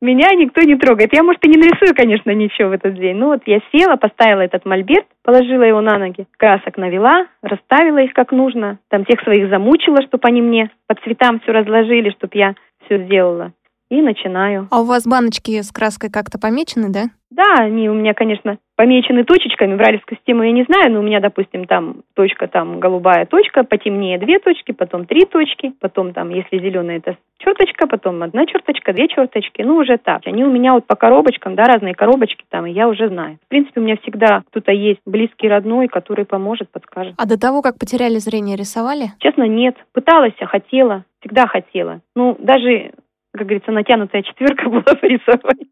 Меня 0.00 0.30
никто 0.34 0.62
не 0.62 0.76
трогает. 0.76 1.12
Я, 1.12 1.24
может, 1.24 1.44
и 1.44 1.48
не 1.48 1.56
нарисую, 1.56 1.92
конечно, 1.92 2.30
ничего 2.30 2.68
в 2.68 2.72
этот 2.72 2.94
день. 2.94 3.16
Ну 3.16 3.28
вот 3.28 3.42
я 3.46 3.60
села, 3.72 3.96
поставила 3.96 4.42
этот 4.42 4.64
мольберт, 4.64 5.06
положила 5.24 5.64
его 5.64 5.80
на 5.80 5.98
ноги, 5.98 6.26
красок 6.36 6.76
навела, 6.76 7.26
расставила 7.42 7.98
их 7.98 8.12
как 8.12 8.30
нужно, 8.30 8.78
там 8.90 9.04
тех 9.04 9.20
своих 9.22 9.50
замучила, 9.50 10.00
чтобы 10.02 10.28
они 10.28 10.40
мне 10.40 10.70
по 10.86 10.94
цветам 11.02 11.40
все 11.40 11.50
разложили, 11.50 12.10
чтобы 12.10 12.30
я 12.34 12.54
все 12.86 13.04
сделала. 13.04 13.52
И 13.90 14.00
начинаю. 14.00 14.68
А 14.70 14.82
у 14.82 14.84
вас 14.84 15.04
баночки 15.04 15.60
с 15.62 15.72
краской 15.72 16.10
как-то 16.10 16.38
помечены, 16.38 16.90
да? 16.90 17.04
Да, 17.30 17.44
они 17.58 17.90
у 17.90 17.94
меня, 17.94 18.14
конечно, 18.14 18.58
помечены 18.74 19.24
точечками. 19.24 19.74
В 19.74 19.78
ралевскую 19.78 20.16
систему 20.16 20.44
я 20.44 20.52
не 20.52 20.64
знаю, 20.64 20.92
но 20.92 21.00
у 21.00 21.02
меня, 21.02 21.20
допустим, 21.20 21.66
там 21.66 22.02
точка, 22.14 22.48
там 22.48 22.80
голубая 22.80 23.26
точка, 23.26 23.64
потемнее 23.64 24.18
две 24.18 24.38
точки, 24.38 24.72
потом 24.72 25.04
три 25.04 25.26
точки, 25.26 25.72
потом 25.80 26.14
там, 26.14 26.30
если 26.30 26.58
зеленая, 26.58 26.98
это 26.98 27.18
черточка, 27.38 27.86
потом 27.86 28.22
одна 28.22 28.46
черточка, 28.46 28.94
две 28.94 29.08
черточки, 29.08 29.60
ну 29.62 29.76
уже 29.76 29.98
так. 29.98 30.22
Они 30.26 30.42
у 30.42 30.50
меня 30.50 30.72
вот 30.72 30.86
по 30.86 30.96
коробочкам, 30.96 31.54
да, 31.54 31.64
разные 31.64 31.94
коробочки 31.94 32.44
там, 32.48 32.64
и 32.64 32.72
я 32.72 32.88
уже 32.88 33.08
знаю. 33.08 33.38
В 33.44 33.48
принципе, 33.48 33.80
у 33.80 33.84
меня 33.84 33.96
всегда 34.02 34.42
кто-то 34.48 34.72
есть 34.72 35.00
близкий, 35.04 35.48
родной, 35.48 35.88
который 35.88 36.24
поможет, 36.24 36.70
подскажет. 36.70 37.14
А 37.18 37.26
до 37.26 37.38
того, 37.38 37.60
как 37.60 37.78
потеряли 37.78 38.16
зрение, 38.16 38.56
рисовали? 38.56 39.12
Честно, 39.18 39.46
нет. 39.46 39.76
Пыталась, 39.92 40.34
а 40.40 40.46
хотела, 40.46 41.04
всегда 41.20 41.46
хотела. 41.46 42.00
Ну, 42.16 42.36
даже, 42.38 42.92
как 43.32 43.42
говорится, 43.46 43.70
натянутая 43.70 44.22
четверка 44.22 44.64
была 44.70 44.82
по 44.82 45.04
рисованию. 45.04 45.68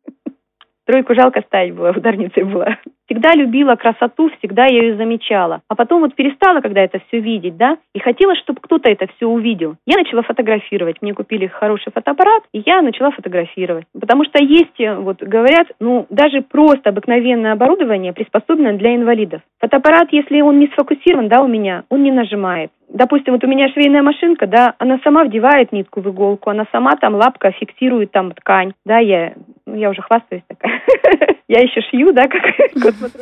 Тройку 0.86 1.14
жалко 1.14 1.42
ставить 1.42 1.74
было, 1.74 1.90
ударницей 1.90 2.44
была. 2.44 2.78
Всегда 3.06 3.34
любила 3.34 3.76
красоту, 3.76 4.30
всегда 4.38 4.66
я 4.66 4.82
ее 4.82 4.96
замечала. 4.96 5.60
А 5.68 5.74
потом 5.74 6.00
вот 6.00 6.14
перестала, 6.14 6.60
когда 6.60 6.82
это 6.82 7.00
все 7.06 7.20
видеть, 7.20 7.56
да, 7.56 7.78
и 7.94 8.00
хотела, 8.00 8.34
чтобы 8.36 8.60
кто-то 8.60 8.90
это 8.90 9.06
все 9.16 9.26
увидел. 9.26 9.76
Я 9.86 9.96
начала 9.96 10.22
фотографировать. 10.22 11.00
Мне 11.00 11.14
купили 11.14 11.46
хороший 11.46 11.92
фотоаппарат, 11.92 12.42
и 12.52 12.62
я 12.66 12.82
начала 12.82 13.12
фотографировать. 13.12 13.86
Потому 13.98 14.24
что 14.24 14.42
есть, 14.42 14.80
э, 14.80 14.94
вот 14.96 15.22
говорят, 15.22 15.68
ну, 15.78 16.06
даже 16.10 16.42
просто 16.42 16.90
обыкновенное 16.90 17.52
оборудование 17.52 18.12
приспособлено 18.12 18.76
для 18.76 18.96
инвалидов. 18.96 19.40
Фотоаппарат, 19.60 20.08
если 20.10 20.40
он 20.40 20.58
не 20.58 20.66
сфокусирован, 20.68 21.28
да, 21.28 21.42
у 21.42 21.48
меня, 21.48 21.84
он 21.88 22.02
не 22.02 22.12
нажимает 22.12 22.70
допустим, 22.88 23.34
вот 23.34 23.44
у 23.44 23.46
меня 23.46 23.68
швейная 23.68 24.02
машинка, 24.02 24.46
да, 24.46 24.74
она 24.78 24.98
сама 25.04 25.24
вдевает 25.24 25.72
нитку 25.72 26.00
в 26.00 26.08
иголку, 26.08 26.50
она 26.50 26.66
сама 26.72 26.92
там 26.92 27.14
лапка 27.14 27.50
фиксирует 27.52 28.12
там 28.12 28.32
ткань, 28.32 28.72
да, 28.84 28.98
я, 28.98 29.34
ну, 29.66 29.74
я 29.74 29.90
уже 29.90 30.02
хвастаюсь 30.02 30.44
такая. 30.48 30.80
Я 31.48 31.60
еще 31.60 31.80
шью, 31.82 32.12
да, 32.12 32.26
как 32.26 32.42
кот 33.00 33.12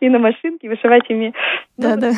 и 0.00 0.08
на 0.08 0.18
машинке 0.18 0.68
вышивать 0.68 1.08
ими. 1.08 1.32
Да, 1.76 1.96
да. 1.96 2.12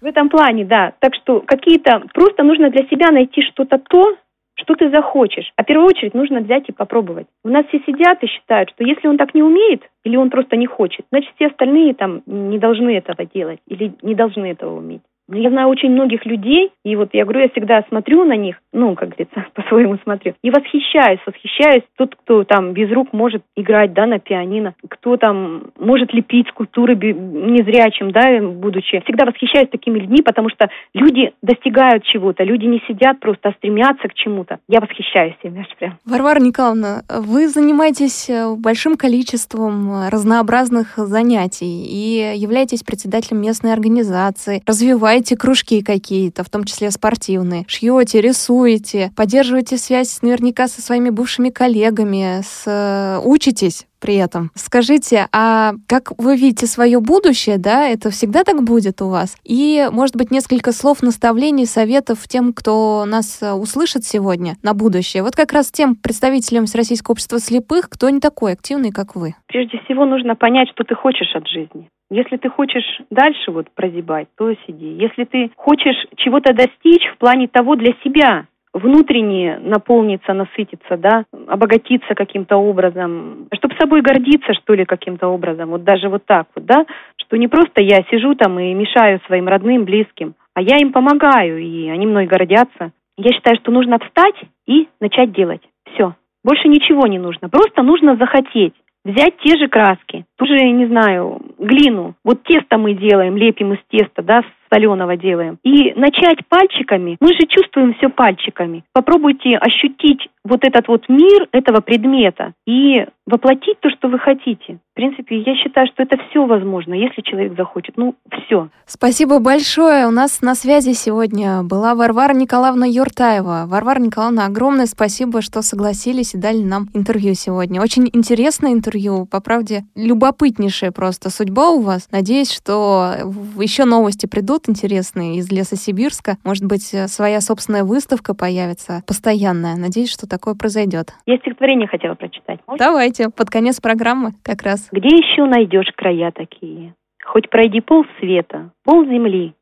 В 0.00 0.04
этом 0.04 0.28
плане, 0.28 0.64
да. 0.64 0.92
Так 1.00 1.14
что 1.14 1.40
какие-то, 1.40 2.02
просто 2.14 2.42
нужно 2.42 2.70
для 2.70 2.86
себя 2.86 3.10
найти 3.10 3.42
что-то 3.42 3.78
то, 3.78 4.16
что 4.60 4.74
ты 4.74 4.90
захочешь. 4.90 5.52
А 5.56 5.62
в 5.62 5.66
первую 5.66 5.86
очередь 5.86 6.14
нужно 6.14 6.40
взять 6.40 6.68
и 6.68 6.72
попробовать. 6.72 7.26
У 7.44 7.48
нас 7.48 7.66
все 7.66 7.80
сидят 7.86 8.22
и 8.22 8.26
считают, 8.26 8.70
что 8.70 8.84
если 8.84 9.06
он 9.08 9.16
так 9.16 9.34
не 9.34 9.42
умеет, 9.42 9.82
или 10.04 10.16
он 10.16 10.30
просто 10.30 10.56
не 10.56 10.66
хочет, 10.66 11.06
значит, 11.10 11.32
все 11.36 11.46
остальные 11.46 11.94
там 11.94 12.22
не 12.26 12.58
должны 12.58 12.96
этого 12.96 13.24
делать 13.24 13.60
или 13.66 13.92
не 14.02 14.14
должны 14.14 14.46
этого 14.46 14.76
уметь. 14.76 15.02
Я 15.30 15.50
знаю 15.50 15.68
очень 15.68 15.90
многих 15.90 16.24
людей, 16.24 16.70
и 16.84 16.96
вот 16.96 17.10
я 17.12 17.24
говорю, 17.24 17.40
я 17.40 17.48
всегда 17.50 17.84
смотрю 17.88 18.24
на 18.24 18.34
них, 18.34 18.56
ну, 18.72 18.94
как 18.94 19.10
говорится, 19.10 19.46
по-своему 19.54 19.98
смотрю, 20.02 20.34
и 20.42 20.50
восхищаюсь, 20.50 21.20
восхищаюсь. 21.26 21.82
Тот, 21.96 22.14
кто 22.16 22.44
там 22.44 22.72
без 22.72 22.90
рук 22.90 23.12
может 23.12 23.42
играть, 23.56 23.92
да, 23.92 24.06
на 24.06 24.18
пианино, 24.18 24.74
кто 24.88 25.16
там 25.16 25.64
может 25.78 26.14
лепить 26.14 26.48
скульптуры 26.48 26.96
незрячим, 26.96 28.10
да, 28.10 28.40
будучи. 28.40 29.00
Всегда 29.04 29.26
восхищаюсь 29.26 29.68
такими 29.68 29.98
людьми, 29.98 30.22
потому 30.22 30.48
что 30.48 30.70
люди 30.94 31.32
достигают 31.42 32.04
чего-то, 32.04 32.42
люди 32.44 32.64
не 32.64 32.82
сидят 32.88 33.20
просто, 33.20 33.50
а 33.50 33.52
стремятся 33.52 34.08
к 34.08 34.14
чему-то. 34.14 34.58
Я 34.66 34.80
восхищаюсь 34.80 35.34
ими 35.42 35.60
аж 35.60 35.76
прям. 35.78 35.98
Варвара 36.06 36.40
Николаевна, 36.40 37.02
вы 37.08 37.48
занимаетесь 37.48 38.30
э, 38.30 38.54
большим 38.56 38.96
количеством 38.96 39.90
э, 39.90 40.08
разнообразных 40.08 40.96
занятий 40.96 41.84
и 41.84 42.38
являетесь 42.38 42.82
председателем 42.82 43.42
местной 43.42 43.72
организации, 43.72 44.62
развиваете 44.66 45.17
открываете 45.18 45.36
кружки 45.36 45.82
какие-то, 45.82 46.44
в 46.44 46.50
том 46.50 46.64
числе 46.64 46.90
спортивные, 46.90 47.64
шьете, 47.66 48.20
рисуете, 48.20 49.12
поддерживаете 49.16 49.76
связь 49.76 50.22
наверняка 50.22 50.68
со 50.68 50.80
своими 50.80 51.10
бывшими 51.10 51.50
коллегами, 51.50 52.42
с... 52.42 52.62
Э, 52.66 53.20
учитесь 53.24 53.87
при 54.00 54.16
этом. 54.16 54.50
Скажите, 54.54 55.26
а 55.32 55.72
как 55.88 56.12
вы 56.18 56.36
видите 56.36 56.66
свое 56.66 57.00
будущее, 57.00 57.58
да, 57.58 57.88
это 57.88 58.10
всегда 58.10 58.44
так 58.44 58.62
будет 58.62 59.02
у 59.02 59.08
вас? 59.08 59.36
И, 59.44 59.88
может 59.92 60.16
быть, 60.16 60.30
несколько 60.30 60.72
слов 60.72 61.02
наставлений, 61.02 61.66
советов 61.66 62.26
тем, 62.28 62.52
кто 62.52 63.04
нас 63.06 63.42
э, 63.42 63.52
услышит 63.52 64.04
сегодня 64.04 64.54
на 64.62 64.74
будущее. 64.74 65.22
Вот 65.22 65.34
как 65.36 65.52
раз 65.52 65.70
тем 65.70 65.96
представителям 65.96 66.66
Всероссийского 66.66 67.12
общества 67.12 67.38
слепых, 67.38 67.88
кто 67.88 68.10
не 68.10 68.20
такой 68.20 68.52
активный, 68.52 68.90
как 68.90 69.16
вы. 69.16 69.34
Прежде 69.46 69.78
всего 69.84 70.04
нужно 70.04 70.36
понять, 70.36 70.68
что 70.70 70.84
ты 70.84 70.94
хочешь 70.94 71.34
от 71.34 71.46
жизни. 71.48 71.88
Если 72.10 72.38
ты 72.38 72.48
хочешь 72.48 73.02
дальше 73.10 73.50
вот 73.50 73.70
прозябать, 73.74 74.28
то 74.36 74.52
сиди. 74.66 74.96
Если 74.98 75.24
ты 75.24 75.50
хочешь 75.56 76.06
чего-то 76.16 76.54
достичь 76.54 77.06
в 77.14 77.18
плане 77.18 77.48
того 77.48 77.76
для 77.76 77.92
себя, 78.02 78.46
внутренне 78.72 79.58
наполниться, 79.58 80.32
насытиться, 80.34 80.96
да, 80.96 81.24
обогатиться 81.46 82.14
каким-то 82.14 82.56
образом, 82.56 83.48
чтобы 83.54 83.74
собой 83.76 84.02
гордиться, 84.02 84.54
что 84.54 84.74
ли, 84.74 84.84
каким-то 84.84 85.28
образом, 85.28 85.70
вот 85.70 85.84
даже 85.84 86.08
вот 86.08 86.24
так 86.26 86.46
вот, 86.54 86.64
да, 86.64 86.86
что 87.16 87.36
не 87.36 87.48
просто 87.48 87.80
я 87.82 88.02
сижу 88.10 88.34
там 88.34 88.58
и 88.58 88.74
мешаю 88.74 89.20
своим 89.26 89.48
родным, 89.48 89.84
близким, 89.84 90.34
а 90.54 90.62
я 90.62 90.78
им 90.78 90.92
помогаю, 90.92 91.58
и 91.58 91.88
они 91.88 92.06
мной 92.06 92.26
гордятся. 92.26 92.92
Я 93.16 93.32
считаю, 93.32 93.56
что 93.56 93.72
нужно 93.72 93.98
встать 93.98 94.36
и 94.66 94.88
начать 95.00 95.32
делать. 95.32 95.62
Все. 95.92 96.14
Больше 96.44 96.68
ничего 96.68 97.06
не 97.06 97.18
нужно. 97.18 97.48
Просто 97.48 97.82
нужно 97.82 98.16
захотеть 98.16 98.74
взять 99.04 99.38
те 99.42 99.56
же 99.56 99.68
краски, 99.68 100.24
ту 100.36 100.46
же, 100.46 100.54
не 100.70 100.86
знаю, 100.86 101.40
глину. 101.58 102.14
Вот 102.24 102.42
тесто 102.44 102.78
мы 102.78 102.94
делаем, 102.94 103.36
лепим 103.36 103.72
из 103.72 103.78
теста, 103.88 104.22
да, 104.22 104.42
соленого 104.72 105.16
делаем. 105.16 105.58
И 105.62 105.92
начать 105.94 106.46
пальчиками, 106.48 107.16
мы 107.20 107.28
же 107.28 107.46
чувствуем 107.48 107.94
все 107.94 108.08
пальчиками. 108.08 108.84
Попробуйте 108.92 109.56
ощутить 109.56 110.28
вот 110.44 110.60
этот 110.64 110.88
вот 110.88 111.08
мир 111.08 111.48
этого 111.52 111.80
предмета 111.80 112.52
и 112.66 113.04
воплотить 113.26 113.78
то, 113.80 113.90
что 113.90 114.08
вы 114.08 114.18
хотите. 114.18 114.78
В 114.92 114.94
принципе, 114.94 115.40
я 115.40 115.54
считаю, 115.56 115.86
что 115.88 116.02
это 116.02 116.16
все 116.28 116.44
возможно, 116.46 116.94
если 116.94 117.20
человек 117.20 117.54
захочет. 117.56 117.96
Ну, 117.96 118.14
все. 118.32 118.68
Спасибо 118.86 119.38
большое. 119.38 120.06
У 120.06 120.10
нас 120.10 120.40
на 120.40 120.54
связи 120.54 120.92
сегодня 120.94 121.62
была 121.62 121.94
Варвара 121.94 122.32
Николаевна 122.32 122.86
Юртаева. 122.86 123.66
Варвара 123.66 124.00
Николаевна, 124.00 124.46
огромное 124.46 124.86
спасибо, 124.86 125.42
что 125.42 125.60
согласились 125.60 126.34
и 126.34 126.38
дали 126.38 126.62
нам 126.62 126.88
интервью 126.94 127.34
сегодня. 127.34 127.82
Очень 127.82 128.08
интересное 128.12 128.72
интервью, 128.72 129.26
по 129.26 129.40
правде, 129.40 129.84
любопытнейшая 129.94 130.90
просто 130.90 131.28
судьба 131.30 131.70
у 131.70 131.80
вас. 131.80 132.08
Надеюсь, 132.10 132.50
что 132.50 133.12
еще 133.60 133.84
новости 133.84 134.26
придут 134.26 134.57
народ 134.58 134.68
интересный 134.68 135.36
из 135.36 135.50
леса 135.52 135.76
Сибирска. 135.76 136.36
Может 136.44 136.64
быть, 136.66 136.92
э, 136.92 137.06
своя 137.06 137.40
собственная 137.40 137.84
выставка 137.84 138.34
появится 138.34 139.02
постоянная. 139.06 139.76
Надеюсь, 139.76 140.12
что 140.12 140.28
такое 140.28 140.54
произойдет. 140.54 141.12
Я 141.26 141.36
стихотворение 141.38 141.86
хотела 141.86 142.14
прочитать. 142.14 142.60
Можно? 142.66 142.84
Давайте, 142.84 143.30
под 143.30 143.50
конец 143.50 143.80
программы 143.80 144.32
как 144.42 144.62
раз. 144.62 144.88
Где 144.90 145.08
еще 145.08 145.44
найдешь 145.44 145.92
края 145.96 146.32
такие? 146.32 146.94
Хоть 147.24 147.50
пройди 147.50 147.80
пол 147.80 148.04
света, 148.18 148.72
пол 148.84 149.04
земли. 149.04 149.54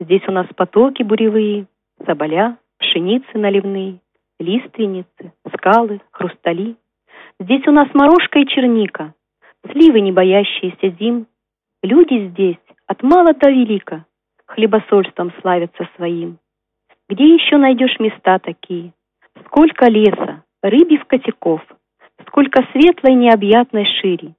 Здесь 0.00 0.22
у 0.28 0.32
нас 0.32 0.46
потоки 0.54 1.02
буревые, 1.02 1.66
соболя, 2.04 2.58
пшеницы 2.78 3.26
наливные, 3.34 4.00
лиственницы, 4.38 5.32
скалы, 5.56 6.00
хрустали. 6.12 6.76
Здесь 7.40 7.66
у 7.66 7.72
нас 7.72 7.88
морожка 7.94 8.38
и 8.38 8.46
черника, 8.46 9.14
сливы, 9.72 10.00
не 10.00 10.12
боящиеся 10.12 10.94
зим. 11.00 11.26
Люди 11.82 12.28
здесь 12.28 12.62
от 12.86 13.02
мала 13.02 13.32
до 13.34 13.50
велика 13.50 14.04
хлебосольством 14.46 15.32
славятся 15.40 15.88
своим. 15.96 16.38
Где 17.08 17.34
еще 17.34 17.56
найдешь 17.56 17.98
места 18.00 18.38
такие? 18.38 18.92
Сколько 19.46 19.86
леса, 19.88 20.42
рыбьих 20.62 21.06
котяков, 21.06 21.60
сколько 22.26 22.66
светлой 22.72 23.14
необъятной 23.14 23.86
шире. 24.00 24.34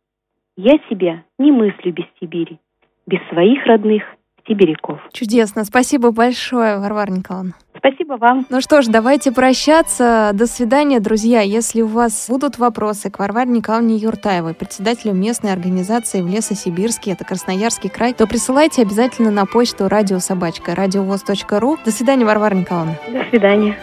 Я 0.56 0.74
себя 0.90 1.24
не 1.38 1.52
мыслю 1.52 1.94
без 1.94 2.06
Сибири, 2.20 2.60
без 3.06 3.22
своих 3.30 3.66
родных 3.66 4.04
сибиряков. 4.48 5.00
Чудесно. 5.12 5.66
Спасибо 5.66 6.12
большое, 6.12 6.80
Варвара 6.80 7.12
Николаевна. 7.12 7.54
Спасибо 7.78 8.14
вам. 8.14 8.46
Ну 8.50 8.60
что 8.62 8.82
ж, 8.82 8.88
давайте 8.88 9.32
прощаться. 9.32 10.32
До 10.34 10.48
свидания, 10.48 11.00
друзья. 11.00 11.42
Если 11.42 11.82
у 11.82 11.88
вас 11.88 12.28
будут 12.30 12.58
вопросы 12.58 13.12
к 13.12 13.20
Варваре 13.20 13.52
Николаевне 13.52 13.96
Юртаевой, 13.98 14.54
председателю 14.54 15.14
местной 15.14 15.54
организации 15.54 16.22
в 16.22 16.28
Лесосибирске, 16.28 17.12
это 17.12 17.24
Красноярский 17.24 17.90
край, 17.90 18.14
то 18.14 18.26
присылайте 18.26 18.82
обязательно 18.82 19.32
на 19.32 19.46
почту 19.46 19.88
радиособачка 19.88 20.76
радиовоз.ру. 20.76 21.78
До 21.86 21.92
свидания, 21.92 22.26
Варвара 22.26 22.56
Николаевна. 22.56 22.96
До 23.08 23.24
свидания. 23.30 23.78